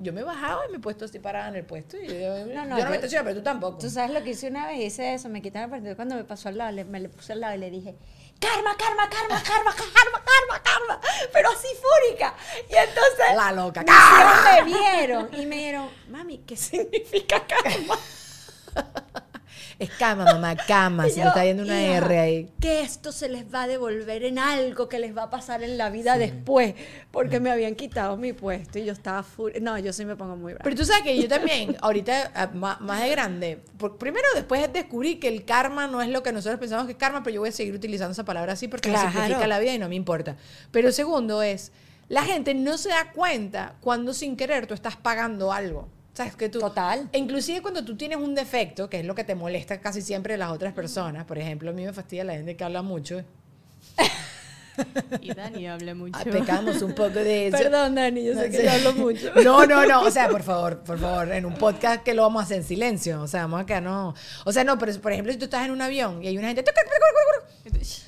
Yo 0.03 0.13
me 0.13 0.21
he 0.21 0.23
bajado 0.23 0.61
y 0.67 0.71
me 0.71 0.77
he 0.77 0.79
puesto 0.79 1.05
así 1.05 1.17
parada 1.19 1.47
en 1.49 1.55
el 1.55 1.65
puesto. 1.65 1.97
Y 1.97 2.07
yo, 2.07 2.45
No, 2.47 2.65
no, 2.65 2.77
yo 2.77 2.83
no 2.83 2.89
me 2.89 2.95
estaciono, 2.97 3.23
pero 3.25 3.37
tú 3.37 3.43
tampoco. 3.43 3.77
Tú 3.79 3.89
sabes 3.89 4.11
lo 4.11 4.21
que 4.23 4.31
hice 4.31 4.47
una 4.49 4.67
vez, 4.67 4.79
hice 4.79 5.13
eso, 5.13 5.29
me 5.29 5.41
quitaron 5.41 5.65
el 5.65 5.69
partido 5.71 5.95
cuando 5.95 6.15
me 6.15 6.23
pasó 6.23 6.49
al 6.49 6.57
lado, 6.57 6.71
le- 6.71 6.83
me 6.85 6.99
le 6.99 7.09
puse 7.09 7.33
al 7.33 7.39
lado 7.39 7.55
y 7.55 7.57
le 7.57 7.71
dije, 7.71 7.95
karma, 8.39 8.75
karma, 8.77 9.09
karma, 9.09 9.41
karma, 9.43 9.73
karma, 9.73 10.23
karma, 10.23 10.63
karma, 10.63 11.01
pero 11.31 11.49
así 11.49 11.67
fúrica. 11.81 12.35
Y 12.69 12.75
entonces 12.75 13.35
La 13.35 13.51
loca. 13.51 13.83
me 13.83 14.63
vieron 14.65 15.29
y 15.33 15.45
me 15.45 15.55
dijeron, 15.55 15.89
mami, 16.09 16.39
¿qué 16.39 16.55
significa 16.57 17.45
karma? 17.47 17.97
Es 19.79 19.89
cama, 19.91 20.25
mamá, 20.25 20.55
cama. 20.55 21.07
Yo, 21.07 21.15
le 21.15 21.21
está 21.23 21.43
yendo 21.45 21.63
una 21.63 21.81
"Hija, 21.81 21.97
R 21.97 22.19
ahí. 22.19 22.49
Que 22.59 22.81
esto 22.81 23.11
se 23.11 23.27
les 23.29 23.51
va 23.53 23.63
a 23.63 23.67
devolver 23.67 24.23
en 24.23 24.37
algo 24.39 24.87
que 24.87 24.99
les 24.99 25.15
va 25.17 25.23
a 25.23 25.29
pasar 25.29 25.63
en 25.63 25.77
la 25.77 25.89
vida 25.89 26.17
después, 26.17 26.75
porque 27.11 27.39
me 27.39 27.49
habían 27.51 27.75
quitado 27.75 28.15
mi 28.17 28.33
puesto 28.33 28.79
y 28.79 28.85
yo 28.85 28.93
estaba 28.93 29.23
fúrica. 29.23 29.59
No, 29.61 29.77
yo 29.79 29.91
sí 29.93 30.05
me 30.05 30.15
pongo 30.15 30.35
muy 30.35 30.53
brava. 30.53 30.63
Pero 30.63 30.75
tú 30.75 30.85
sabes 30.85 31.03
que 31.03 31.19
yo 31.21 31.27
también, 31.27 31.75
ahorita 31.81 32.31
ah, 32.35 32.49
ma- 32.53 32.77
más, 32.81 33.01
de 33.01 33.09
grande, 33.09 33.59
por- 33.77 33.97
primero 33.97 34.27
después 34.35 34.71
descubrí 34.71 35.15
que 35.15 35.27
el 35.27 35.45
karma 35.45 35.87
no 35.87 36.01
es 36.01 36.09
lo 36.09 36.21
que 36.23 36.31
nosotros 36.31 36.59
pensamos 36.59 36.85
que 36.85 36.91
es 36.93 36.97
karma, 36.97 37.23
pero 37.23 37.33
yo 37.35 37.39
voy 37.41 37.49
a 37.49 37.53
seguir 37.53 37.73
utilizando 37.73 38.11
esa 38.13 38.25
palabra 38.25 38.53
así 38.53 38.67
porque 38.67 38.89
me 38.89 38.95
Claro. 38.95 39.11
simplifica 39.11 39.47
la 39.47 39.59
vida 39.59 39.73
y 39.73 39.79
no 39.79 39.89
me 39.89 39.95
importa. 39.95 40.35
Pero 40.71 40.91
segundo 40.91 41.41
es, 41.41 41.71
la 42.09 42.23
gente 42.23 42.53
no 42.53 42.77
se 42.77 42.89
da 42.89 43.11
cuenta 43.11 43.75
cuando 43.81 44.13
sin 44.13 44.35
querer 44.37 44.67
tú 44.67 44.73
estás 44.73 44.95
pagando 44.97 45.51
algo. 45.51 45.87
¿Sabes? 46.13 46.35
Que 46.35 46.47
tú, 46.49 46.59
Total. 46.59 47.09
e 47.11 47.17
Inclusive 47.17 47.61
cuando 47.61 47.83
tú 47.83 47.97
tienes 47.97 48.19
un 48.19 48.35
defecto, 48.35 48.87
que 48.89 48.99
es 48.99 49.05
lo 49.05 49.15
que 49.15 49.23
te 49.23 49.33
molesta 49.35 49.81
casi 49.81 50.01
siempre 50.01 50.33
de 50.35 50.37
las 50.37 50.51
otras 50.51 50.73
personas, 50.73 51.25
por 51.25 51.37
ejemplo, 51.39 51.71
a 51.71 51.73
mí 51.73 51.83
me 51.85 51.91
fastidia 51.93 52.23
la 52.23 52.33
gente 52.33 52.55
que 52.55 52.63
habla 52.63 52.81
mucho. 52.83 53.23
Y 55.21 55.31
Dani 55.33 55.67
habla 55.67 55.93
mucho. 55.93 56.17
Ah, 56.19 56.23
Pecamos 56.23 56.81
un 56.81 56.93
poco 56.95 57.09
de 57.11 57.47
eso. 57.47 57.57
Perdón, 57.57 57.93
Dani, 57.93 58.23
yo 58.25 58.33
sé 58.33 58.49
que 58.49 58.57
Sí. 58.57 58.63
yo 58.63 58.71
hablo 58.71 58.93
mucho. 58.93 59.31
No, 59.43 59.65
no, 59.67 59.85
no. 59.85 60.01
O 60.01 60.09
sea, 60.09 60.29
por 60.29 60.41
favor, 60.41 60.79
por 60.79 60.97
favor, 60.99 61.31
en 61.31 61.45
un 61.45 61.53
podcast 61.55 62.01
que 62.03 62.15
lo 62.15 62.23
vamos 62.23 62.41
a 62.41 62.45
hacer 62.45 62.57
en 62.57 62.63
silencio. 62.63 63.21
O 63.21 63.27
sea, 63.27 63.41
vamos 63.43 63.61
a 63.61 63.65
quedar, 63.67 63.83
no. 63.83 64.15
O 64.45 64.51
sea, 64.51 64.63
no, 64.63 64.79
pero 64.79 64.91
por 64.99 65.11
ejemplo, 65.11 65.31
si 65.31 65.37
tú 65.37 65.45
estás 65.45 65.65
en 65.65 65.71
un 65.71 65.81
avión 65.81 66.23
y 66.23 66.27
hay 66.27 66.37
una 66.39 66.47
gente. 66.47 66.63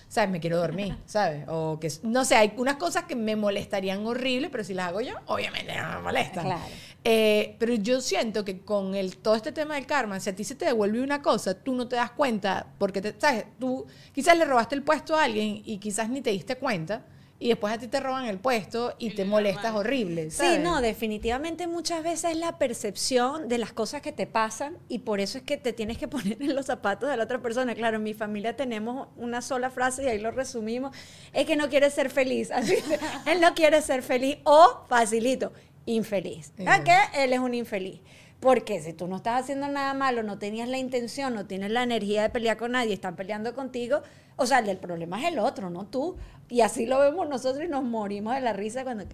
¿Sabes? 0.08 0.30
Me 0.30 0.40
quiero 0.40 0.58
dormir, 0.58 0.96
¿sabes? 1.06 1.46
O 1.48 1.80
que, 1.80 1.92
no 2.04 2.24
sé, 2.26 2.36
hay 2.36 2.54
unas 2.58 2.76
cosas 2.76 3.04
que 3.04 3.16
me 3.16 3.36
molestarían 3.36 4.06
horrible, 4.06 4.50
pero 4.50 4.64
si 4.64 4.74
las 4.74 4.88
hago 4.88 5.02
yo, 5.02 5.14
obviamente 5.28 5.76
no 5.76 5.96
me 5.96 6.02
molestan. 6.02 6.46
Claro. 6.46 6.62
Eh, 7.04 7.56
pero 7.60 7.76
yo 7.76 8.02
siento 8.02 8.44
que 8.44 8.62
con 8.62 8.96
el, 8.96 9.18
todo 9.18 9.36
este 9.36 9.52
tema 9.52 9.76
del 9.76 9.86
karma, 9.86 10.20
si 10.20 10.30
a 10.30 10.36
ti 10.36 10.44
se 10.44 10.56
te 10.56 10.66
devuelve 10.66 11.02
una 11.02 11.22
cosa, 11.22 11.54
tú 11.54 11.76
no 11.76 11.88
te 11.88 11.96
das 11.96 12.12
cuenta, 12.12 12.66
porque, 12.80 13.02
te, 13.02 13.16
¿sabes? 13.20 13.46
Tú 13.60 13.86
quizás 14.12 14.38
le 14.38 14.46
robaste 14.46 14.74
el 14.74 14.82
puesto 14.82 15.16
a 15.16 15.26
alguien 15.26 15.62
y 15.66 15.78
quizás 15.78 16.10
ni 16.10 16.22
te 16.22 16.32
diste 16.32 16.56
cuenta, 16.56 17.06
y 17.38 17.50
después 17.50 17.74
a 17.74 17.78
ti 17.78 17.88
te 17.88 18.00
roban 18.00 18.26
el 18.26 18.40
puesto 18.40 18.96
y, 18.98 19.10
te 19.12 19.26
molestas 19.26 19.76
horrible. 19.76 20.32
Sí, 20.32 20.38
¿sabes? 20.38 20.60
no, 20.62 20.80
definitivamente 20.80 21.68
muchas 21.68 22.02
veces 22.02 22.32
es 22.32 22.38
la 22.38 22.58
percepción 22.58 23.50
de 23.50 23.58
las 23.58 23.74
cosas 23.74 24.02
que 24.02 24.14
te 24.14 24.26
pasan 24.26 24.78
y 24.88 25.00
por 25.00 25.20
eso 25.20 25.38
es 25.40 25.44
que 25.44 25.58
te 25.58 25.74
tienes 25.74 25.98
que 25.98 26.08
poner 26.08 26.42
en 26.42 26.56
los 26.56 26.68
zapatos 26.68 27.10
de 27.10 27.18
la 27.18 27.24
otra 27.24 27.42
persona. 27.42 27.76
Claro, 27.76 27.98
en 27.98 28.04
mi 28.04 28.14
familia 28.14 28.56
tenemos 28.56 29.10
una 29.18 29.42
sola 29.42 29.70
frase 29.70 30.04
y 30.04 30.08
ahí 30.08 30.20
lo 30.20 30.32
resumimos, 30.32 30.96
es 31.34 31.46
que 31.46 31.58
no 31.58 31.70
quiere 31.70 31.90
ser 31.90 32.10
feliz. 32.10 32.52
Así 32.56 32.76
que 32.76 33.00
él 33.32 33.42
no 33.42 33.54
quiere 33.54 33.82
ser 33.82 34.02
feliz 34.02 34.38
o, 34.46 34.86
facilito, 34.88 35.52
infeliz. 35.86 36.54
¿A 36.66 36.84
qué? 36.84 36.98
Él 37.16 37.34
es 37.34 37.40
un 37.40 37.54
infeliz. 37.54 38.00
Porque 38.40 38.82
si 38.82 38.94
tú 38.94 39.08
no 39.08 39.18
estás 39.18 39.42
haciendo 39.42 39.68
nada 39.68 39.94
malo, 39.94 40.22
no 40.22 40.38
tenías 40.38 40.70
la 40.70 40.78
intención, 40.78 41.34
no 41.34 41.46
tienes 41.48 41.72
la 41.72 41.84
energía 41.84 42.22
de 42.22 42.30
pelear 42.30 42.58
con 42.58 42.74
nadie, 42.74 42.94
están 42.94 43.16
peleando 43.16 43.56
contigo, 43.56 44.04
o 44.36 44.46
sea, 44.46 44.60
el 44.60 44.66
del 44.66 44.78
problema 44.78 45.22
es 45.22 45.32
el 45.32 45.40
otro, 45.40 45.70
no 45.70 45.86
tú. 45.86 46.18
Y 46.50 46.62
así 46.62 46.86
lo 46.86 47.00
vemos 47.00 47.28
nosotros 47.28 47.66
y 47.66 47.68
nos 47.68 47.84
morimos 47.84 48.36
de 48.36 48.42
la 48.42 48.54
risa 48.54 48.84
cuando... 48.84 49.06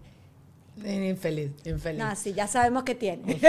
Infeliz, 0.83 1.51
infeliz. 1.65 1.99
No, 1.99 2.15
sí, 2.15 2.33
ya 2.33 2.47
sabemos 2.47 2.83
que 2.83 2.95
tiene. 2.95 3.39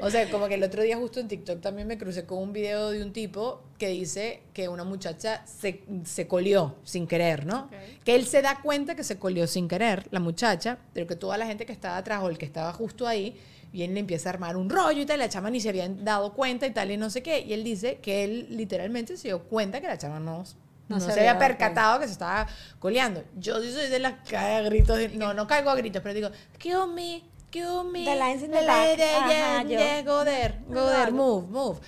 O 0.02 0.10
sea, 0.10 0.28
como 0.30 0.48
que 0.48 0.54
el 0.54 0.62
otro 0.62 0.82
día 0.82 0.96
justo 0.96 1.20
en 1.20 1.28
TikTok 1.28 1.60
también 1.60 1.86
me 1.86 1.98
crucé 1.98 2.24
con 2.24 2.38
un 2.38 2.52
video 2.52 2.90
de 2.90 3.02
un 3.02 3.12
tipo 3.12 3.62
que 3.78 3.88
dice 3.88 4.40
que 4.52 4.68
una 4.68 4.82
muchacha 4.82 5.46
se, 5.46 5.82
se 6.04 6.26
colió 6.26 6.76
sin 6.82 7.06
querer, 7.06 7.46
¿no? 7.46 7.64
Ok. 7.64 8.02
Que 8.04 8.16
él 8.16 8.26
se 8.26 8.42
da 8.42 8.60
cuenta 8.62 8.94
que 8.94 9.04
se 9.04 9.18
colió 9.18 9.46
sin 9.46 9.68
querer, 9.68 10.08
la 10.10 10.20
muchacha, 10.20 10.78
pero 10.92 11.06
que 11.06 11.16
toda 11.16 11.36
la 11.38 11.46
gente 11.46 11.66
que 11.66 11.72
estaba 11.72 11.98
atrás 11.98 12.22
o 12.22 12.28
el 12.28 12.38
que 12.38 12.46
estaba 12.46 12.72
justo 12.72 13.06
ahí, 13.06 13.36
viene 13.72 13.94
le 13.94 14.00
empieza 14.00 14.30
a 14.30 14.32
armar 14.32 14.56
un 14.56 14.70
rollo 14.70 15.02
y 15.02 15.06
tal, 15.06 15.16
y 15.16 15.20
la 15.20 15.28
chama 15.28 15.50
ni 15.50 15.60
se 15.60 15.68
habían 15.68 16.04
dado 16.04 16.32
cuenta 16.32 16.66
y 16.66 16.70
tal, 16.70 16.90
y 16.90 16.96
no 16.96 17.10
sé 17.10 17.22
qué. 17.22 17.40
Y 17.40 17.52
él 17.52 17.62
dice 17.62 17.98
que 18.00 18.24
él 18.24 18.46
literalmente 18.50 19.16
se 19.16 19.28
dio 19.28 19.42
cuenta 19.42 19.80
que 19.80 19.86
la 19.86 19.98
chama 19.98 20.20
no, 20.20 20.44
no, 20.88 21.00
se, 21.00 21.12
había 21.12 21.38
percatado 21.38 21.98
que 22.00 22.06
se 22.06 22.12
estaba 22.12 22.46
coleando. 22.78 23.24
Yo 23.36 23.60
sí 23.62 23.72
soy 23.72 23.88
de 23.88 23.98
las 23.98 24.14
que 24.24 24.32
cae 24.32 24.56
a 24.56 24.62
gritos, 24.62 24.98
de- 24.98 25.08
no, 25.10 25.34
no 25.34 25.46
caigo 25.46 25.70
a 25.70 25.74
gritos, 25.74 26.02
pero 26.02 26.14
digo, 26.14 26.30
kill 26.58 26.86
me, 26.94 27.22
kill 27.50 27.84
me. 27.90 28.04
The 28.04 28.16
lines 28.16 28.42
in 28.42 28.50
the 28.50 28.58
the 28.60 28.66
back. 28.66 28.98
lady, 28.98 29.02
Ajá, 29.02 29.28
yeah, 29.28 29.62
yeah, 29.62 30.02
go 30.02 30.24
there, 30.24 30.54
go 30.68 30.86
there, 30.90 31.10
move, 31.10 31.48
move. 31.48 31.80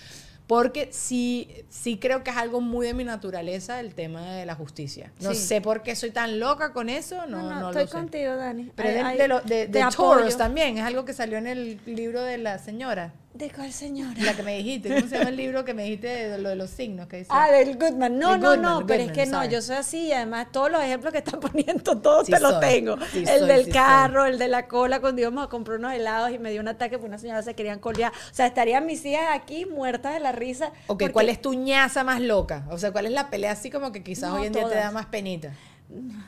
Porque 0.46 0.90
sí, 0.92 1.50
sí 1.70 1.98
creo 1.98 2.22
que 2.22 2.30
es 2.30 2.36
algo 2.36 2.60
muy 2.60 2.86
de 2.86 2.94
mi 2.94 3.02
naturaleza 3.02 3.80
el 3.80 3.96
tema 3.96 4.30
de 4.30 4.46
la 4.46 4.54
justicia. 4.54 5.10
No 5.20 5.34
Sí. 5.34 5.40
sé 5.40 5.60
por 5.60 5.82
qué 5.82 5.96
soy 5.96 6.12
tan 6.12 6.38
loca 6.38 6.72
con 6.72 6.88
eso, 6.88 7.26
no, 7.26 7.38
No, 7.42 7.50
no, 7.50 7.60
no 7.62 7.66
estoy 7.70 7.82
lo 7.82 7.88
sé. 7.88 7.92
contigo, 7.94 8.36
Dani. 8.36 8.70
Pero 8.76 8.88
Ay, 8.88 8.94
de, 8.94 9.00
ay, 9.00 9.40
de, 9.44 9.66
de, 9.66 10.32
también, 10.38 10.78
es 10.78 10.84
algo 10.84 11.04
que 11.04 11.14
salió 11.14 11.36
en 11.38 11.48
el 11.48 11.80
libro 11.84 12.22
de 12.22 12.38
la 12.38 12.58
señora, 12.58 13.12
¿De 13.36 13.50
cuál 13.50 13.70
señora? 13.70 14.14
la 14.22 14.34
que 14.34 14.42
me 14.42 14.56
dijiste. 14.56 14.88
¿Cómo 14.94 15.08
se 15.08 15.18
llama 15.18 15.28
el 15.28 15.36
libro 15.36 15.64
que 15.64 15.74
me 15.74 15.82
dijiste 15.84 16.06
de 16.08 16.38
lo 16.38 16.48
de 16.48 16.56
los 16.56 16.70
signos? 16.70 17.06
Que 17.06 17.18
dice? 17.18 17.28
Ah, 17.32 17.50
del 17.50 17.76
Goodman. 17.76 18.18
No, 18.18 18.38
no, 18.38 18.50
Goodman, 18.50 18.62
no, 18.80 18.86
pero 18.86 19.02
es 19.02 19.12
que 19.12 19.26
no, 19.26 19.44
yo 19.44 19.60
soy 19.60 19.76
así 19.76 19.98
y 20.06 20.12
además 20.12 20.46
todos 20.52 20.70
los 20.70 20.82
ejemplos 20.82 21.12
que 21.12 21.18
están 21.18 21.40
poniendo, 21.40 21.98
todos 22.00 22.26
Sí 22.26 22.32
te 22.32 22.40
los 22.40 22.58
tengo. 22.60 22.96
sí 23.12 23.24
el 23.28 23.40
soy, 23.40 23.48
del 23.48 23.64
sí 23.66 23.70
carro, 23.72 24.24
el 24.24 24.38
de 24.38 24.48
la 24.48 24.66
cola, 24.68 25.00
cuando 25.00 25.20
íbamos 25.20 25.44
a 25.44 25.48
comprar 25.48 25.78
unos 25.78 25.92
helados 25.92 26.30
y 26.30 26.38
me 26.38 26.50
dio 26.50 26.62
un 26.62 26.68
ataque 26.68 26.96
porque 26.96 27.08
una 27.08 27.18
señora 27.18 27.42
se 27.42 27.54
querían 27.54 27.78
colear. 27.78 28.10
O 28.12 28.34
sea, 28.34 28.46
estarían 28.46 28.86
mis 28.86 29.04
hijas 29.04 29.26
aquí 29.34 29.66
muertas 29.66 30.14
de 30.14 30.20
la 30.20 30.32
risa. 30.32 30.68
Ok, 30.86 31.00
porque- 31.00 31.12
¿cuál 31.12 31.28
es 31.28 31.42
tu 31.42 31.52
ñaza 31.52 32.04
más 32.04 32.20
loca? 32.22 32.64
O 32.70 32.78
sea, 32.78 32.90
¿cuál 32.90 33.04
es 33.04 33.12
la 33.12 33.28
pelea 33.28 33.52
así 33.52 33.70
como 33.70 33.92
que 33.92 34.02
quizás 34.02 34.30
No, 34.30 34.36
hoy 34.36 34.46
en 34.46 34.52
día 34.54 34.66
te 34.66 34.76
da 34.76 34.90
más 34.92 35.06
penita? 35.06 35.52
No, 35.90 36.24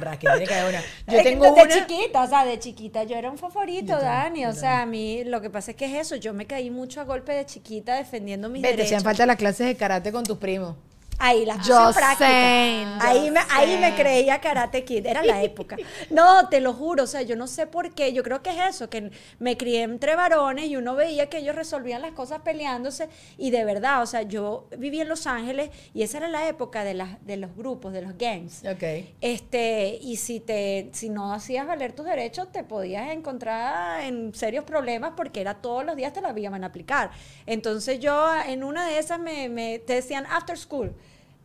Raquel, 0.00 0.30
tiene 0.32 0.46
que 0.46 0.54
haber 0.54 0.74
una. 0.74 0.80
Yo 1.08 1.18
Es 1.18 1.22
que 1.22 1.30
tengo 1.30 1.44
desde 1.46 1.62
una. 1.62 1.86
chiquita, 1.86 2.22
o 2.22 2.28
sea, 2.28 2.44
de 2.44 2.58
chiquita 2.58 3.04
yo 3.04 3.16
era 3.16 3.30
un 3.30 3.38
favorito, 3.38 3.98
también, 3.98 4.12
Dani. 4.12 4.46
O 4.46 4.52
sea, 4.52 4.82
a 4.82 4.86
mí 4.86 5.24
lo 5.24 5.40
que 5.40 5.50
pasa 5.50 5.72
es 5.72 5.76
que 5.76 5.86
es 5.86 5.94
eso. 6.06 6.16
Yo 6.16 6.32
me 6.32 6.46
caí 6.46 6.70
mucho 6.70 7.00
a 7.00 7.04
golpe 7.04 7.32
de 7.32 7.44
chiquita 7.46 7.96
defendiendo 7.96 8.48
mis 8.48 8.62
Ve, 8.62 8.68
te 8.68 8.72
derechos. 8.76 8.86
hacían 8.92 9.02
falta 9.02 9.26
las 9.26 9.36
clases 9.36 9.66
de 9.66 9.76
karate 9.76 10.12
con 10.12 10.24
tus 10.24 10.38
primos. 10.38 10.76
Ahí 11.18 11.44
las 11.44 11.58
puse 11.58 11.72
en 11.72 11.92
práctica. 11.94 12.16
sé, 12.26 12.86
ahí 13.00 13.30
me, 13.30 13.40
ahí 13.50 13.76
me 13.78 13.94
creía 13.94 14.40
Karate 14.40 14.84
Kid, 14.84 15.06
era 15.06 15.22
la 15.22 15.42
época. 15.42 15.76
No, 16.10 16.48
te 16.48 16.60
lo 16.60 16.72
juro, 16.72 17.04
o 17.04 17.06
sea, 17.06 17.22
yo 17.22 17.36
no 17.36 17.46
sé 17.46 17.66
por 17.66 17.94
qué, 17.94 18.12
yo 18.12 18.22
creo 18.22 18.42
que 18.42 18.50
es 18.50 18.76
eso, 18.76 18.90
que 18.90 19.10
me 19.38 19.56
crié 19.56 19.82
entre 19.82 20.16
varones 20.16 20.66
y 20.66 20.76
uno 20.76 20.94
veía 20.94 21.28
que 21.28 21.38
ellos 21.38 21.54
resolvían 21.56 22.02
las 22.02 22.12
cosas 22.12 22.42
peleándose 22.42 23.08
y 23.38 23.50
de 23.50 23.64
verdad, 23.64 24.02
o 24.02 24.06
sea, 24.06 24.22
yo 24.22 24.66
viví 24.76 25.00
en 25.00 25.08
Los 25.08 25.26
Ángeles 25.26 25.70
y 25.92 26.02
esa 26.02 26.18
era 26.18 26.28
la 26.28 26.48
época 26.48 26.84
de, 26.84 26.94
las, 26.94 27.24
de 27.24 27.36
los 27.36 27.54
grupos, 27.56 27.92
de 27.92 28.02
los 28.02 28.16
gangs. 28.18 28.62
Ok. 28.64 28.82
Este, 29.20 29.98
y 30.00 30.16
si 30.16 30.40
te, 30.40 30.90
si 30.92 31.08
no 31.08 31.32
hacías 31.32 31.66
valer 31.66 31.92
tus 31.92 32.06
derechos, 32.06 32.50
te 32.52 32.64
podías 32.64 33.10
encontrar 33.10 34.02
en 34.02 34.34
serios 34.34 34.64
problemas 34.64 35.12
porque 35.16 35.40
era 35.40 35.54
todos 35.54 35.84
los 35.84 35.96
días 35.96 36.12
te 36.12 36.20
la 36.20 36.34
iban 36.38 36.64
a 36.64 36.68
aplicar. 36.68 37.10
Entonces 37.46 38.00
yo 38.00 38.28
en 38.46 38.64
una 38.64 38.86
de 38.86 38.98
esas 38.98 39.18
me, 39.18 39.48
me 39.48 39.78
te 39.78 39.94
decían 39.94 40.26
after 40.26 40.58
school. 40.58 40.94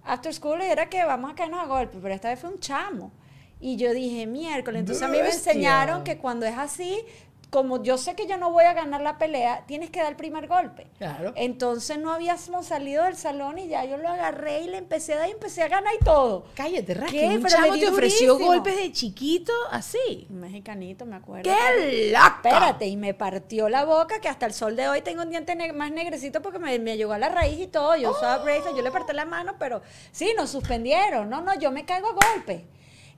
After 0.03 0.33
school 0.33 0.61
era 0.61 0.89
que 0.89 1.03
vamos 1.03 1.31
a 1.31 1.35
caernos 1.35 1.59
a 1.59 1.65
golpe, 1.65 1.97
pero 2.01 2.13
esta 2.13 2.29
vez 2.29 2.39
fue 2.39 2.49
un 2.49 2.59
chamo. 2.59 3.11
Y 3.59 3.75
yo 3.75 3.93
dije, 3.93 4.25
miércoles. 4.25 4.79
Entonces 4.79 5.03
a 5.03 5.07
mí 5.07 5.17
me 5.21 5.29
enseñaron 5.29 6.03
que 6.03 6.17
cuando 6.17 6.45
es 6.45 6.57
así, 6.57 7.03
como 7.49 7.81
yo 7.81 7.97
sé 7.97 8.15
que 8.15 8.27
yo 8.27 8.37
no 8.37 8.51
voy 8.51 8.65
a 8.65 8.73
ganar 8.73 9.01
la 9.01 9.17
pelea, 9.17 9.63
tienes 9.65 9.89
que 9.89 9.99
dar 10.01 10.09
el 10.11 10.15
primer 10.15 10.47
golpe. 10.47 10.87
Claro. 10.99 11.33
Entonces 11.35 11.97
no 11.97 12.11
habíamos 12.13 12.65
salido 12.67 13.03
del 13.05 13.15
salón 13.17 13.57
y 13.57 13.67
ya 13.67 13.83
yo 13.85 13.97
lo 13.97 14.07
agarré 14.07 14.61
y 14.61 14.67
le 14.67 14.77
empecé 14.77 15.13
a 15.13 15.17
dar 15.19 15.29
y 15.29 15.31
empecé 15.31 15.63
a 15.63 15.67
ganar 15.67 15.93
y 15.99 16.03
todo. 16.03 16.45
Cállate, 16.53 16.93
Raquel. 16.93 17.11
¿Qué? 17.11 17.39
Pero 17.41 17.49
chamo 17.49 17.73
te 17.79 17.87
ofreció 17.89 18.33
durísimo. 18.33 18.53
golpes 18.53 18.75
de 18.77 18.91
chiquito 18.91 19.51
así. 19.71 20.27
Un 20.29 20.41
mexicanito, 20.41 21.05
me 21.05 21.15
acuerdo. 21.15 21.49
¡Qué 21.49 22.11
loca! 22.11 22.35
Espérate, 22.43 22.85
y 22.87 22.95
me 22.97 23.13
partió 23.13 23.67
la 23.69 23.83
boca 23.85 24.21
que 24.21 24.27
hasta 24.29 24.45
el 24.45 24.53
sol 24.53 24.75
de 24.75 24.87
hoy 24.87 25.01
tengo 25.01 25.23
un 25.23 25.29
diente 25.31 25.55
ne- 25.55 25.73
más 25.73 25.91
negrecito 25.91 26.41
porque 26.41 26.59
me, 26.59 26.77
me 26.79 26.97
llegó 26.97 27.13
a 27.13 27.17
la 27.17 27.29
raíz 27.29 27.59
y 27.59 27.67
todo. 27.67 27.95
Yo 27.95 28.11
usaba 28.11 28.43
braces, 28.43 28.75
yo 28.75 28.81
le 28.83 28.91
partí 28.91 29.13
la 29.13 29.25
mano, 29.25 29.55
pero 29.57 29.81
sí, 30.11 30.33
nos 30.37 30.51
suspendieron. 30.51 31.29
No, 31.29 31.41
no, 31.41 31.57
yo 31.57 31.71
me 31.71 31.83
caigo 31.85 32.09
a 32.09 32.13
golpe. 32.13 32.67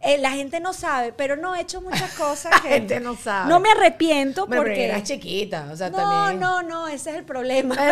Eh, 0.03 0.17
la 0.17 0.31
gente 0.31 0.59
no 0.59 0.73
sabe, 0.73 1.13
pero 1.13 1.35
no 1.35 1.53
he 1.55 1.61
hecho 1.61 1.79
muchas 1.81 2.11
cosas. 2.17 2.51
La 2.51 2.61
que- 2.61 2.69
gente 2.69 2.99
no 2.99 3.15
sabe. 3.15 3.49
No 3.49 3.59
me 3.59 3.69
arrepiento 3.71 4.47
porque. 4.47 4.85
eras 4.85 5.03
chiquita, 5.03 5.67
o 5.71 5.75
sea, 5.75 5.89
no, 5.89 5.97
también. 5.97 6.39
no, 6.39 6.63
no, 6.63 6.87
ese 6.87 7.11
es 7.11 7.17
el 7.17 7.23
problema. 7.23 7.75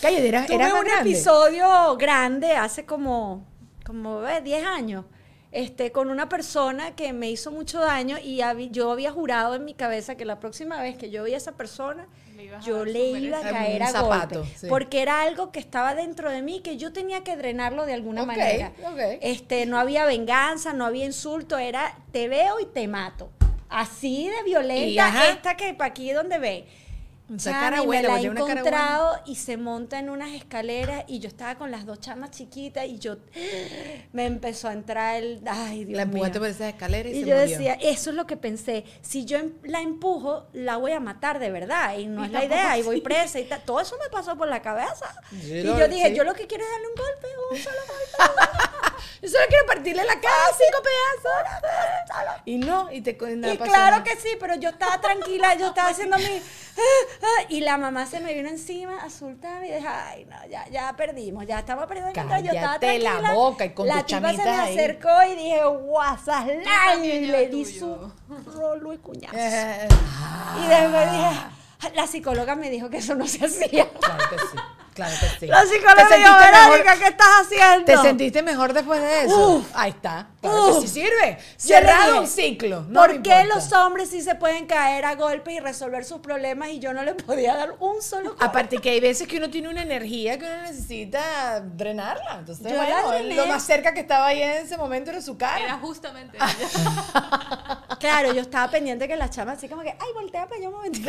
Cállate, 0.00 0.28
era, 0.28 0.46
Tuve 0.46 0.56
era 0.56 0.74
un 0.74 0.84
grande. 0.84 1.10
episodio 1.10 1.96
grande 1.96 2.52
hace 2.56 2.84
como, 2.84 3.46
como 3.86 4.26
eh, 4.26 4.40
10 4.40 4.66
años. 4.66 5.04
Este, 5.52 5.92
con 5.92 6.08
una 6.10 6.28
persona 6.30 6.96
que 6.96 7.12
me 7.12 7.30
hizo 7.30 7.50
mucho 7.52 7.78
daño 7.78 8.16
y 8.22 8.40
yo 8.70 8.90
había 8.90 9.12
jurado 9.12 9.54
en 9.54 9.66
mi 9.66 9.74
cabeza 9.74 10.14
que 10.14 10.24
la 10.24 10.40
próxima 10.40 10.80
vez 10.80 10.96
que 10.96 11.10
yo 11.10 11.22
veía 11.24 11.36
a 11.36 11.38
esa 11.38 11.52
persona, 11.52 12.06
Le 12.50 12.60
yo 12.62 12.84
le 12.84 13.08
iba 13.18 13.38
a 13.38 13.42
caer 13.42 13.82
a 13.82 13.88
zapato, 13.88 14.40
golpe. 14.40 14.54
sí. 14.58 14.66
Porque 14.68 15.02
era 15.02 15.22
algo 15.22 15.52
que 15.52 15.60
estaba 15.60 15.94
dentro 15.94 16.30
de 16.30 16.42
mí 16.42 16.60
que 16.60 16.76
yo 16.76 16.92
tenía 16.92 17.22
que 17.24 17.36
drenarlo 17.36 17.86
de 17.86 17.92
alguna 17.94 18.24
manera. 18.24 18.72
Este, 19.20 19.66
no 19.66 19.78
había 19.78 20.04
venganza, 20.04 20.72
no 20.72 20.84
había 20.84 21.04
insulto, 21.04 21.58
era 21.58 21.96
te 22.12 22.28
veo 22.28 22.60
y 22.60 22.66
te 22.66 22.86
mato. 22.88 23.30
así 23.68 24.28
de 24.28 24.40
Y, 24.40 24.44
violenta, 24.44 25.06
ajá. 25.06 25.28
esta 25.30 25.56
que 25.56 25.72
para 25.74 25.90
aquí 25.90 26.10
donde 26.12 26.38
ve. 26.38 26.66
Esa 27.36 27.50
cara 27.52 27.82
y 27.82 27.86
buena, 27.86 28.08
me 28.08 28.14
la 28.14 28.20
he 28.20 28.22
cara 28.24 28.34
buena. 28.42 28.52
encontrado 28.60 29.20
y 29.26 29.36
se 29.36 29.56
monta 29.56 29.98
en 29.98 30.10
unas 30.10 30.30
escaleras 30.34 31.04
y 31.06 31.18
yo 31.20 31.28
estaba 31.28 31.54
con 31.56 31.70
las 31.70 31.86
dos 31.86 32.00
chamas 32.00 32.30
chiquitas 32.30 32.86
y 32.86 32.98
yo 32.98 33.16
me 34.12 34.26
empezó 34.26 34.68
a 34.68 34.72
entrar 34.72 35.16
el 35.22 35.40
ay 35.46 35.84
Dios 35.84 35.96
La 35.96 36.02
empujaste 36.02 36.38
mío. 36.38 36.40
por 36.40 36.48
esas 36.50 36.68
escaleras 36.74 37.12
y, 37.12 37.16
Y 37.16 37.20
se 37.24 37.28
yo 37.30 37.36
murió. 37.36 37.48
decía, 37.50 37.74
eso 37.80 38.10
es 38.10 38.16
lo 38.16 38.26
que 38.26 38.36
pensé. 38.36 38.84
Si 39.00 39.24
yo 39.24 39.38
em- 39.38 39.54
la 39.62 39.80
empujo, 39.80 40.46
la 40.52 40.76
voy 40.76 40.92
a 40.92 41.00
matar 41.00 41.38
de 41.38 41.50
verdad. 41.50 41.96
Y 41.98 42.06
no 42.06 42.22
Y 42.22 42.26
es 42.26 42.32
la 42.32 42.44
idea. 42.44 42.78
Y 42.78 42.82
voy 42.82 43.00
presa 43.00 43.38
y 43.40 43.44
tal. 43.44 43.62
Todo 43.64 43.80
eso 43.80 43.96
me 44.02 44.08
pasó 44.10 44.36
por 44.36 44.48
la 44.48 44.60
cabeza. 44.62 45.06
Y 45.32 45.62
yo 45.62 45.88
dije, 45.88 46.08
sí. 46.10 46.14
yo 46.16 46.24
lo 46.24 46.34
que 46.34 46.46
quiero 46.46 46.64
es 46.64 46.70
darle 46.70 46.86
un 46.88 46.94
golpe, 46.94 47.28
un 47.52 47.58
solo 47.58 47.76
golpe. 47.86 48.52
Yo 49.22 49.28
solo 49.28 49.44
quiero 49.48 49.66
partirle 49.66 50.04
la 50.04 50.14
cara 50.20 50.34
a 50.34 50.56
cinco 50.56 50.82
pedazos. 50.82 52.42
Y 52.44 52.58
no, 52.58 52.90
y 52.92 53.02
te 53.02 53.16
claro 53.16 54.02
que 54.02 54.16
sí, 54.16 54.30
pero 54.40 54.56
yo 54.56 54.70
estaba 54.70 55.00
tranquila, 55.00 55.54
yo 55.54 55.68
estaba 55.68 55.90
haciendo 55.90 56.18
mi... 56.18 56.42
Y 57.48 57.60
la 57.60 57.76
mamá 57.76 58.06
se 58.06 58.20
me 58.20 58.32
vino 58.34 58.48
encima, 58.48 58.96
asustada, 59.02 59.64
y 59.66 59.72
dije, 59.72 59.86
ay, 59.86 60.24
no, 60.24 60.36
ya, 60.48 60.66
ya 60.70 60.94
perdimos, 60.96 61.46
ya 61.46 61.58
estamos 61.58 61.86
perdiendo 61.86 62.10
el 62.10 62.14
control. 62.16 62.42
Yo 62.42 62.50
estaba 62.52 62.78
Cállate 62.78 62.98
la 63.00 63.10
tranquila. 63.10 63.34
boca 63.34 63.64
y 63.64 63.70
con 63.74 63.86
La 63.88 64.04
tipa 64.06 64.30
se 64.30 64.36
me 64.38 64.50
ahí. 64.50 64.72
acercó 64.78 65.08
y 65.30 65.34
dije, 65.36 65.64
guasaslan, 65.64 66.62
también 66.62 67.24
y 67.24 67.26
le 67.26 67.48
di 67.48 67.64
tuyo. 67.64 68.12
su 68.44 68.50
rolo 68.52 68.92
y 68.94 68.98
cuñazo. 68.98 69.36
Eh, 69.36 69.88
Y 70.64 70.66
después 70.68 71.12
dije, 71.12 71.94
la 71.96 72.06
psicóloga 72.06 72.54
me 72.54 72.70
dijo 72.70 72.88
que 72.88 72.98
eso 72.98 73.14
no 73.14 73.26
se 73.26 73.44
hacía. 73.44 73.88
claro 73.90 74.24
que 74.30 74.38
sí, 74.38 74.56
claro 74.94 75.14
que 75.20 75.26
sí. 75.40 75.46
La 75.46 75.62
psicóloga 75.64 76.08
¿Te 76.08 76.16
dijo, 76.18 76.28
sentiste 76.28 76.52
mejor- 76.52 76.70
Verónica, 76.70 76.96
¿qué 76.98 77.06
estás 77.08 77.28
haciendo? 77.42 77.84
¿Te 77.84 77.96
sentiste 77.98 78.42
mejor 78.42 78.72
después 78.72 79.00
de 79.00 79.24
eso? 79.24 79.48
Uf. 79.56 79.66
Ahí 79.74 79.90
está. 79.90 80.28
Claro 80.40 80.64
que 80.66 80.70
Uf. 80.72 80.80
sí 80.82 80.88
sirve. 80.88 81.38
Cerrado 81.56 82.06
dije, 82.12 82.20
un 82.20 82.26
ciclo. 82.26 82.84
No 82.88 83.00
¿Por 83.00 83.22
qué 83.22 83.40
importa. 83.42 83.44
los 83.54 83.72
hombres 83.72 84.10
sí 84.10 84.22
se 84.22 84.34
pueden 84.34 84.66
caer 84.66 85.04
a 85.04 85.14
golpes 85.14 85.54
y 85.54 85.60
resolver 85.60 86.04
sus 86.04 86.18
problemas 86.20 86.68
y 86.70 86.78
yo 86.80 86.92
no 86.92 87.02
le 87.02 87.14
podía 87.14 87.54
dar 87.56 87.74
un 87.80 88.02
solo 88.02 88.30
golpe? 88.30 88.44
Aparte 88.44 88.78
que 88.78 88.90
hay 88.90 89.00
veces 89.00 89.26
que 89.28 89.38
uno 89.38 89.50
tiene 89.50 89.68
una 89.68 89.82
energía 89.82 90.38
que 90.38 90.44
uno 90.46 90.62
necesita 90.62 91.60
drenarla. 91.60 92.36
Entonces, 92.40 92.66
Yo 92.70 92.76
bueno, 92.76 93.34
lo 93.34 93.46
más 93.46 93.62
cerca 93.64 93.94
que 93.94 94.00
estaba 94.00 94.26
ahí 94.26 94.42
en 94.42 94.50
ese 94.64 94.76
momento 94.76 95.10
era 95.10 95.20
su 95.22 95.36
cara. 95.38 95.64
Era 95.64 95.78
justamente 95.78 96.36
ella. 96.36 96.48
Claro, 98.02 98.32
yo 98.32 98.40
estaba 98.40 98.68
pendiente 98.68 99.06
que 99.06 99.16
las 99.16 99.30
chamas 99.30 99.58
así 99.58 99.68
como 99.68 99.82
que, 99.82 99.90
ay, 99.90 100.08
voltea 100.14 100.46
para 100.46 100.56
allá 100.56 100.68
un 100.70 100.74
momentito. 100.74 101.08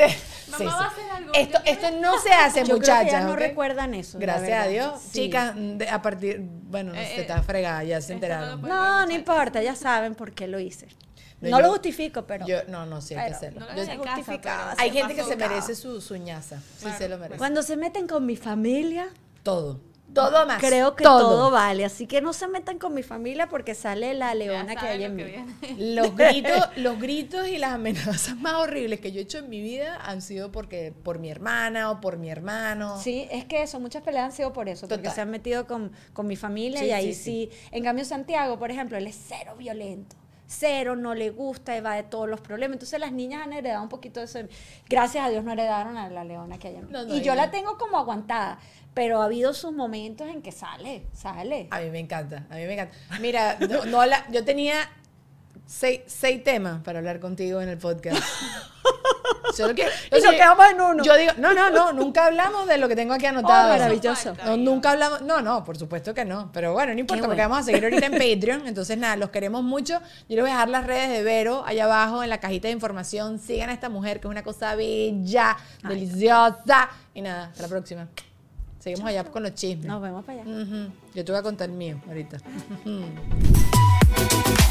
Mamá 0.51 0.75
va 0.77 0.83
a 0.85 0.87
hacer 0.89 1.03
algo. 1.11 1.31
Esto, 1.33 1.59
esto 1.65 1.89
no 1.99 2.19
se 2.19 2.31
hace, 2.31 2.59
Yo 2.59 2.65
creo 2.65 2.79
que 2.79 2.81
muchachas. 2.91 3.11
ya 3.11 3.19
no 3.21 3.31
¿ok? 3.31 3.37
Recuerdan 3.73 3.93
eso. 3.93 4.19
la 4.19 4.25
Gracias 4.25 4.65
a 4.65 4.67
Dios. 4.69 5.01
Sí. 5.01 5.11
Chicas, 5.23 5.53
de- 5.55 5.89
a 5.89 6.01
partir. 6.01 6.39
Bueno, 6.41 6.93
Eh, 6.93 7.05
se 7.05 7.15
eh, 7.17 7.21
está 7.21 7.41
fregada, 7.41 7.83
ya 7.83 8.01
se 8.01 8.09
no 8.09 8.13
enteraron. 8.15 8.61
lo 8.61 8.67
No, 8.67 9.05
no 9.05 9.11
importa, 9.11 9.61
ya 9.61 9.75
saben 9.75 10.15
por 10.15 10.31
qué 10.33 10.47
lo 10.47 10.59
hice. 10.59 10.87
No, 11.41 11.49
No, 11.49 11.57
yo- 11.59 11.63
lo 11.65 11.71
justifico, 11.73 12.25
pero 12.25 12.47
Yo, 12.47 12.63
no, 12.69 12.85
no, 12.85 13.01
sí 13.01 13.15
hay 13.15 13.19
que 13.19 13.25
Pero 13.25 13.35
hacerlo. 13.37 13.59
No 13.59 13.65
lo 13.65 13.73
Yo- 13.75 13.81
hagas 13.81 13.89
en 13.95 14.01
casa, 14.01 14.15
justificado. 14.15 14.69
pero 14.69 14.81
hay 14.81 14.89
se 14.91 14.97
gente 14.97 15.13
que 15.15 15.21
pasó. 15.21 15.29
se 15.31 15.35
merece 15.37 15.75
su, 15.75 16.01
su 16.01 16.15
ñaza. 16.15 16.61
Sí, 16.77 16.87
se 16.97 17.09
lo 17.09 17.17
merece. 17.17 17.37
cuando 17.37 17.61
se 17.63 17.75
meten 17.75 18.07
con 18.07 18.25
mi 18.25 18.35
familia, 18.37 19.09
Todo. 19.43 19.81
Todo 20.13 20.45
más. 20.45 20.61
creo 20.61 20.95
que 20.95 21.03
todo. 21.03 21.51
vale. 21.51 21.85
Así 21.85 22.07
que 22.07 22.21
no 22.21 22.33
se 22.33 22.47
metan 22.47 22.79
con 22.79 22.93
mi 22.93 23.03
familia 23.03 23.49
porque 23.49 23.75
sale 23.75 24.13
la 24.13 24.33
leona 24.35 24.75
que 24.75 24.87
hay 24.87 25.03
en 25.03 25.15
mí. 25.15 25.23
Los 25.77 26.15
gritos, 26.15 26.69
los 26.77 26.99
gritos 26.99 27.47
y 27.47 27.57
las 27.57 27.73
amenazas 27.73 28.35
más 28.37 28.55
horribles 28.55 28.99
que 28.99 29.11
yo 29.11 29.19
he 29.19 29.23
hecho 29.23 29.39
en 29.39 29.49
mi 29.49 29.61
vida 29.61 29.97
han 30.03 30.21
sido 30.21 30.51
porque 30.51 30.93
por 31.03 31.19
mi 31.19 31.29
hermana 31.29 31.91
o 31.91 32.01
por 32.01 32.17
mi 32.17 32.29
hermano. 32.29 32.99
Sí, 33.01 33.27
es 33.31 33.45
que 33.45 33.63
eso, 33.63 33.79
muchas 33.79 34.03
peleas 34.03 34.25
han 34.25 34.31
sido 34.31 34.53
por 34.53 34.69
eso, 34.69 34.87
porque 34.87 35.09
se 35.09 35.21
han 35.21 35.29
metido 35.29 35.67
con, 35.67 35.91
con 36.13 36.27
mi 36.27 36.35
familia 36.35 36.79
Sí, 36.79 36.85
y 36.87 36.91
ahí 36.91 37.13
sí, 37.13 37.49
sí, 37.49 37.49
En 37.71 37.83
cambio, 37.83 38.05
Santiago, 38.05 38.59
por 38.59 38.71
ejemplo, 38.71 38.97
él 38.97 39.07
es 39.07 39.19
cero 39.27 39.55
violento. 39.57 40.15
Cero, 40.57 40.95
no 40.95 41.15
le 41.15 41.29
gusta, 41.31 41.75
evade 41.75 42.03
todos 42.03 42.29
los 42.29 42.39
problemas. 42.41 42.75
Entonces 42.75 42.99
las 42.99 43.11
niñas 43.11 43.41
han 43.43 43.53
heredado 43.53 43.81
un 43.83 43.89
poquito 43.89 44.19
de 44.19 44.25
eso. 44.27 44.39
Gracias 44.87 45.25
a 45.25 45.29
Dios 45.29 45.43
no 45.43 45.51
heredaron 45.51 45.97
a 45.97 46.09
la 46.09 46.23
leona 46.23 46.57
que 46.59 46.67
hay 46.69 46.75
en 46.75 46.85
mí. 46.85 46.91
No, 46.91 47.03
no, 47.05 47.15
y 47.15 47.21
yo 47.21 47.35
la 47.35 47.51
tengo 47.51 47.77
como 47.77 47.97
aguantada, 47.97 48.59
pero 48.93 49.21
ha 49.21 49.25
habido 49.25 49.53
sus 49.53 49.73
momentos 49.73 50.27
en 50.27 50.41
que 50.41 50.51
sale, 50.51 51.07
sale. 51.13 51.67
A 51.71 51.79
mí 51.79 51.89
me 51.89 51.99
encanta, 51.99 52.45
a 52.49 52.55
mí 52.55 52.65
me 52.65 52.73
encanta. 52.73 52.95
Mira, 53.19 53.57
no, 53.59 53.85
no 53.85 54.05
la- 54.05 54.25
yo 54.31 54.43
tenía 54.45 54.75
seis, 55.65 56.01
seis 56.07 56.43
temas 56.43 56.81
para 56.83 56.99
hablar 56.99 57.19
contigo 57.19 57.61
en 57.61 57.69
el 57.69 57.77
podcast. 57.77 58.21
Solo 59.53 59.75
que, 59.75 59.83
Y 59.83 60.21
nos 60.21 60.33
quedamos 60.33 60.65
en 60.71 60.81
uno. 60.81 61.03
Yo 61.03 61.15
digo, 61.15 61.33
no, 61.37 61.53
no, 61.53 61.69
no, 61.69 61.93
nunca 61.93 62.25
hablamos 62.25 62.67
de 62.67 62.77
lo 62.77 62.87
que 62.87 62.95
tengo 62.95 63.13
aquí 63.13 63.25
anotado. 63.25 63.67
Oh, 63.67 63.77
maravilloso. 63.77 64.33
No, 64.45 64.57
nunca 64.57 64.91
hablamos, 64.91 65.21
no, 65.21 65.41
no, 65.41 65.63
por 65.63 65.77
supuesto 65.77 66.13
que 66.13 66.25
no, 66.25 66.51
pero 66.51 66.73
bueno, 66.73 66.93
no 66.93 66.99
importa 66.99 67.25
porque 67.25 67.41
vamos 67.41 67.59
a 67.59 67.63
seguir 67.63 67.83
ahorita 67.83 68.07
en 68.07 68.11
Patreon, 68.35 68.67
entonces 68.67 68.97
nada, 68.97 69.15
los 69.15 69.29
queremos 69.29 69.63
mucho. 69.63 69.99
Yo 70.27 70.35
les 70.35 70.41
voy 70.41 70.49
a 70.49 70.53
dejar 70.53 70.69
las 70.69 70.87
redes 70.87 71.09
de 71.09 71.23
Vero 71.23 71.63
allá 71.65 71.85
abajo 71.85 72.23
en 72.23 72.29
la 72.29 72.39
cajita 72.39 72.67
de 72.67 72.73
información. 72.73 73.37
Sigan 73.37 73.69
a 73.69 73.73
esta 73.73 73.89
mujer 73.89 74.19
que 74.19 74.27
es 74.27 74.31
una 74.31 74.43
cosa 74.43 74.75
bella, 74.75 75.57
deliciosa 75.87 76.89
y 77.13 77.21
nada, 77.21 77.45
hasta 77.45 77.63
la 77.63 77.67
próxima. 77.67 78.07
Seguimos 78.79 79.07
allá 79.07 79.23
con 79.23 79.43
los 79.43 79.53
chismes. 79.53 79.85
Nos 79.85 80.01
vemos 80.01 80.25
para 80.25 80.41
allá. 80.41 80.51
Yo 81.13 81.23
te 81.23 81.31
voy 81.31 81.39
a 81.39 81.43
contar 81.43 81.69
el 81.69 81.75
mío 81.75 82.01
ahorita. 82.07 82.37